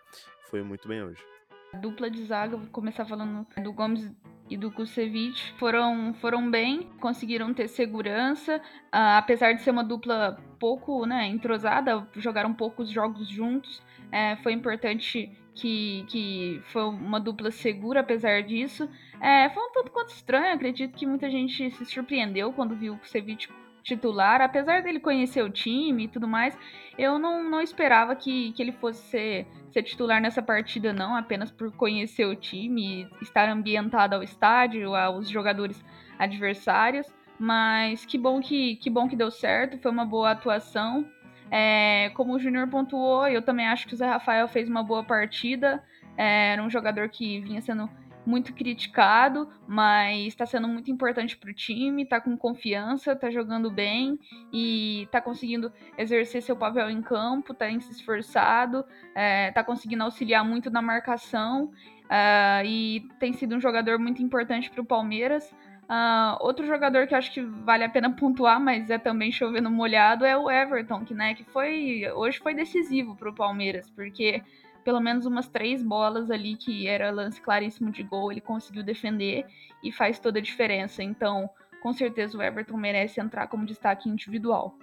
foi 0.49 0.61
muito 0.61 0.87
bem 0.87 1.03
hoje. 1.03 1.34
Dupla 1.75 2.09
de 2.09 2.23
zaga, 2.23 2.57
vou 2.57 2.67
começar 2.67 3.05
falando 3.05 3.45
do 3.61 3.73
Gomes 3.73 4.11
e 4.49 4.55
do 4.55 4.71
Kusevich 4.71 5.53
foram, 5.53 6.13
foram 6.15 6.49
bem, 6.49 6.89
conseguiram 6.99 7.53
ter 7.53 7.67
segurança, 7.67 8.57
uh, 8.57 9.17
apesar 9.17 9.53
de 9.53 9.61
ser 9.61 9.71
uma 9.71 9.83
dupla 9.83 10.37
pouco 10.59 11.05
né, 11.05 11.27
entrosada, 11.27 12.07
jogaram 12.15 12.53
poucos 12.53 12.89
jogos 12.89 13.27
juntos, 13.27 13.81
é, 14.11 14.35
foi 14.37 14.53
importante 14.53 15.31
que, 15.53 16.05
que 16.07 16.61
foi 16.65 16.83
uma 16.83 17.19
dupla 17.19 17.49
segura 17.49 18.01
apesar 18.01 18.43
disso. 18.43 18.89
É, 19.21 19.49
foi 19.49 19.63
um 19.63 19.71
tanto 19.71 19.91
quanto 19.91 20.09
estranho, 20.09 20.53
acredito 20.53 20.95
que 20.95 21.05
muita 21.05 21.29
gente 21.29 21.71
se 21.71 21.85
surpreendeu 21.85 22.53
quando 22.53 22.75
viu 22.75 22.93
o 22.93 22.97
Kusevich 22.99 23.49
titular, 23.85 24.41
apesar 24.41 24.81
dele 24.81 24.99
conhecer 24.99 25.43
o 25.43 25.49
time 25.49 26.05
e 26.05 26.07
tudo 26.07 26.27
mais, 26.27 26.57
eu 26.97 27.19
não, 27.19 27.47
não 27.47 27.61
esperava 27.61 28.15
que, 28.15 28.51
que 28.53 28.61
ele 28.61 28.71
fosse 28.71 29.01
ser, 29.03 29.47
ser 29.71 29.83
titular 29.83 30.19
nessa 30.19 30.41
partida, 30.41 30.91
não, 30.91 31.15
apenas 31.15 31.51
por 31.51 31.71
conhecer 31.71 32.25
o 32.25 32.35
time, 32.35 33.07
estar 33.21 33.47
ambientado 33.47 34.15
ao 34.15 34.23
estádio, 34.23 34.95
aos 34.95 35.29
jogadores 35.29 35.85
adversários. 36.17 37.07
Mas 37.37 38.05
que 38.05 38.17
bom 38.17 38.41
que, 38.41 38.77
que 38.77 38.89
bom 38.89 39.07
que 39.07 39.15
deu 39.15 39.29
certo, 39.29 39.77
foi 39.77 39.91
uma 39.91 40.05
boa 40.05 40.31
atuação. 40.31 41.05
É, 41.51 42.09
como 42.15 42.33
o 42.33 42.39
Júnior 42.39 42.67
pontuou, 42.67 43.27
eu 43.27 43.41
também 43.41 43.67
acho 43.67 43.87
que 43.87 43.93
o 43.93 43.97
Zé 43.97 44.07
Rafael 44.07 44.47
fez 44.47 44.67
uma 44.67 44.81
boa 44.81 45.03
partida. 45.03 45.83
É, 46.17 46.53
era 46.53 46.63
um 46.63 46.69
jogador 46.69 47.07
que 47.09 47.39
vinha 47.41 47.61
sendo 47.61 47.87
muito 48.25 48.53
criticado, 48.53 49.47
mas 49.67 50.27
está 50.27 50.45
sendo 50.45 50.67
muito 50.67 50.91
importante 50.91 51.37
para 51.37 51.49
o 51.49 51.53
time, 51.53 52.03
está 52.03 52.19
com 52.19 52.37
confiança, 52.37 53.11
está 53.11 53.29
jogando 53.29 53.69
bem 53.69 54.19
e 54.51 55.03
está 55.03 55.21
conseguindo 55.21 55.71
exercer 55.97 56.41
seu 56.41 56.55
papel 56.55 56.89
em 56.89 57.01
campo, 57.01 57.53
está 57.53 57.67
se 57.79 57.91
esforçado, 57.91 58.85
está 59.09 59.61
é, 59.61 59.63
conseguindo 59.63 60.03
auxiliar 60.03 60.43
muito 60.43 60.69
na 60.69 60.81
marcação 60.81 61.71
uh, 62.05 62.65
e 62.65 63.07
tem 63.19 63.33
sido 63.33 63.55
um 63.55 63.59
jogador 63.59 63.99
muito 63.99 64.21
importante 64.21 64.69
para 64.69 64.81
o 64.81 64.85
Palmeiras. 64.85 65.53
Uh, 65.83 66.35
outro 66.39 66.65
jogador 66.65 67.05
que 67.05 67.13
acho 67.13 67.31
que 67.31 67.41
vale 67.41 67.83
a 67.83 67.89
pena 67.89 68.09
pontuar, 68.09 68.59
mas 68.59 68.89
é 68.89 68.97
também 68.97 69.31
chovendo 69.31 69.69
molhado, 69.69 70.25
é 70.25 70.35
o 70.35 70.49
Everton, 70.49 71.05
que, 71.05 71.13
né, 71.13 71.35
que 71.35 71.43
foi 71.43 72.09
hoje 72.15 72.39
foi 72.39 72.55
decisivo 72.55 73.15
para 73.15 73.29
o 73.29 73.35
Palmeiras, 73.35 73.87
porque 73.91 74.41
pelo 74.85 75.01
menos 75.01 75.25
umas 75.25 75.47
três 75.49 75.81
bolas 75.81 76.29
ali 76.29 76.55
que 76.55 76.87
era 76.87 77.09
lance 77.09 77.41
claríssimo 77.41 77.91
de 77.91 78.03
gol, 78.03 78.31
ele 78.31 78.39
conseguiu 78.39 78.83
defender 78.83 79.45
e 79.83 79.91
faz 79.91 80.19
toda 80.19 80.37
a 80.37 80.41
diferença. 80.41 81.01
Então, 81.01 81.49
com 81.81 81.91
certeza 81.91 82.37
o 82.37 82.41
Everton 82.41 82.77
merece 82.77 83.19
entrar 83.19 83.47
como 83.47 83.65
destaque 83.65 84.07
individual. 84.07 84.77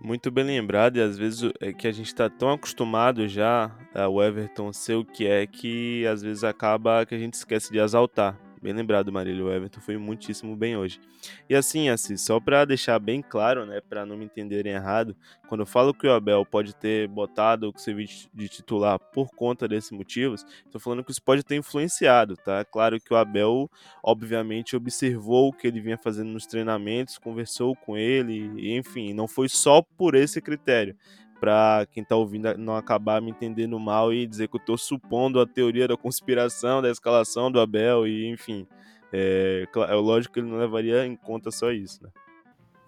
Muito 0.00 0.30
bem 0.30 0.44
lembrado, 0.44 0.96
e 0.96 1.02
às 1.02 1.18
vezes 1.18 1.52
é 1.60 1.72
que 1.72 1.86
a 1.86 1.92
gente 1.92 2.06
está 2.06 2.30
tão 2.30 2.52
acostumado 2.52 3.28
já 3.28 3.70
ao 3.94 4.22
Everton 4.22 4.72
ser 4.72 4.94
o 4.94 5.04
que 5.04 5.26
é 5.26 5.46
que 5.46 6.06
às 6.06 6.22
vezes 6.22 6.44
acaba 6.44 7.04
que 7.04 7.14
a 7.14 7.18
gente 7.18 7.34
esquece 7.34 7.70
de 7.72 7.78
exaltar. 7.78 8.38
Bem 8.62 8.74
lembrado, 8.74 9.10
Marília. 9.10 9.42
O 9.42 9.50
Everton 9.50 9.80
foi 9.80 9.96
muitíssimo 9.96 10.54
bem 10.54 10.76
hoje. 10.76 11.00
E 11.48 11.54
assim, 11.54 11.88
assim, 11.88 12.14
só 12.18 12.38
para 12.38 12.66
deixar 12.66 12.98
bem 12.98 13.22
claro, 13.22 13.64
né, 13.64 13.80
para 13.80 14.04
não 14.04 14.18
me 14.18 14.26
entenderem 14.26 14.74
errado, 14.74 15.16
quando 15.48 15.62
eu 15.62 15.66
falo 15.66 15.94
que 15.94 16.06
o 16.06 16.12
Abel 16.12 16.44
pode 16.44 16.74
ter 16.74 17.08
botado 17.08 17.68
o 17.68 17.72
Kusevich 17.72 18.28
de 18.34 18.48
titular 18.50 18.98
por 18.98 19.30
conta 19.30 19.66
desses 19.66 19.90
motivos, 19.90 20.44
estou 20.66 20.78
falando 20.78 21.02
que 21.02 21.10
isso 21.10 21.22
pode 21.22 21.42
ter 21.42 21.56
influenciado, 21.56 22.36
tá? 22.36 22.62
Claro 22.62 23.00
que 23.00 23.14
o 23.14 23.16
Abel, 23.16 23.70
obviamente, 24.02 24.76
observou 24.76 25.48
o 25.48 25.52
que 25.54 25.66
ele 25.66 25.80
vinha 25.80 25.96
fazendo 25.96 26.28
nos 26.28 26.46
treinamentos, 26.46 27.16
conversou 27.16 27.74
com 27.74 27.96
ele, 27.96 28.76
enfim, 28.76 29.14
não 29.14 29.26
foi 29.26 29.48
só 29.48 29.80
por 29.96 30.14
esse 30.14 30.38
critério 30.42 30.94
para 31.40 31.86
quem 31.90 32.04
tá 32.04 32.14
ouvindo 32.14 32.56
não 32.58 32.76
acabar 32.76 33.20
me 33.22 33.30
entendendo 33.30 33.80
mal 33.80 34.12
e 34.12 34.26
dizer 34.26 34.48
que 34.48 34.56
eu 34.56 34.60
tô 34.60 34.76
supondo 34.76 35.40
a 35.40 35.46
teoria 35.46 35.88
da 35.88 35.96
conspiração, 35.96 36.82
da 36.82 36.90
escalação 36.90 37.50
do 37.50 37.58
Abel 37.58 38.06
e 38.06 38.28
enfim. 38.28 38.66
É, 39.12 39.66
é 39.88 39.94
lógico 39.94 40.34
que 40.34 40.40
ele 40.40 40.48
não 40.48 40.58
levaria 40.58 41.04
em 41.04 41.16
conta 41.16 41.50
só 41.50 41.72
isso, 41.72 42.04
né? 42.04 42.10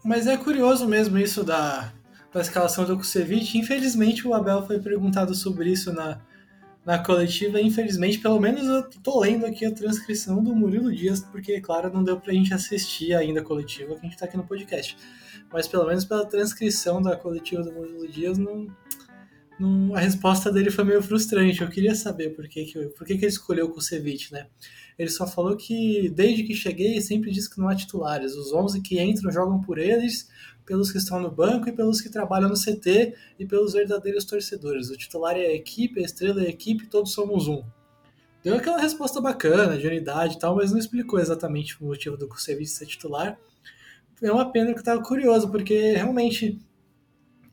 Mas 0.04 0.26
é 0.26 0.36
curioso 0.36 0.86
mesmo 0.86 1.18
isso 1.18 1.42
da, 1.42 1.92
da 2.32 2.40
escalação 2.40 2.84
do 2.84 2.96
Kusevich. 2.96 3.56
Infelizmente 3.56 4.28
o 4.28 4.34
Abel 4.34 4.66
foi 4.66 4.78
perguntado 4.78 5.34
sobre 5.34 5.70
isso 5.70 5.92
na, 5.92 6.20
na 6.84 6.98
coletiva. 6.98 7.60
Infelizmente, 7.60 8.18
pelo 8.18 8.40
menos 8.40 8.66
eu 8.66 8.88
tô 9.02 9.20
lendo 9.20 9.46
aqui 9.46 9.64
a 9.64 9.72
transcrição 9.72 10.42
do 10.42 10.54
Murilo 10.54 10.94
Dias, 10.94 11.20
porque, 11.20 11.60
claro, 11.60 11.92
não 11.92 12.04
deu 12.04 12.20
pra 12.20 12.32
gente 12.32 12.52
assistir 12.52 13.14
ainda 13.14 13.40
a 13.40 13.44
coletiva 13.44 13.94
que 13.94 14.00
a 14.00 14.08
gente 14.08 14.18
tá 14.18 14.26
aqui 14.26 14.36
no 14.36 14.44
podcast. 14.44 14.96
Mas 15.52 15.68
pelo 15.68 15.86
menos 15.86 16.04
pela 16.04 16.24
transcrição 16.24 17.02
da 17.02 17.16
coletiva 17.16 17.62
do 17.62 17.72
Murilo 17.72 18.08
Dias, 18.08 18.38
não, 18.38 18.66
não, 19.58 19.94
a 19.94 20.00
resposta 20.00 20.50
dele 20.50 20.70
foi 20.70 20.84
meio 20.84 21.02
frustrante. 21.02 21.60
Eu 21.60 21.68
queria 21.68 21.94
saber 21.94 22.30
por 22.30 22.48
que, 22.48 22.64
que, 22.64 22.86
por 22.86 23.06
que, 23.06 23.18
que 23.18 23.24
ele 23.24 23.32
escolheu 23.32 23.66
o 23.66 23.70
Kusevich, 23.70 24.32
né? 24.32 24.46
Ele 24.98 25.10
só 25.10 25.26
falou 25.26 25.56
que 25.56 26.08
desde 26.10 26.42
que 26.44 26.54
cheguei 26.54 27.00
sempre 27.00 27.30
disse 27.30 27.50
que 27.50 27.58
não 27.58 27.68
há 27.68 27.74
titulares. 27.74 28.34
Os 28.34 28.52
11 28.52 28.80
que 28.80 29.00
entram 29.00 29.30
jogam 29.30 29.60
por 29.60 29.78
eles, 29.78 30.28
pelos 30.64 30.90
que 30.90 30.98
estão 30.98 31.20
no 31.20 31.30
banco 31.30 31.68
e 31.68 31.72
pelos 31.72 32.00
que 32.00 32.10
trabalham 32.10 32.48
no 32.48 32.54
CT 32.54 33.14
e 33.38 33.46
pelos 33.46 33.72
verdadeiros 33.72 34.24
torcedores. 34.24 34.90
O 34.90 34.96
titular 34.96 35.36
é 35.36 35.46
a 35.46 35.54
equipe, 35.54 36.00
a 36.00 36.04
estrela 36.04 36.42
é 36.42 36.46
a 36.46 36.50
equipe, 36.50 36.86
todos 36.86 37.12
somos 37.12 37.48
um. 37.48 37.62
Deu 38.42 38.56
aquela 38.56 38.80
resposta 38.80 39.20
bacana, 39.20 39.78
de 39.78 39.86
unidade 39.86 40.34
e 40.34 40.38
tal, 40.38 40.56
mas 40.56 40.72
não 40.72 40.78
explicou 40.78 41.20
exatamente 41.20 41.80
o 41.80 41.86
motivo 41.86 42.16
do 42.16 42.26
Kusevich 42.26 42.70
ser 42.70 42.86
titular. 42.86 43.38
É 44.22 44.30
uma 44.30 44.52
pena 44.52 44.72
que 44.72 44.78
eu 44.78 44.84
tava 44.84 45.02
curioso, 45.02 45.50
porque 45.50 45.92
realmente 45.92 46.60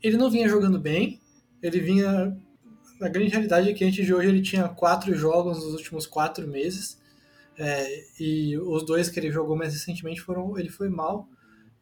ele 0.02 0.16
não 0.16 0.30
vinha 0.30 0.48
jogando 0.48 0.78
bem, 0.78 1.20
ele 1.62 1.80
vinha. 1.80 2.36
Na 3.00 3.08
grande 3.08 3.30
realidade 3.30 3.68
é 3.68 3.72
que 3.72 3.84
antes 3.84 4.04
de 4.04 4.14
hoje 4.14 4.28
ele 4.28 4.42
tinha 4.42 4.68
quatro 4.68 5.14
jogos 5.14 5.58
nos 5.58 5.74
últimos 5.74 6.06
quatro 6.06 6.46
meses. 6.46 7.00
É, 7.58 8.04
e 8.18 8.56
os 8.58 8.84
dois 8.84 9.08
que 9.08 9.18
ele 9.18 9.32
jogou 9.32 9.56
mais 9.56 9.72
recentemente 9.72 10.20
foram. 10.20 10.56
Ele 10.58 10.68
foi 10.68 10.88
mal. 10.88 11.28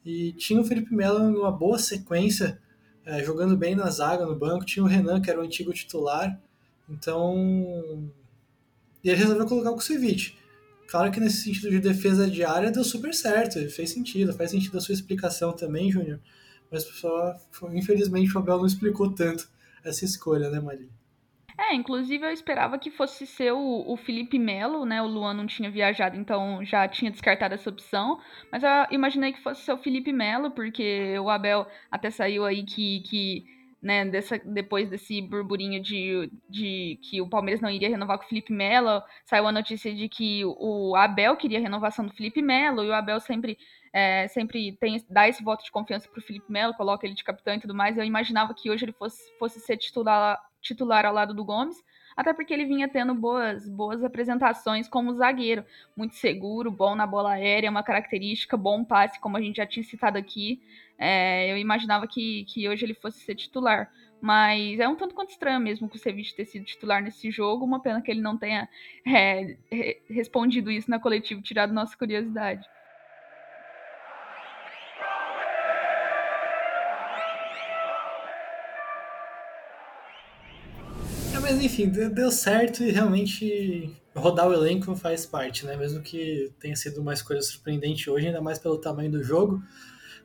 E 0.04 0.32
tinha 0.32 0.60
o 0.60 0.64
Felipe 0.64 0.94
Melo 0.94 1.30
numa 1.30 1.52
boa 1.52 1.78
sequência, 1.78 2.58
é, 3.04 3.22
jogando 3.22 3.56
bem 3.56 3.74
na 3.74 3.90
zaga, 3.90 4.24
no 4.24 4.36
banco. 4.36 4.64
Tinha 4.64 4.84
o 4.84 4.88
Renan, 4.88 5.20
que 5.20 5.30
era 5.30 5.40
o 5.40 5.44
antigo 5.44 5.72
titular. 5.72 6.40
Então. 6.88 8.10
E 9.04 9.10
ele 9.10 9.18
resolveu 9.18 9.46
colocar 9.46 9.70
o 9.70 9.74
Kusevich. 9.74 10.38
Claro 10.88 11.12
que 11.12 11.20
nesse 11.20 11.42
sentido 11.42 11.70
de 11.70 11.80
defesa 11.80 12.28
diária 12.28 12.70
deu 12.70 12.82
super 12.82 13.12
certo, 13.12 13.60
fez 13.70 13.90
sentido, 13.90 14.32
faz 14.32 14.50
sentido 14.50 14.78
a 14.78 14.80
sua 14.80 14.94
explicação 14.94 15.52
também, 15.52 15.92
Júnior. 15.92 16.18
Mas 16.70 16.82
só, 16.84 17.36
infelizmente 17.72 18.34
o 18.34 18.38
Abel 18.38 18.58
não 18.58 18.66
explicou 18.66 19.12
tanto 19.14 19.48
essa 19.84 20.06
escolha, 20.06 20.50
né, 20.50 20.60
Marília? 20.60 20.88
É, 21.58 21.74
inclusive 21.74 22.24
eu 22.24 22.30
esperava 22.30 22.78
que 22.78 22.90
fosse 22.90 23.26
ser 23.26 23.52
o, 23.52 23.84
o 23.86 23.96
Felipe 23.96 24.38
Melo, 24.38 24.86
né? 24.86 25.02
O 25.02 25.06
Luan 25.06 25.34
não 25.34 25.46
tinha 25.46 25.70
viajado, 25.70 26.16
então 26.16 26.64
já 26.64 26.86
tinha 26.88 27.10
descartado 27.10 27.52
essa 27.52 27.68
opção. 27.68 28.18
Mas 28.50 28.62
eu 28.62 28.70
imaginei 28.90 29.32
que 29.32 29.42
fosse 29.42 29.62
ser 29.62 29.72
o 29.72 29.78
Felipe 29.78 30.12
Melo, 30.12 30.52
porque 30.52 31.18
o 31.18 31.28
Abel 31.28 31.66
até 31.90 32.10
saiu 32.10 32.44
aí 32.44 32.62
que, 32.62 33.00
que 33.00 33.44
né, 33.80 34.04
dessa, 34.04 34.38
depois 34.38 34.90
desse 34.90 35.22
burburinho 35.22 35.80
de, 35.80 36.30
de 36.48 36.98
que 37.02 37.20
o 37.20 37.28
Palmeiras 37.28 37.60
não 37.60 37.70
iria 37.70 37.88
renovar 37.88 38.18
com 38.18 38.24
o 38.24 38.28
Felipe 38.28 38.52
Melo, 38.52 39.02
saiu 39.24 39.46
a 39.46 39.52
notícia 39.52 39.94
de 39.94 40.08
que 40.08 40.42
o 40.44 40.96
Abel 40.96 41.36
queria 41.36 41.58
a 41.58 41.62
renovação 41.62 42.04
do 42.04 42.12
Felipe 42.12 42.42
Melo, 42.42 42.82
e 42.82 42.88
o 42.88 42.94
Abel 42.94 43.20
sempre 43.20 43.56
é, 43.92 44.28
sempre 44.28 44.72
tem, 44.72 45.02
dá 45.08 45.28
esse 45.28 45.42
voto 45.42 45.64
de 45.64 45.70
confiança 45.70 46.08
pro 46.08 46.20
Felipe 46.20 46.50
Melo, 46.50 46.74
coloca 46.74 47.06
ele 47.06 47.14
de 47.14 47.24
capitão 47.24 47.54
e 47.54 47.60
tudo 47.60 47.74
mais. 47.74 47.96
Eu 47.96 48.04
imaginava 48.04 48.54
que 48.54 48.70
hoje 48.70 48.84
ele 48.84 48.92
fosse, 48.92 49.18
fosse 49.38 49.60
ser 49.60 49.76
titular, 49.76 50.38
titular 50.60 51.06
ao 51.06 51.14
lado 51.14 51.34
do 51.34 51.44
Gomes, 51.44 51.82
até 52.16 52.32
porque 52.32 52.52
ele 52.52 52.64
vinha 52.64 52.88
tendo 52.88 53.14
boas, 53.14 53.68
boas 53.68 54.02
apresentações 54.02 54.88
como 54.88 55.14
zagueiro, 55.14 55.64
muito 55.96 56.16
seguro, 56.16 56.70
bom 56.70 56.94
na 56.94 57.06
bola 57.06 57.32
aérea, 57.32 57.70
uma 57.70 57.82
característica, 57.82 58.56
bom 58.56 58.84
passe, 58.84 59.20
como 59.20 59.36
a 59.36 59.40
gente 59.40 59.56
já 59.56 59.66
tinha 59.66 59.84
citado 59.84 60.18
aqui. 60.18 60.60
É, 60.98 61.50
eu 61.52 61.56
imaginava 61.56 62.06
que, 62.06 62.44
que 62.44 62.68
hoje 62.68 62.84
ele 62.84 62.94
fosse 62.94 63.20
ser 63.20 63.34
titular. 63.34 63.90
Mas 64.20 64.80
é 64.80 64.88
um 64.88 64.96
tanto 64.96 65.14
quanto 65.14 65.30
estranho 65.30 65.60
mesmo 65.60 65.88
que 65.88 65.96
o 65.96 65.98
Ceviche 65.98 66.34
ter 66.34 66.44
sido 66.44 66.64
titular 66.64 67.02
nesse 67.02 67.30
jogo. 67.30 67.64
Uma 67.64 67.80
pena 67.80 68.02
que 68.02 68.10
ele 68.10 68.20
não 68.20 68.36
tenha 68.36 68.68
é, 69.06 69.56
respondido 70.10 70.70
isso 70.70 70.90
na 70.90 70.98
coletiva, 70.98 71.40
tirado 71.40 71.72
nossa 71.72 71.96
curiosidade. 71.96 72.68
mas 81.48 81.62
enfim, 81.62 81.88
deu 81.88 82.30
certo 82.30 82.82
e 82.82 82.90
realmente 82.90 83.90
rodar 84.14 84.46
o 84.48 84.52
elenco 84.52 84.94
faz 84.94 85.24
parte, 85.24 85.64
né? 85.64 85.76
Mesmo 85.76 86.02
que 86.02 86.52
tenha 86.60 86.76
sido 86.76 87.00
uma 87.00 87.14
escolha 87.14 87.40
surpreendente 87.40 88.10
hoje, 88.10 88.26
ainda 88.26 88.40
mais 88.40 88.58
pelo 88.58 88.76
tamanho 88.76 89.10
do 89.10 89.24
jogo. 89.24 89.62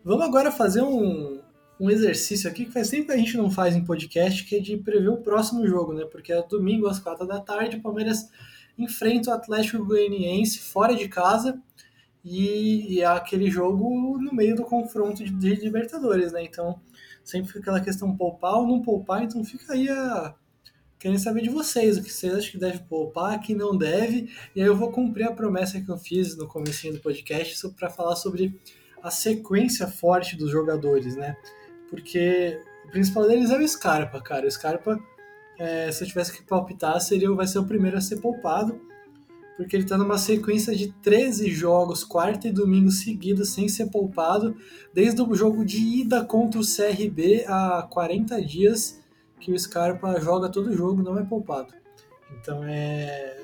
Vamos 0.04 0.26
agora 0.26 0.51
fazer 0.51 0.82
um, 0.82 1.39
um 1.80 1.89
exercício 1.89 2.49
aqui 2.49 2.66
que 2.66 2.72
faz 2.72 2.89
tempo 2.89 3.06
que 3.06 3.14
a 3.14 3.18
gente 3.18 3.38
não 3.38 3.49
faz 3.49 3.74
em 3.74 3.86
podcast, 3.86 4.43
que 4.43 4.58
é 4.58 4.60
de 4.60 4.76
prever 4.76 5.08
o 5.08 5.22
próximo 5.22 5.66
jogo, 5.66 5.93
né? 5.93 6.04
Porque 6.04 6.34
é 6.34 6.43
domingo 6.43 6.88
às 6.88 6.99
quatro 6.99 7.26
da 7.26 7.39
tarde, 7.39 7.78
o 7.78 7.82
Palmeiras 7.82 8.30
enfrenta 8.78 9.32
o 9.32 9.34
Atlético 9.34 9.86
Goianiense 9.86 10.60
fora 10.60 10.93
de 10.93 11.08
casa 11.08 11.58
e, 12.24 12.95
e 12.95 13.01
é 13.01 13.06
aquele 13.06 13.49
jogo 13.49 14.20
no 14.20 14.34
meio 14.34 14.58
do 14.58 14.64
confronto 14.64 15.24
de, 15.24 15.32
de 15.32 15.56
Libertadores, 15.56 16.34
né? 16.34 16.43
Então 16.43 16.82
sempre 17.24 17.47
fica 17.47 17.60
aquela 17.60 17.80
questão 17.80 18.14
poupar 18.18 18.56
ou 18.56 18.68
não 18.68 18.82
poupar, 18.82 19.24
então 19.24 19.41
fica 19.45 19.72
aí 19.72 19.89
a 19.89 20.36
querendo 20.99 21.20
saber 21.20 21.41
de 21.41 21.49
vocês, 21.49 21.97
o 21.97 22.04
que 22.04 22.12
vocês 22.12 22.34
acham 22.34 22.51
que 22.51 22.58
deve 22.58 22.80
poupar, 22.80 23.39
que 23.41 23.54
não 23.54 23.78
deve, 23.78 24.30
e 24.56 24.62
aí 24.62 24.68
eu 24.68 24.76
vou 24.76 24.89
cumprir 24.89 25.26
a 25.26 25.34
promessa 25.34 25.82
que 25.82 25.89
eu 25.89 25.97
fiz 25.97 26.38
no 26.38 26.47
começo 26.47 26.89
do 26.93 26.99
podcast 26.99 27.70
para 27.72 27.89
falar 27.89 28.16
sobre 28.16 28.58
a 29.04 29.12
sequência 29.12 29.86
forte 29.88 30.38
dos 30.38 30.49
jogadores, 30.49 31.16
né? 31.18 31.36
Porque 31.89 32.60
o 32.86 32.88
principal 32.89 33.28
deles 33.28 33.51
é 33.51 33.58
o 33.58 33.68
Scarpa, 33.68 34.22
cara. 34.22 34.47
O 34.47 34.51
Scarpa, 34.51 34.97
é, 35.60 35.91
se 35.91 36.04
eu 36.04 36.08
tivesse 36.08 36.32
que 36.32 36.41
palpitar, 36.41 36.99
seria, 37.01 37.30
vai 37.34 37.45
ser 37.45 37.60
o 37.60 37.66
primeiro 37.66 37.97
a 37.97 38.01
ser 38.01 38.18
poupado, 38.18 38.80
porque 39.58 39.76
ele 39.76 39.84
está 39.84 39.97
numa 39.97 40.18
sequência 40.18 40.76
de 40.76 40.91
13 40.93 41.51
jogos, 41.51 42.04
quarta 42.04 42.47
e 42.47 42.51
domingo 42.51 42.89
seguidos, 42.89 43.49
sem 43.49 43.68
ser 43.68 43.88
poupado, 43.88 44.56
desde 44.93 45.22
o 45.22 45.36
jogo 45.36 45.66
de 45.66 45.78
ida 45.78 46.24
contra 46.24 46.60
o 46.60 46.64
CRB 46.64 47.45
há 47.47 47.86
40 47.91 48.41
dias 48.41 49.04
que 49.39 49.51
o 49.51 49.60
Scarpa 49.60 50.20
joga 50.22 50.47
todo 50.47 50.76
jogo, 50.76 51.04
não 51.04 51.20
é 51.20 51.24
poupado. 51.24 51.74
Então 52.39 52.64
é. 52.64 53.38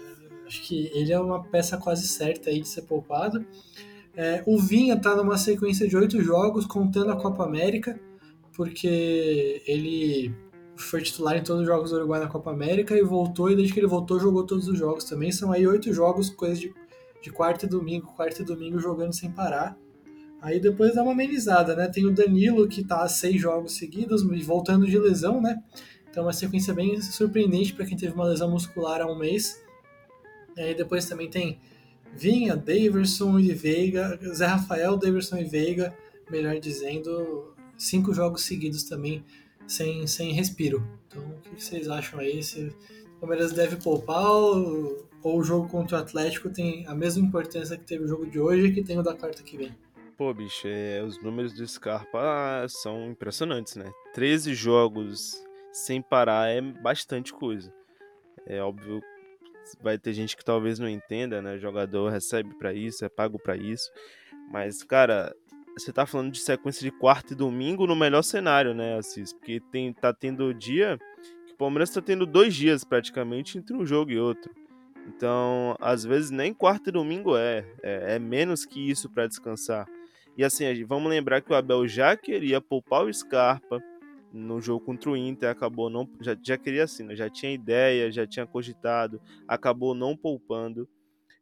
Acho 0.48 0.64
que 0.64 0.90
ele 0.96 1.14
é 1.14 1.20
uma 1.20 1.44
peça 1.44 1.78
quase 1.78 2.08
certa 2.08 2.50
aí 2.50 2.62
de 2.62 2.68
ser 2.68 2.82
poupado. 2.84 3.46
É, 4.16 4.44
o 4.46 4.60
Vinha 4.60 4.96
está 4.96 5.16
numa 5.16 5.38
sequência 5.38 5.88
de 5.88 5.96
oito 5.96 6.22
jogos, 6.22 6.66
contando 6.66 7.12
a 7.12 7.16
Copa 7.16 7.44
América, 7.44 8.00
porque 8.54 9.62
ele 9.66 10.36
foi 10.76 11.02
titular 11.02 11.38
em 11.38 11.44
todos 11.44 11.62
os 11.62 11.68
jogos 11.68 11.92
do 11.92 11.98
Uruguai 11.98 12.20
na 12.20 12.28
Copa 12.28 12.52
América 12.52 12.98
e 12.98 13.02
voltou, 13.02 13.50
e 13.50 13.56
desde 13.56 13.74
que 13.74 13.80
ele 13.80 13.88
voltou, 13.88 14.20
jogou 14.20 14.46
todos 14.46 14.68
os 14.68 14.78
jogos 14.78 15.04
também. 15.04 15.32
São 15.32 15.52
aí 15.52 15.66
oito 15.68 15.94
jogos, 15.94 16.30
coisa 16.30 16.60
de, 16.60 16.74
de 17.22 17.32
quarta 17.32 17.66
e 17.66 17.70
domingo, 17.70 18.08
quarta 18.16 18.42
e 18.42 18.46
domingo 18.46 18.80
jogando 18.80 19.14
sem 19.14 19.32
parar. 19.32 19.78
Aí 20.42 20.60
depois 20.60 20.96
dá 20.96 21.04
uma 21.04 21.12
amenizada, 21.12 21.76
né? 21.76 21.88
Tem 21.88 22.06
o 22.06 22.14
Danilo 22.14 22.68
que 22.68 22.84
tá 22.84 23.04
a 23.04 23.10
seis 23.10 23.42
jogos 23.42 23.74
seguidos, 23.74 24.24
voltando 24.46 24.88
de 24.88 24.98
lesão, 24.98 25.42
né? 25.42 25.62
Então 26.10 26.24
uma 26.24 26.34
sequência 26.34 26.74
bem 26.74 27.02
surpreendente 27.02 27.74
para 27.74 27.86
quem 27.86 27.98
teve 27.98 28.14
uma 28.14 28.26
lesão 28.26 28.50
muscular 28.50 29.02
há 29.02 29.06
um 29.06 29.18
mês. 29.18 29.62
Aí 30.58 30.74
depois 30.74 31.06
também 31.06 31.30
tem 31.30 31.60
Vinha, 32.14 32.56
Daverson 32.56 33.40
e 33.40 33.54
Veiga, 33.54 34.20
Zé 34.34 34.46
Rafael, 34.46 34.98
Daverson 34.98 35.38
e 35.38 35.46
Veiga, 35.46 35.96
melhor 36.30 36.60
dizendo, 36.60 37.54
cinco 37.78 38.14
jogos 38.14 38.44
seguidos 38.44 38.84
também 38.84 39.24
sem, 39.68 40.06
sem 40.08 40.34
respiro. 40.34 40.86
Então 41.08 41.24
o 41.24 41.42
que 41.56 41.64
vocês 41.64 41.88
acham 41.88 42.20
aí? 42.20 42.44
Se 42.44 42.74
o 43.18 43.20
Palmeiras 43.20 43.52
deve 43.54 43.78
poupar 43.78 44.26
ou, 44.26 45.08
ou 45.24 45.40
o 45.40 45.44
jogo 45.44 45.68
contra 45.68 45.98
o 45.98 46.02
Atlético 46.02 46.50
tem 46.50 46.86
a 46.88 46.96
mesma 46.96 47.26
importância 47.26 47.78
que 47.78 47.86
teve 47.86 48.04
o 48.04 48.08
jogo 48.08 48.26
de 48.26 48.40
hoje 48.40 48.68
e 48.68 48.74
que 48.74 48.84
tem 48.84 48.98
o 49.00 49.04
da 49.04 49.16
quarta 49.16 49.44
que 49.44 49.58
vem? 49.58 49.76
Pô, 50.18 50.34
bicho, 50.34 50.68
é, 50.68 51.02
os 51.02 51.22
números 51.24 51.54
do 51.54 51.66
Scarpa 51.66 52.66
são 52.68 53.10
impressionantes, 53.10 53.76
né? 53.76 53.90
13 54.14 54.54
jogos 54.54 55.42
sem 55.72 56.02
parar 56.02 56.50
é 56.50 56.62
bastante 56.62 57.32
coisa. 57.32 57.74
É 58.46 58.62
óbvio, 58.62 59.02
vai 59.82 59.98
ter 59.98 60.14
gente 60.14 60.36
que 60.36 60.44
talvez 60.44 60.80
não 60.80 60.90
entenda, 60.90 61.42
né? 61.42 61.56
O 61.56 61.60
jogador 61.60 62.10
recebe 62.10 62.56
para 62.56 62.74
isso, 62.74 63.04
é 63.04 63.10
pago 63.10 63.40
para 63.40 63.56
isso. 63.56 63.90
Mas, 64.52 64.84
cara, 64.84 65.36
você 65.78 65.94
tá 65.94 66.06
falando 66.06 66.32
de 66.32 66.40
sequência 66.40 66.82
de 66.82 66.92
quarta 66.92 67.34
e 67.34 67.36
domingo 67.36 67.88
no 67.88 67.96
melhor 67.96 68.22
cenário, 68.22 68.74
né, 68.74 68.98
Assis? 68.98 69.34
Porque 69.34 69.60
tem, 69.72 69.94
tá 69.94 70.14
tendo 70.14 70.54
dia 70.54 70.98
que 71.46 71.54
o 71.54 71.58
Palmeiras 71.58 71.90
tá 71.90 72.02
tendo 72.02 72.26
dois 72.26 72.56
dias 72.56 72.84
praticamente 72.84 73.58
entre 73.58 73.76
um 73.76 73.86
jogo 73.86 74.12
e 74.12 74.20
outro. 74.20 74.54
Então, 75.08 75.76
às 75.80 76.04
vezes 76.04 76.30
nem 76.30 76.54
quarta 76.54 76.90
e 76.90 76.94
domingo 76.94 77.36
é, 77.38 77.66
é, 77.82 78.16
é 78.16 78.20
menos 78.20 78.66
que 78.66 78.90
isso 78.90 79.10
para 79.10 79.28
descansar. 79.28 79.88
E 80.38 80.44
assim, 80.44 80.66
vamos 80.86 81.10
lembrar 81.10 81.42
que 81.42 81.52
o 81.52 81.56
Abel 81.56 81.88
já 81.88 82.16
queria 82.16 82.62
poupar 82.62 83.04
o 83.04 83.14
Scarpa, 83.14 83.82
no 84.32 84.62
jogo 84.62 84.86
contra 84.86 85.10
o 85.10 85.18
Inter, 85.18 85.50
acabou 85.50 85.90
não. 85.90 86.10
Já, 86.22 86.36
já 86.42 86.58
queria 86.58 86.84
assim, 86.84 87.04
né? 87.04 87.16
já 87.16 87.30
tinha 87.30 87.52
ideia, 87.52 88.12
já 88.12 88.28
tinha 88.28 88.46
cogitado, 88.46 89.22
acabou 89.48 89.94
não 89.94 90.16
poupando. 90.16 90.88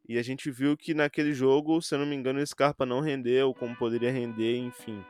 E 0.08 0.18
a 0.18 0.22
gente 0.24 0.50
viu 0.50 0.78
que 0.78 0.94
naquele 0.94 1.34
jogo, 1.34 1.82
se 1.82 1.94
eu 1.94 2.00
não 2.00 2.06
me 2.06 2.16
engano, 2.16 2.40
o 2.40 2.48
Scarpa 2.48 2.86
não 2.86 3.02
rendeu 3.02 3.54
como 3.54 3.76
poderia 3.76 4.12
render, 4.12 4.58
enfim. 4.58 5.04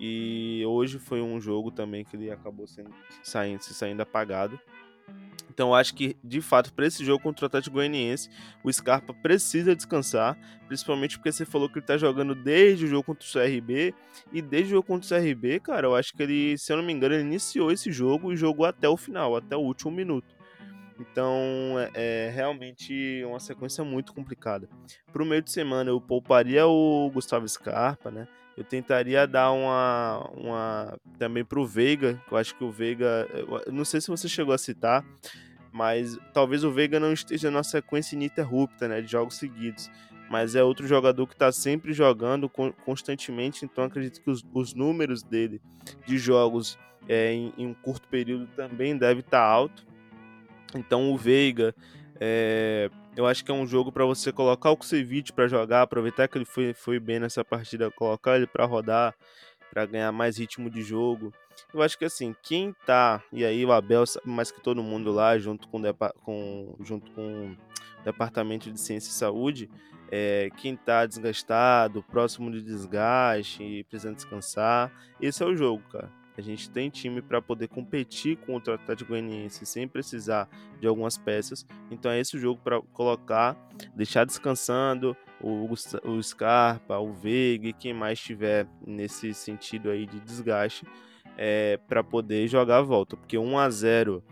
E 0.00 0.64
hoje 0.66 0.98
foi 0.98 1.22
um 1.22 1.40
jogo 1.40 1.70
também 1.70 2.04
que 2.04 2.16
ele 2.16 2.28
acabou 2.28 2.66
sendo, 2.66 2.90
saindo, 3.22 3.62
se 3.62 3.72
saindo 3.72 4.00
apagado. 4.00 4.58
Então 5.52 5.74
acho 5.74 5.94
que, 5.94 6.16
de 6.24 6.40
fato, 6.40 6.72
para 6.72 6.86
esse 6.86 7.04
jogo 7.04 7.22
contra 7.22 7.44
o 7.44 7.46
Atlético 7.46 7.74
Goianiense, 7.74 8.30
o 8.64 8.72
Scarpa 8.72 9.12
precisa 9.12 9.76
descansar, 9.76 10.36
principalmente 10.66 11.18
porque 11.18 11.30
você 11.30 11.44
falou 11.44 11.68
que 11.68 11.78
ele 11.78 11.86
tá 11.86 11.98
jogando 11.98 12.34
desde 12.34 12.86
o 12.86 12.88
jogo 12.88 13.04
contra 13.04 13.26
o 13.28 13.30
CRB, 13.30 13.94
e 14.32 14.40
desde 14.40 14.68
o 14.68 14.76
jogo 14.76 14.86
contra 14.86 15.04
o 15.04 15.20
CRB, 15.20 15.60
cara, 15.60 15.86
eu 15.86 15.94
acho 15.94 16.14
que 16.14 16.22
ele, 16.22 16.56
se 16.56 16.72
eu 16.72 16.78
não 16.78 16.84
me 16.84 16.92
engano, 16.92 17.14
ele 17.14 17.24
iniciou 17.24 17.70
esse 17.70 17.92
jogo 17.92 18.32
e 18.32 18.36
jogou 18.36 18.64
até 18.64 18.88
o 18.88 18.96
final, 18.96 19.36
até 19.36 19.54
o 19.54 19.60
último 19.60 19.90
minuto. 19.90 20.34
Então 21.02 21.34
é, 21.94 22.26
é 22.26 22.30
realmente 22.30 23.22
uma 23.24 23.40
sequência 23.40 23.82
muito 23.82 24.14
complicada. 24.14 24.68
Para 25.12 25.22
o 25.22 25.26
meio 25.26 25.42
de 25.42 25.50
semana 25.50 25.90
eu 25.90 26.00
pouparia 26.00 26.66
o 26.66 27.10
Gustavo 27.12 27.48
Scarpa, 27.48 28.10
né? 28.10 28.28
Eu 28.56 28.64
tentaria 28.64 29.26
dar 29.26 29.50
uma, 29.50 30.30
uma 30.34 30.98
também 31.18 31.44
para 31.44 31.58
o 31.58 31.66
Veiga, 31.66 32.20
eu 32.30 32.36
acho 32.36 32.54
que 32.54 32.62
o 32.62 32.70
Veiga, 32.70 33.26
não 33.72 33.84
sei 33.84 34.00
se 34.00 34.08
você 34.08 34.28
chegou 34.28 34.54
a 34.54 34.58
citar, 34.58 35.02
mas 35.72 36.18
talvez 36.34 36.62
o 36.62 36.70
Veiga 36.70 37.00
não 37.00 37.14
esteja 37.14 37.50
na 37.50 37.62
sequência 37.62 38.14
ininterrupta, 38.14 38.86
né, 38.86 39.00
de 39.00 39.10
jogos 39.10 39.36
seguidos. 39.36 39.90
Mas 40.30 40.54
é 40.54 40.62
outro 40.62 40.86
jogador 40.86 41.26
que 41.26 41.34
está 41.34 41.50
sempre 41.50 41.92
jogando 41.92 42.48
constantemente, 42.84 43.64
então 43.64 43.84
acredito 43.84 44.22
que 44.22 44.30
os, 44.30 44.44
os 44.52 44.74
números 44.74 45.22
dele 45.22 45.60
de 46.06 46.18
jogos 46.18 46.78
é, 47.08 47.32
em, 47.32 47.52
em, 47.56 47.66
um 47.66 47.74
curto 47.74 48.06
período 48.08 48.46
também 48.48 48.96
deve 48.96 49.20
estar 49.20 49.38
tá 49.38 49.44
alto. 49.44 49.86
Então 50.78 51.12
o 51.12 51.16
Veiga, 51.16 51.74
é, 52.20 52.90
eu 53.16 53.26
acho 53.26 53.44
que 53.44 53.50
é 53.50 53.54
um 53.54 53.66
jogo 53.66 53.90
para 53.90 54.04
você 54.04 54.32
colocar 54.32 54.70
o 54.70 54.76
Kusevich 54.76 55.32
para 55.32 55.48
jogar, 55.48 55.82
aproveitar 55.82 56.28
que 56.28 56.38
ele 56.38 56.44
foi, 56.44 56.72
foi 56.72 56.98
bem 56.98 57.18
nessa 57.18 57.44
partida, 57.44 57.90
colocar 57.90 58.36
ele 58.36 58.46
para 58.46 58.64
rodar, 58.64 59.14
para 59.70 59.86
ganhar 59.86 60.12
mais 60.12 60.38
ritmo 60.38 60.70
de 60.70 60.82
jogo. 60.82 61.32
Eu 61.72 61.82
acho 61.82 61.98
que 61.98 62.04
assim, 62.04 62.34
quem 62.42 62.74
tá, 62.86 63.22
e 63.32 63.44
aí 63.44 63.64
o 63.64 63.72
Abel 63.72 64.06
sabe 64.06 64.28
mais 64.28 64.50
que 64.50 64.60
todo 64.60 64.82
mundo 64.82 65.10
lá, 65.10 65.38
junto 65.38 65.68
com, 65.68 65.80
com, 66.22 66.76
junto 66.80 67.10
com 67.12 67.50
o 67.50 67.56
Departamento 68.04 68.70
de 68.70 68.80
Ciência 68.80 69.10
e 69.10 69.14
Saúde, 69.14 69.70
é, 70.10 70.50
quem 70.58 70.76
tá 70.76 71.06
desgastado, 71.06 72.02
próximo 72.02 72.50
de 72.50 72.60
desgaste 72.62 73.84
precisando 73.88 74.16
descansar, 74.16 74.92
esse 75.20 75.42
é 75.42 75.46
o 75.46 75.56
jogo, 75.56 75.82
cara. 75.90 76.21
A 76.36 76.40
gente 76.40 76.70
tem 76.70 76.88
time 76.88 77.20
para 77.20 77.42
poder 77.42 77.68
competir 77.68 78.36
contra 78.38 78.72
o 78.72 78.76
Atlético 78.76 79.10
Goianiense 79.10 79.66
sem 79.66 79.86
precisar 79.86 80.48
de 80.80 80.86
algumas 80.86 81.18
peças. 81.18 81.66
Então 81.90 82.10
é 82.10 82.18
esse 82.18 82.36
o 82.36 82.40
jogo 82.40 82.60
para 82.62 82.80
colocar, 82.92 83.56
deixar 83.94 84.24
descansando 84.24 85.16
o, 85.40 85.68
o 86.04 86.22
Scarpa, 86.22 86.98
o 86.98 87.12
Veiga 87.12 87.68
e 87.68 87.72
quem 87.72 87.92
mais 87.92 88.18
estiver 88.18 88.66
nesse 88.86 89.34
sentido 89.34 89.90
aí 89.90 90.06
de 90.06 90.20
desgaste 90.20 90.86
é, 91.36 91.78
para 91.88 92.02
poder 92.02 92.46
jogar 92.48 92.78
a 92.78 92.82
volta. 92.82 93.16
Porque 93.16 93.36
1 93.36 93.58
a 93.58 93.68
0 93.68 94.24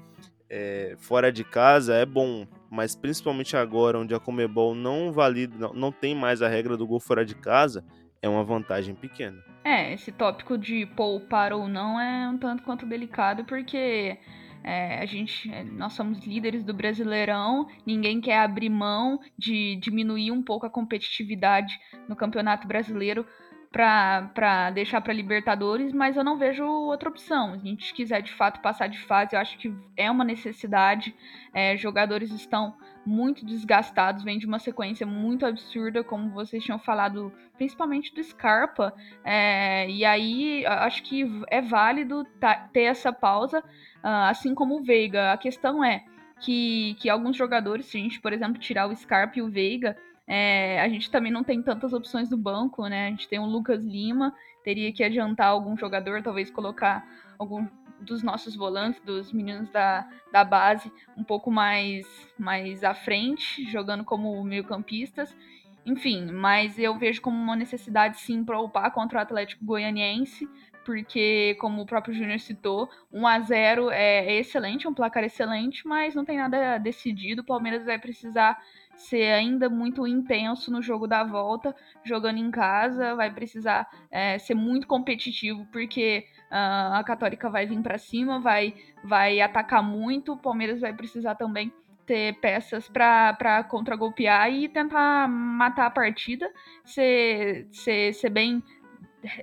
é, 0.48 0.96
fora 0.98 1.30
de 1.30 1.44
casa 1.44 1.94
é 1.94 2.05
bom, 2.05 2.46
mas 2.70 2.96
principalmente 2.96 3.57
agora 3.57 3.98
onde 3.98 4.14
a 4.14 4.18
Comebol 4.18 4.74
não 4.74 5.12
valida, 5.12 5.57
não, 5.57 5.72
não 5.72 5.92
tem 5.92 6.14
mais 6.14 6.42
a 6.42 6.48
regra 6.48 6.76
do 6.76 6.86
gol 6.86 6.98
fora 6.98 7.24
de 7.24 7.34
casa, 7.34 7.84
é 8.20 8.28
uma 8.28 8.42
vantagem 8.42 8.94
pequena. 8.94 9.49
É, 9.63 9.93
esse 9.93 10.11
tópico 10.11 10.57
de 10.57 10.87
poupar 10.87 11.53
ou 11.53 11.69
não 11.69 12.01
é 12.01 12.29
um 12.29 12.39
tanto 12.39 12.63
quanto 12.63 12.87
delicado, 12.87 13.45
porque 13.45 14.17
é, 14.65 14.99
a 15.01 15.07
gente, 15.07 15.53
é, 15.53 15.63
nós 15.65 15.93
somos 15.93 16.25
líderes 16.25 16.65
do 16.65 16.73
Brasileirão, 16.73 17.67
ninguém 17.87 18.21
quer 18.21 18.39
abrir 18.39 18.71
mão 18.71 19.21
de 19.37 19.77
diminuir 19.77 20.31
um 20.33 20.43
pouco 20.43 20.67
a 20.67 20.71
competitividade 20.71 21.79
no 22.09 22.17
Campeonato 22.17 22.67
Brasileiro 22.67 23.27
para 23.73 24.71
deixar 24.71 25.01
para 25.01 25.12
Libertadores, 25.12 25.93
mas 25.93 26.16
eu 26.16 26.25
não 26.25 26.37
vejo 26.37 26.64
outra 26.64 27.09
opção. 27.09 27.53
Se 27.53 27.66
a 27.66 27.71
gente 27.71 27.95
quiser 27.95 28.21
de 28.21 28.33
fato 28.33 28.61
passar 28.61 28.89
de 28.89 28.99
fase, 28.99 29.37
eu 29.37 29.41
acho 29.41 29.57
que 29.59 29.73
é 29.97 30.11
uma 30.11 30.25
necessidade. 30.25 31.14
É, 31.55 31.77
jogadores 31.77 32.33
estão 32.33 32.75
muito 33.07 33.47
desgastados, 33.47 34.25
vem 34.25 34.39
de 34.39 34.47
uma 34.47 34.59
sequência 34.59 35.07
muito 35.07 35.47
absurda, 35.47 36.03
como 36.03 36.31
vocês 36.31 36.64
tinham 36.64 36.81
falado, 36.81 37.33
principalmente 37.57 38.12
do 38.12 38.23
Scarpa. 38.23 38.93
É, 39.25 39.89
e 39.89 40.05
aí 40.05 40.66
acho 40.66 41.05
que 41.05 41.25
é 41.49 41.61
válido 41.61 42.27
ter 42.73 42.83
essa 42.83 43.12
pausa, 43.12 43.62
ah, 44.03 44.31
assim 44.31 44.53
como 44.53 44.81
o 44.81 44.83
Veiga. 44.83 45.33
A 45.33 45.39
questão 45.39 45.85
é 45.85 46.05
que, 46.41 46.97
que 46.99 47.09
alguns 47.09 47.37
jogadores, 47.37 47.87
se 47.87 47.99
a 47.99 48.01
gente, 48.01 48.21
por 48.21 48.33
exemplo, 48.33 48.59
tirar 48.59 48.89
o 48.89 48.97
Scarpa 48.97 49.39
e 49.39 49.43
o 49.43 49.51
Veiga, 49.51 49.97
é, 50.33 50.81
a 50.81 50.89
gente 50.89 51.11
também 51.11 51.33
não 51.33 51.43
tem 51.43 51.61
tantas 51.61 51.93
opções 51.93 52.31
no 52.31 52.37
banco, 52.37 52.87
né? 52.87 53.09
A 53.09 53.11
gente 53.11 53.26
tem 53.26 53.41
o 53.41 53.45
Lucas 53.45 53.85
Lima, 53.85 54.33
teria 54.62 54.93
que 54.93 55.03
adiantar 55.03 55.49
algum 55.49 55.76
jogador, 55.76 56.22
talvez 56.22 56.49
colocar 56.53 57.05
algum 57.37 57.66
dos 58.01 58.22
nossos 58.22 58.55
volantes, 58.55 59.03
dos 59.03 59.33
meninos 59.33 59.68
da, 59.70 60.09
da 60.31 60.45
base, 60.45 60.91
um 61.16 61.24
pouco 61.24 61.51
mais, 61.51 62.07
mais 62.39 62.85
à 62.85 62.95
frente, 62.95 63.68
jogando 63.72 64.05
como 64.05 64.41
meio-campistas. 64.45 65.37
Enfim, 65.85 66.31
mas 66.31 66.78
eu 66.78 66.97
vejo 66.97 67.20
como 67.20 67.37
uma 67.37 67.57
necessidade 67.57 68.20
sim 68.20 68.45
para 68.45 68.61
upar 68.61 68.93
contra 68.93 69.18
o 69.18 69.22
Atlético 69.22 69.64
Goianiense, 69.64 70.49
porque, 70.85 71.57
como 71.61 71.83
o 71.83 71.87
próprio 71.87 72.14
Júnior 72.14 72.39
citou, 72.39 72.89
1 73.12 73.26
a 73.26 73.41
0 73.41 73.91
é 73.91 74.37
excelente, 74.37 74.87
é 74.87 74.91
um 74.91 74.95
placar 74.95 75.24
excelente, 75.24 75.85
mas 75.89 76.14
não 76.14 76.24
tem 76.24 76.39
nada 76.39 76.78
decidido. 76.78 77.43
O 77.43 77.45
Palmeiras 77.45 77.85
vai 77.85 77.99
precisar 77.99 78.57
ser 79.01 79.32
ainda 79.32 79.68
muito 79.68 80.07
intenso 80.07 80.70
no 80.70 80.82
jogo 80.82 81.07
da 81.07 81.24
volta, 81.24 81.74
jogando 82.05 82.38
em 82.38 82.51
casa, 82.51 83.14
vai 83.14 83.32
precisar 83.32 83.88
é, 84.11 84.38
ser 84.38 84.55
muito 84.55 84.86
competitivo, 84.86 85.66
porque 85.72 86.26
uh, 86.51 86.94
a 86.94 87.03
Católica 87.05 87.48
vai 87.48 87.66
vir 87.66 87.80
para 87.80 87.96
cima, 87.96 88.38
vai, 88.38 88.74
vai 89.03 89.40
atacar 89.40 89.82
muito, 89.82 90.32
o 90.32 90.36
Palmeiras 90.36 90.80
vai 90.80 90.92
precisar 90.92 91.34
também 91.34 91.72
ter 92.05 92.34
peças 92.40 92.88
para 92.88 93.64
contra-golpear 93.64 94.53
e 94.53 94.68
tentar 94.68 95.28
matar 95.28 95.86
a 95.86 95.90
partida, 95.90 96.51
ser, 96.84 97.68
ser, 97.72 98.12
ser 98.12 98.30
bem 98.30 98.62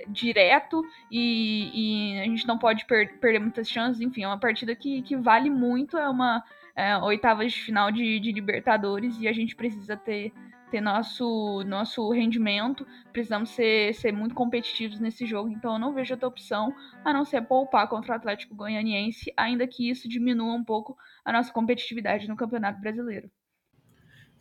direto 0.08 0.84
e, 1.12 2.16
e, 2.16 2.20
a 2.20 2.24
gente 2.24 2.48
não 2.48 2.58
pode 2.58 2.86
per 2.86 3.18
perder 3.20 3.40
muitas 3.40 3.70
chances. 3.70 4.02
Enfim, 4.02 4.24
é 4.24 4.28
uma 4.28 4.40
partida 4.40 4.76
que, 4.76 5.02
que 5.02 5.16
vale 5.16 5.50
muito, 5.50 5.98
é 5.98 6.10
uma 6.10 6.44
é, 6.78 6.96
oitavas 7.00 7.52
de 7.52 7.60
final 7.64 7.92
de, 7.92 8.20
de 8.20 8.32
Libertadores 8.32 9.18
e 9.20 9.28
a 9.28 9.34
gente 9.34 9.56
precisa 9.56 9.98
ter, 9.98 10.32
ter 10.70 10.80
nosso, 10.80 11.64
nosso 11.66 12.12
rendimento, 12.12 12.86
precisamos 13.12 13.50
ser, 13.50 13.96
ser 13.96 14.14
muito 14.14 14.36
competitivos 14.36 15.00
nesse 15.00 15.26
jogo, 15.26 15.50
então 15.50 15.74
eu 15.74 15.80
não 15.80 15.92
vejo 15.92 16.14
outra 16.14 16.28
opção 16.28 16.72
a 17.04 17.12
não 17.12 17.26
ser 17.26 17.42
poupar 17.42 17.90
contra 17.90 18.14
o 18.14 18.16
Atlético 18.16 18.54
Goianiense, 18.54 19.34
ainda 19.36 19.66
que 19.68 19.90
isso 19.90 20.08
diminua 20.08 20.54
um 20.54 20.64
pouco 20.64 20.96
a 21.26 21.34
nossa 21.34 21.52
competitividade 21.52 22.28
no 22.28 22.36
Campeonato 22.36 22.80
Brasileiro. 22.80 23.30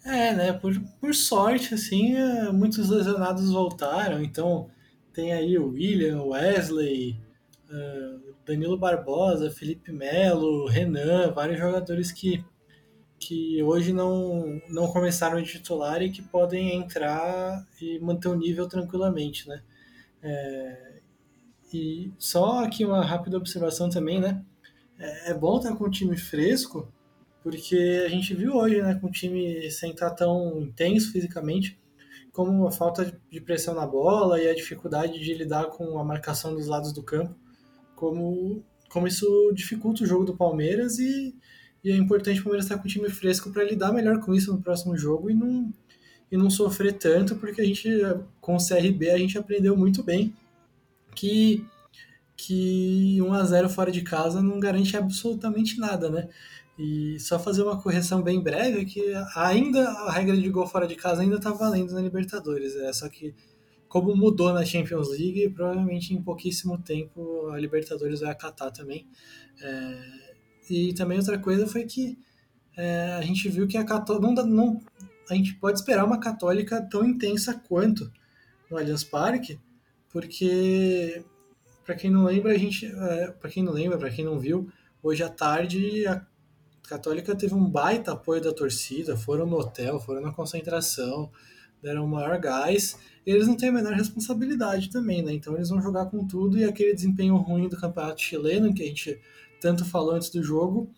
É, 0.05 0.35
né? 0.35 0.53
Por, 0.53 0.79
por 1.01 1.15
sorte, 1.15 1.73
assim, 1.73 2.17
é, 2.17 2.53
muitos 2.53 2.91
lesionados 2.91 3.51
voltaram, 3.51 4.23
então 4.23 4.71
tem 5.11 5.33
aí 5.33 5.59
o 5.59 5.71
William, 5.71 6.21
o 6.21 6.29
Wesley, 6.29 7.19
uh, 7.71 8.26
Danilo 8.47 8.79
Barbosa, 8.79 9.51
Felipe 9.51 9.91
Melo, 9.91 10.69
Renan, 10.69 11.33
vários 11.33 11.59
jogadores 11.59 12.13
que, 12.13 12.45
que 13.19 13.61
hoje 13.61 13.93
não, 13.93 14.61
não 14.69 14.87
começaram 14.87 15.43
de 15.43 15.51
titular 15.51 16.01
e 16.01 16.13
que 16.13 16.23
podem 16.23 16.77
entrar 16.77 17.67
e 17.81 17.99
manter 17.99 18.29
o 18.29 18.37
nível 18.37 18.69
tranquilamente, 18.69 19.49
né? 19.49 19.63
É, 20.23 21.01
e 21.75 22.13
só 22.19 22.65
aqui 22.65 22.85
uma 22.85 23.05
rápida 23.05 23.37
observação 23.37 23.91
também, 23.91 24.21
né? 24.21 24.45
É, 24.97 25.33
é 25.33 25.35
bom 25.35 25.57
estar 25.59 25.75
com 25.75 25.85
um 25.85 25.91
time 25.91 26.17
fresco, 26.17 26.91
porque 27.43 28.05
a 28.07 28.09
gente 28.09 28.33
viu 28.33 28.55
hoje, 28.55 28.81
né, 28.81 28.95
com 28.95 29.09
o 29.09 29.11
time 29.11 29.69
sem 29.73 29.91
estar 29.91 30.11
tão 30.11 30.61
intenso 30.63 31.11
fisicamente, 31.11 31.79
como 32.33 32.67
a 32.67 32.71
falta 32.71 33.19
de 33.29 33.41
pressão 33.41 33.75
na 33.75 33.87
bola 33.87 34.41
e 34.41 34.49
a 34.49 34.55
dificuldade 34.55 35.19
de 35.19 35.35
lidar 35.35 35.67
com 35.67 35.99
a 35.99 36.05
marcação 36.05 36.55
dos 36.55 36.69
lados 36.69 36.93
do 36.93 37.03
campo 37.03 37.35
como, 37.97 38.63
como 38.89 39.09
isso 39.09 39.51
dificulta 39.53 40.05
o 40.05 40.07
jogo 40.07 40.25
do 40.25 40.37
Palmeiras 40.37 40.99
e, 41.01 41.35
e 41.83 41.91
é 41.91 41.97
importante 41.97 42.41
o 42.41 42.45
Palmeiras 42.45 42.67
estar 42.67 42.79
com 42.79 42.85
o 42.85 42.91
time 42.91 43.09
fresco 43.11 43.51
para 43.51 43.65
lidar 43.65 43.93
melhor 43.93 44.21
com 44.21 44.33
isso 44.33 44.53
no 44.53 44.63
próximo 44.63 44.97
jogo 44.97 45.29
e 45.31 45.35
não, 45.35 45.73
e 46.31 46.37
não 46.37 46.51
sofrer 46.51 46.93
tanto, 46.93 47.35
porque 47.37 47.61
a 47.61 47.65
gente, 47.65 47.89
com 48.41 48.55
o 48.55 48.65
CRB, 48.65 49.11
a 49.11 49.19
gente 49.19 49.39
aprendeu 49.39 49.77
muito 49.77 50.03
bem 50.05 50.33
que, 51.15 51.67
que 52.37 53.19
1 53.21 53.33
a 53.33 53.45
0 53.45 53.69
fora 53.69 53.91
de 53.91 54.03
casa 54.03 54.43
não 54.43 54.61
garante 54.61 54.97
absolutamente 54.97 55.81
nada, 55.81 56.11
né? 56.11 56.29
E 56.79 57.19
só 57.19 57.39
fazer 57.39 57.63
uma 57.63 57.81
correção 57.81 58.21
bem 58.23 58.39
breve, 58.39 58.85
que 58.85 59.01
ainda 59.35 59.89
a 59.89 60.13
regra 60.13 60.37
de 60.37 60.49
gol 60.51 60.67
fora 60.67 60.87
de 60.87 60.95
casa 60.95 61.23
ainda 61.23 61.37
está 61.37 61.51
valendo 61.51 61.95
na 61.95 62.03
Libertadores, 62.03 62.77
é 62.77 62.93
só 62.93 63.09
que 63.09 63.35
como 63.89 64.15
mudou 64.17 64.53
na 64.53 64.65
Champions 64.65 65.09
League, 65.11 65.51
provavelmente 65.51 66.13
em 66.13 66.23
pouquíssimo 66.23 66.79
tempo 66.79 67.49
a 67.51 67.59
Libertadores 67.59 68.21
vai 68.21 68.31
acatar 68.31 68.71
também. 68.71 69.07
É, 69.61 70.35
e 70.69 70.95
também 70.95 71.19
outra 71.19 71.39
coisa 71.39 71.67
foi 71.67 71.85
que 71.85 72.19
é, 72.77 73.15
a 73.15 73.23
gente 73.23 73.49
viu 73.49 73.67
que 73.67 73.77
a 73.77 73.85
Católica 73.85 74.27
não, 74.27 74.47
não, 74.47 74.83
a 75.31 75.35
gente 75.35 75.55
pode 75.55 75.79
esperar 75.79 76.05
uma 76.05 76.21
Católica 76.21 76.83
tão 76.83 77.05
intensa 77.05 77.55
quanto 77.55 78.13
no 78.71 78.77
Allianz 78.77 79.05
Parque, 79.05 79.59
porque 80.11 81.25
para 81.85 81.95
quem 81.95 82.11
não 82.11 82.25
lembra, 82.25 82.53
a 82.53 82.59
gente, 82.59 82.87
é, 82.87 83.31
para 83.31 83.49
quem 83.49 83.63
não 83.63 83.73
lembra, 83.73 83.97
para 83.97 84.11
quem 84.11 84.25
não 84.25 84.39
viu, 84.39 84.69
hoje 85.03 85.23
à 85.23 85.29
tarde 85.29 86.07
a 86.07 86.27
Católica 86.89 87.35
teve 87.35 87.55
um 87.55 87.69
baita 87.69 88.13
apoio 88.13 88.41
da 88.41 88.53
torcida, 88.53 89.17
foram 89.17 89.47
no 89.47 89.57
hotel, 89.57 89.99
foram 90.01 90.21
na 90.21 90.33
concentração, 90.33 91.31
deram 91.87 92.05
o 92.05 92.09
maior 92.09 92.39
gás. 92.39 92.99
E 93.25 93.31
eles 93.31 93.47
não 93.47 93.57
têm 93.57 93.69
a 93.69 93.73
menor 93.73 93.93
responsabilidade 93.93 94.91
também, 94.91 95.23
né? 95.23 95.33
Então 95.33 95.55
eles 95.55 95.69
vão 95.69 95.81
jogar 95.81 96.07
com 96.07 96.27
tudo 96.27 96.59
e 96.59 96.65
aquele 96.65 96.93
desempenho 96.93 97.37
ruim 97.37 97.69
do 97.69 97.77
campeonato 97.77 98.21
chileno, 98.21 98.75
que 98.75 98.83
a 98.83 98.87
gente 98.87 99.21
tanto 99.61 99.85
falou 99.85 100.13
antes 100.13 100.31
do 100.31 100.43
jogo, 100.43 100.91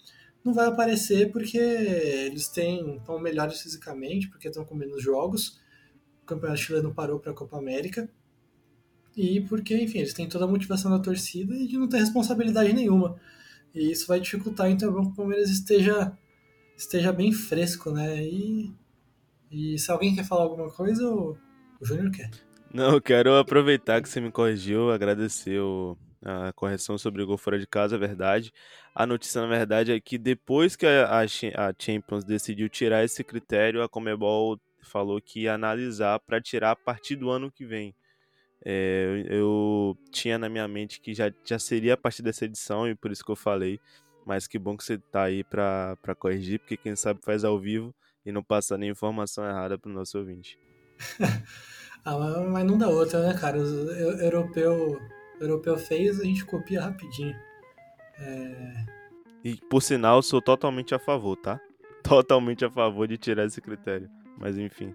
não 0.45 0.55
vai 0.55 0.67
aparecer 0.67 1.31
porque 1.31 1.59
eles 1.59 2.49
têm, 2.49 2.97
estão 2.97 3.21
melhores 3.21 3.61
fisicamente, 3.61 4.29
porque 4.29 4.49
estão 4.49 4.65
com 4.65 4.75
menos 4.75 5.03
jogos. 5.03 5.61
O 6.23 6.27
campeonato 6.27 6.61
chileno 6.61 6.95
parou 6.95 7.21
para 7.21 7.33
a 7.33 7.35
Copa 7.35 7.59
América. 7.59 8.09
E 9.17 9.41
porque, 9.43 9.77
enfim, 9.77 9.99
eles 9.99 10.15
têm 10.15 10.29
toda 10.29 10.45
a 10.45 10.49
motivação 10.49 10.91
da 10.91 10.99
torcida 10.99 11.55
e 11.55 11.67
de 11.67 11.77
não 11.77 11.89
ter 11.89 11.99
responsabilidade 11.99 12.73
nenhuma. 12.73 13.21
E 13.75 13.91
isso 13.91 14.07
vai 14.07 14.21
dificultar 14.21 14.71
então 14.71 14.93
que 14.93 15.01
o 15.01 15.15
Palmeiras 15.15 15.51
esteja, 15.51 16.17
esteja 16.77 17.13
bem 17.13 17.33
fresco, 17.33 17.91
né? 17.91 18.23
E, 18.23 18.73
e 19.51 19.79
se 19.79 19.91
alguém 19.91 20.15
quer 20.15 20.25
falar 20.25 20.43
alguma 20.43 20.71
coisa, 20.71 21.09
o, 21.09 21.37
o 21.81 21.85
Júnior 21.85 22.11
quer. 22.11 22.31
Não, 22.73 22.93
eu 22.95 23.01
quero 23.01 23.37
aproveitar 23.37 24.03
que 24.03 24.09
você 24.09 24.21
me 24.21 24.31
corrigiu, 24.31 24.91
agradecer 24.91 25.59
o, 25.59 25.97
a 26.23 26.53
correção 26.53 26.99
sobre 26.99 27.23
o 27.23 27.27
gol 27.27 27.39
fora 27.39 27.59
de 27.59 27.67
casa, 27.67 27.97
é 27.97 27.99
verdade. 27.99 28.53
A 28.95 29.07
notícia, 29.07 29.41
na 29.41 29.47
verdade, 29.47 29.93
é 29.93 30.01
que 30.01 30.19
depois 30.19 30.77
que 30.77 30.87
a, 30.87 31.21
a 31.21 31.73
Champions 31.79 32.25
decidiu 32.25 32.69
tirar 32.69 33.05
esse 33.05 33.25
critério, 33.25 33.83
a 33.83 33.89
Comebol 33.89 34.61
falou 34.83 35.21
que 35.21 35.43
ia 35.43 35.55
analisar 35.55 36.19
para 36.21 36.41
tirar 36.41 36.73
a 36.73 36.77
partir 36.77 37.17
do 37.17 37.31
ano 37.31 37.51
que 37.51 37.65
vem. 37.65 37.95
É, 38.65 39.25
eu 39.29 39.97
tinha 40.11 40.37
na 40.37 40.49
minha 40.49 40.67
mente 40.67 41.01
que 41.01 41.15
já, 41.15 41.33
já 41.45 41.59
seria 41.59 41.95
a 41.95 41.97
partir 41.97 42.23
dessa 42.23 42.45
edição 42.45 42.89
e 42.89 42.95
por 42.95 43.11
isso 43.11 43.25
que 43.25 43.31
eu 43.31 43.37
falei. 43.37 43.81
Mas 44.27 44.47
que 44.47 44.59
bom 44.59 44.77
que 44.77 44.85
você 44.85 44.99
tá 44.99 45.23
aí 45.23 45.43
para 45.43 45.97
corrigir, 46.19 46.59
porque 46.59 46.77
quem 46.77 46.95
sabe 46.95 47.21
faz 47.23 47.45
ao 47.45 47.59
vivo 47.59 47.95
e 48.29 48.33
não 48.33 48.43
passa 48.43 48.77
nem 48.77 48.91
informação 48.91 49.43
errada 49.43 49.79
pro 49.79 49.91
nosso 49.91 50.19
ouvinte. 50.19 50.59
ah, 52.05 52.45
mas 52.51 52.67
não 52.67 52.77
dá 52.77 52.87
outra, 52.87 53.27
né, 53.27 53.33
cara? 53.33 53.59
O 53.59 53.91
europeu, 54.21 55.01
europeu 55.41 55.79
fez, 55.79 56.21
a 56.21 56.25
gente 56.25 56.45
copia 56.45 56.83
rapidinho. 56.83 57.35
É... 58.19 58.85
E 59.43 59.57
por 59.71 59.81
sinal, 59.81 60.23
sou 60.23 60.43
totalmente 60.43 60.95
a 60.95 60.99
favor, 60.99 61.37
tá? 61.37 61.59
Totalmente 62.05 62.67
a 62.67 62.71
favor 62.71 63.09
de 63.09 63.17
tirar 63.17 63.47
esse 63.47 63.63
critério. 63.63 64.11
Mas 64.37 64.59
enfim. 64.59 64.95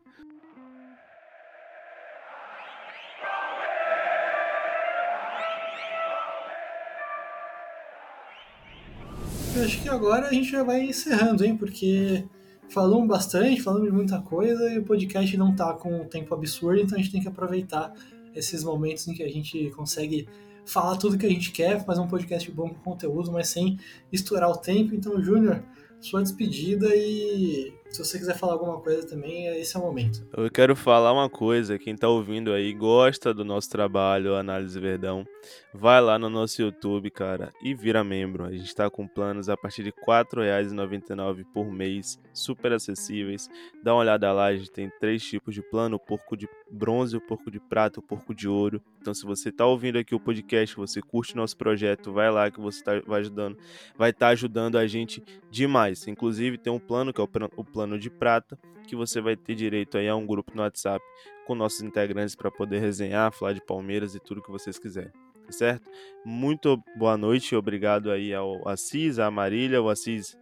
Eu 9.55 9.63
acho 9.63 9.81
que 9.81 9.89
agora 9.89 10.27
a 10.27 10.33
gente 10.33 10.51
já 10.51 10.63
vai 10.63 10.81
encerrando, 10.81 11.43
hein? 11.43 11.57
Porque 11.57 12.23
falamos 12.69 13.07
bastante, 13.07 13.61
falamos 13.61 13.87
de 13.87 13.93
muita 13.93 14.19
coisa 14.21 14.71
e 14.71 14.79
o 14.79 14.83
podcast 14.83 15.35
não 15.37 15.55
tá 15.55 15.73
com 15.73 16.01
um 16.01 16.05
tempo 16.05 16.33
absurdo, 16.33 16.81
então 16.81 16.97
a 16.97 17.01
gente 17.01 17.11
tem 17.11 17.21
que 17.21 17.27
aproveitar 17.27 17.93
esses 18.35 18.63
momentos 18.63 19.07
em 19.07 19.13
que 19.13 19.23
a 19.23 19.29
gente 19.29 19.69
consegue 19.71 20.27
falar 20.65 20.97
tudo 20.97 21.17
que 21.17 21.25
a 21.25 21.29
gente 21.29 21.51
quer, 21.51 21.83
fazer 21.85 22.01
um 22.01 22.07
podcast 22.07 22.49
bom 22.51 22.69
com 22.69 22.91
conteúdo, 22.91 23.31
mas 23.31 23.49
sem 23.49 23.77
estourar 24.11 24.49
o 24.49 24.57
tempo. 24.57 24.95
Então, 24.95 25.21
Júnior, 25.21 25.63
sua 25.99 26.21
despedida 26.21 26.87
e 26.95 27.73
se 27.93 28.03
você 28.03 28.17
quiser 28.17 28.35
falar 28.35 28.53
alguma 28.53 28.79
coisa 28.79 29.07
também, 29.07 29.45
esse 29.59 29.77
é 29.77 29.79
o 29.79 29.83
momento. 29.83 30.25
Eu 30.35 30.49
quero 30.49 30.75
falar 30.75 31.13
uma 31.13 31.29
coisa, 31.29 31.77
quem 31.77 31.95
tá 31.95 32.09
ouvindo 32.09 32.51
aí, 32.51 32.73
gosta 32.73 33.31
do 33.31 33.45
nosso 33.45 33.69
trabalho, 33.69 34.35
Análise 34.35 34.79
Verdão, 34.79 35.23
vai 35.71 36.01
lá 36.01 36.17
no 36.17 36.27
nosso 36.27 36.59
YouTube, 36.59 37.11
cara, 37.11 37.51
e 37.61 37.75
vira 37.75 38.03
membro. 38.03 38.45
A 38.45 38.51
gente 38.51 38.73
tá 38.73 38.89
com 38.89 39.07
planos 39.07 39.47
a 39.47 39.55
partir 39.55 39.83
de 39.83 39.89
R$ 39.89 39.95
4,99 40.07 41.45
por 41.53 41.71
mês, 41.71 42.19
super 42.33 42.73
acessíveis. 42.73 43.47
Dá 43.83 43.93
uma 43.93 44.01
olhada 44.01 44.31
lá, 44.33 44.45
a 44.45 44.55
gente 44.55 44.71
tem 44.71 44.91
três 44.99 45.23
tipos 45.23 45.53
de 45.53 45.61
plano, 45.61 45.97
o 45.97 45.99
porco 45.99 46.35
de 46.35 46.49
bronze, 46.71 47.15
o 47.15 47.21
porco 47.21 47.51
de 47.51 47.59
prata, 47.59 47.99
o 47.99 48.03
porco 48.03 48.33
de 48.33 48.47
ouro. 48.47 48.81
Então 48.99 49.13
se 49.13 49.25
você 49.25 49.51
tá 49.51 49.65
ouvindo 49.65 49.97
aqui 49.97 50.15
o 50.15 50.19
podcast, 50.19 50.75
você 50.75 51.01
curte 51.01 51.35
nosso 51.35 51.57
projeto, 51.57 52.11
vai 52.11 52.31
lá 52.31 52.49
que 52.49 52.59
você 52.59 52.83
tá, 52.83 53.01
vai 53.05 53.19
ajudando, 53.19 53.57
vai 53.97 54.09
estar 54.11 54.27
tá 54.27 54.31
ajudando 54.31 54.77
a 54.77 54.87
gente 54.87 55.21
demais. 55.51 56.07
Inclusive 56.07 56.57
tem 56.57 56.71
um 56.71 56.79
plano 56.79 57.13
que 57.13 57.19
é 57.19 57.23
o 57.23 57.27
plano 57.27 57.51
plano 57.83 57.99
de 57.99 58.09
prata, 58.09 58.57
que 58.87 58.95
você 58.95 59.19
vai 59.19 59.35
ter 59.35 59.55
direito 59.55 59.97
aí 59.97 60.07
a 60.07 60.15
um 60.15 60.25
grupo 60.25 60.53
no 60.55 60.61
WhatsApp 60.61 61.03
com 61.45 61.53
nossos 61.53 61.81
integrantes 61.81 62.35
para 62.35 62.49
poder 62.49 62.79
resenhar, 62.79 63.31
falar 63.33 63.53
de 63.53 63.61
Palmeiras 63.61 64.15
e 64.15 64.19
tudo 64.19 64.41
que 64.41 64.51
vocês 64.51 64.79
quiserem. 64.79 65.11
Tá 65.45 65.51
certo? 65.51 65.89
Muito 66.25 66.81
boa 66.95 67.17
noite, 67.17 67.55
obrigado 67.55 68.09
aí 68.09 68.33
ao 68.33 68.65
Assis, 68.67 69.19
à 69.19 69.29
Marília. 69.29 69.81
O 69.81 69.89
Assis 69.89 70.37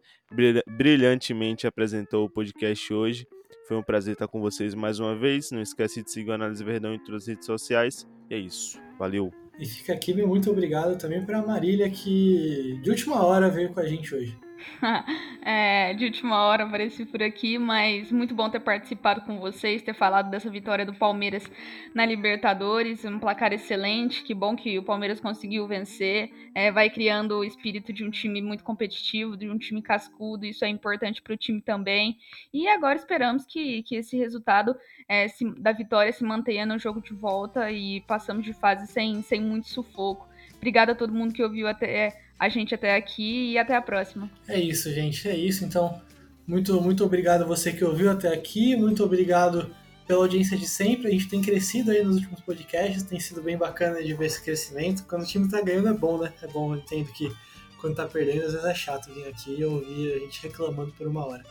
brilhantemente 0.78 1.66
apresentou 1.66 2.26
o 2.26 2.30
podcast 2.30 2.94
hoje. 2.94 3.28
Foi 3.68 3.76
um 3.76 3.82
prazer 3.82 4.14
estar 4.14 4.28
com 4.28 4.40
vocês 4.40 4.76
mais 4.76 5.00
uma 5.00 5.16
vez. 5.16 5.50
Não 5.50 5.62
esquece 5.62 6.04
de 6.04 6.12
seguir 6.12 6.30
o 6.30 6.34
Análise 6.34 6.64
Verdão 6.64 6.94
em 6.94 7.00
todas 7.00 7.24
as 7.24 7.28
redes 7.28 7.48
sociais. 7.48 8.08
E 8.30 8.36
é 8.36 8.38
isso. 8.38 8.80
Valeu. 9.00 9.34
E 9.60 9.66
fica 9.66 9.94
aqui 9.94 10.14
meu 10.14 10.28
muito 10.28 10.52
obrigado 10.52 10.98
também 10.98 11.26
para 11.26 11.40
a 11.40 11.46
Marília 11.46 11.90
que 11.90 12.80
de 12.84 12.90
última 12.92 13.24
hora 13.26 13.50
veio 13.50 13.74
com 13.74 13.80
a 13.80 13.86
gente 13.86 14.14
hoje. 14.14 14.38
é, 15.42 15.94
de 15.94 16.06
última 16.06 16.44
hora 16.44 16.64
apareci 16.64 17.06
por 17.06 17.22
aqui, 17.22 17.58
mas 17.58 18.12
muito 18.12 18.34
bom 18.34 18.50
ter 18.50 18.60
participado 18.60 19.22
com 19.22 19.40
vocês, 19.40 19.82
ter 19.82 19.94
falado 19.94 20.30
dessa 20.30 20.50
vitória 20.50 20.86
do 20.86 20.94
Palmeiras 20.94 21.50
na 21.94 22.06
Libertadores, 22.06 23.06
um 23.06 23.20
placar 23.20 23.54
excelente. 23.54 24.24
Que 24.24 24.34
bom 24.34 24.56
que 24.56 24.78
o 24.78 24.84
Palmeiras 24.84 25.20
conseguiu 25.20 25.68
vencer. 25.68 26.32
É, 26.54 26.72
vai 26.72 26.90
criando 26.90 27.38
o 27.38 27.44
espírito 27.44 27.94
de 27.94 28.04
um 28.04 28.10
time 28.10 28.42
muito 28.42 28.64
competitivo, 28.64 29.38
de 29.38 29.50
um 29.50 29.58
time 29.58 29.82
cascudo. 29.82 30.46
Isso 30.46 30.66
é 30.66 30.70
importante 30.70 31.22
para 31.22 31.34
o 31.34 31.38
time 31.38 31.62
também. 31.62 32.18
E 32.54 32.68
agora 32.68 32.96
esperamos 32.96 33.46
que, 33.46 33.84
que 33.84 33.96
esse 33.96 34.18
resultado 34.18 34.76
é, 35.08 35.28
se, 35.28 35.50
da 35.60 35.72
vitória 35.72 36.12
se 36.12 36.24
mantenha 36.24 36.66
no 36.66 36.78
jogo 36.80 37.02
de 37.02 37.14
volta 37.14 37.72
e 37.72 38.02
passamos 38.02 38.46
de 38.46 38.54
fase 38.54 38.88
sem, 38.88 39.22
sem 39.22 39.42
muito 39.42 39.68
sufoco. 39.68 40.30
Obrigada 40.58 40.92
a 40.92 40.96
todo 40.96 41.14
mundo 41.14 41.34
que 41.34 41.44
ouviu 41.44 41.68
até 41.68 42.22
a 42.42 42.50
gente 42.50 42.74
até 42.74 42.96
aqui 42.96 43.52
e 43.52 43.58
até 43.60 43.76
a 43.76 43.82
próxima. 43.84 44.28
É 44.48 44.60
isso, 44.60 44.92
gente, 44.92 45.30
é 45.30 45.38
isso. 45.38 45.64
Então, 45.64 46.02
muito, 46.48 46.82
muito 46.82 47.06
obrigado 47.06 47.44
a 47.44 47.46
você 47.46 47.72
que 47.72 47.86
ouviu 47.86 48.10
até 48.10 48.34
aqui, 48.34 48.76
muito 48.76 49.04
obrigado 49.04 49.70
pela 50.08 50.24
audiência 50.24 50.58
de 50.58 50.68
sempre. 50.68 51.08
A 51.08 51.12
gente 51.12 51.30
tem 51.30 51.40
crescido 51.40 51.92
aí 51.92 52.04
nos 52.04 52.16
últimos 52.16 52.42
podcasts, 52.42 53.04
tem 53.04 53.20
sido 53.20 53.44
bem 53.44 53.56
bacana 53.56 54.02
de 54.02 54.16
ver 54.16 54.26
esse 54.26 54.44
crescimento. 54.44 55.06
Quando 55.08 55.22
o 55.22 55.26
time 55.28 55.48
tá 55.48 55.62
ganhando 55.62 55.90
é 55.90 55.94
bom, 55.94 56.18
né? 56.18 56.34
É 56.42 56.48
bom, 56.48 56.74
eu 56.74 56.80
entendo 56.80 57.12
que 57.14 57.32
quando 57.80 57.96
tá 57.96 58.08
perdendo, 58.08 58.44
às 58.44 58.54
vezes 58.54 58.68
é 58.68 58.74
chato 58.74 59.14
vir 59.14 59.28
aqui 59.28 59.60
e 59.60 59.64
ouvir 59.64 60.14
a 60.14 60.18
gente 60.18 60.42
reclamando 60.42 60.92
por 60.94 61.06
uma 61.06 61.24
hora. 61.24 61.44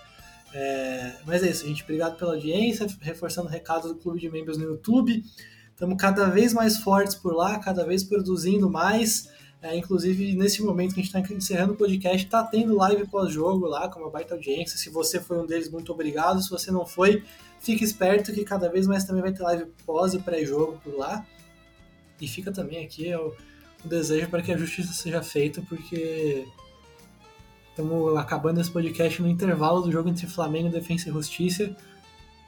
É, 0.52 1.12
mas 1.24 1.44
é 1.44 1.50
isso, 1.50 1.68
gente. 1.68 1.84
Obrigado 1.84 2.16
pela 2.16 2.32
audiência, 2.32 2.88
reforçando 3.00 3.46
o 3.46 3.50
recado 3.50 3.86
do 3.86 3.94
Clube 3.94 4.18
de 4.18 4.28
Membros 4.28 4.58
no 4.58 4.64
YouTube. 4.64 5.22
Estamos 5.72 5.96
cada 5.96 6.28
vez 6.28 6.52
mais 6.52 6.78
fortes 6.78 7.14
por 7.14 7.32
lá, 7.32 7.60
cada 7.60 7.86
vez 7.86 8.02
produzindo 8.02 8.68
mais. 8.68 9.30
É, 9.62 9.76
inclusive, 9.76 10.34
nesse 10.34 10.62
momento 10.62 10.94
que 10.94 11.00
a 11.00 11.02
gente 11.02 11.14
está 11.14 11.34
encerrando 11.34 11.74
o 11.74 11.76
podcast, 11.76 12.24
está 12.24 12.42
tendo 12.42 12.76
live 12.76 13.06
pós-jogo 13.06 13.66
lá, 13.66 13.88
com 13.88 14.00
uma 14.00 14.10
baita 14.10 14.34
audiência. 14.34 14.78
Se 14.78 14.88
você 14.88 15.20
foi 15.20 15.38
um 15.38 15.46
deles, 15.46 15.68
muito 15.68 15.92
obrigado. 15.92 16.42
Se 16.42 16.48
você 16.48 16.70
não 16.70 16.86
foi, 16.86 17.22
fique 17.60 17.84
esperto 17.84 18.32
que 18.32 18.42
cada 18.42 18.70
vez 18.70 18.86
mais 18.86 19.04
também 19.04 19.20
vai 19.20 19.32
ter 19.32 19.42
live 19.42 19.66
pós 19.84 20.14
e 20.14 20.18
pré-jogo 20.18 20.80
por 20.82 20.96
lá. 20.96 21.26
E 22.18 22.26
fica 22.26 22.50
também 22.50 22.82
aqui 22.82 23.14
o, 23.14 23.34
o 23.84 23.88
desejo 23.88 24.28
para 24.30 24.40
que 24.40 24.50
a 24.50 24.56
justiça 24.56 24.94
seja 24.94 25.22
feita, 25.22 25.62
porque 25.68 26.46
estamos 27.68 28.16
acabando 28.16 28.60
esse 28.60 28.70
podcast 28.70 29.20
no 29.20 29.28
intervalo 29.28 29.82
do 29.82 29.92
jogo 29.92 30.08
entre 30.08 30.26
Flamengo, 30.26 30.70
Defensa 30.70 31.10
e 31.10 31.12
Justiça. 31.12 31.76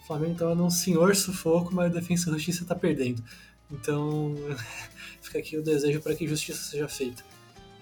O 0.02 0.06
Flamengo 0.06 0.32
estava 0.32 0.54
num 0.54 0.70
senhor 0.70 1.14
sufoco, 1.14 1.74
mas 1.74 1.90
o 1.90 1.94
Defensa 1.94 2.30
e 2.30 2.32
Justiça 2.32 2.62
está 2.62 2.74
perdendo. 2.74 3.22
Então, 3.70 4.34
fica 5.32 5.38
aqui 5.38 5.56
o 5.56 5.62
desejo 5.62 6.00
para 6.00 6.14
que 6.14 6.28
justiça 6.28 6.62
seja 6.62 6.86
feita. 6.88 7.22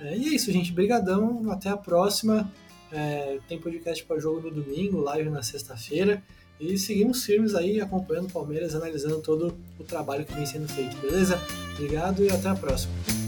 É, 0.00 0.16
e 0.16 0.28
é 0.28 0.34
isso, 0.34 0.52
gente. 0.52 0.72
Brigadão. 0.72 1.50
Até 1.50 1.68
a 1.68 1.76
próxima. 1.76 2.50
É, 2.92 3.38
tem 3.48 3.58
podcast 3.58 4.04
para 4.04 4.18
jogo 4.18 4.40
no 4.40 4.50
domingo, 4.50 5.00
live 5.00 5.28
na 5.30 5.42
sexta-feira. 5.42 6.22
E 6.58 6.76
seguimos 6.76 7.24
firmes 7.24 7.54
aí, 7.54 7.80
acompanhando 7.80 8.28
o 8.28 8.32
Palmeiras, 8.32 8.74
analisando 8.74 9.20
todo 9.20 9.56
o 9.78 9.84
trabalho 9.84 10.24
que 10.24 10.34
vem 10.34 10.44
sendo 10.44 10.68
feito, 10.68 10.94
beleza? 10.98 11.40
Obrigado 11.74 12.22
e 12.22 12.30
até 12.30 12.48
a 12.48 12.54
próxima. 12.54 13.19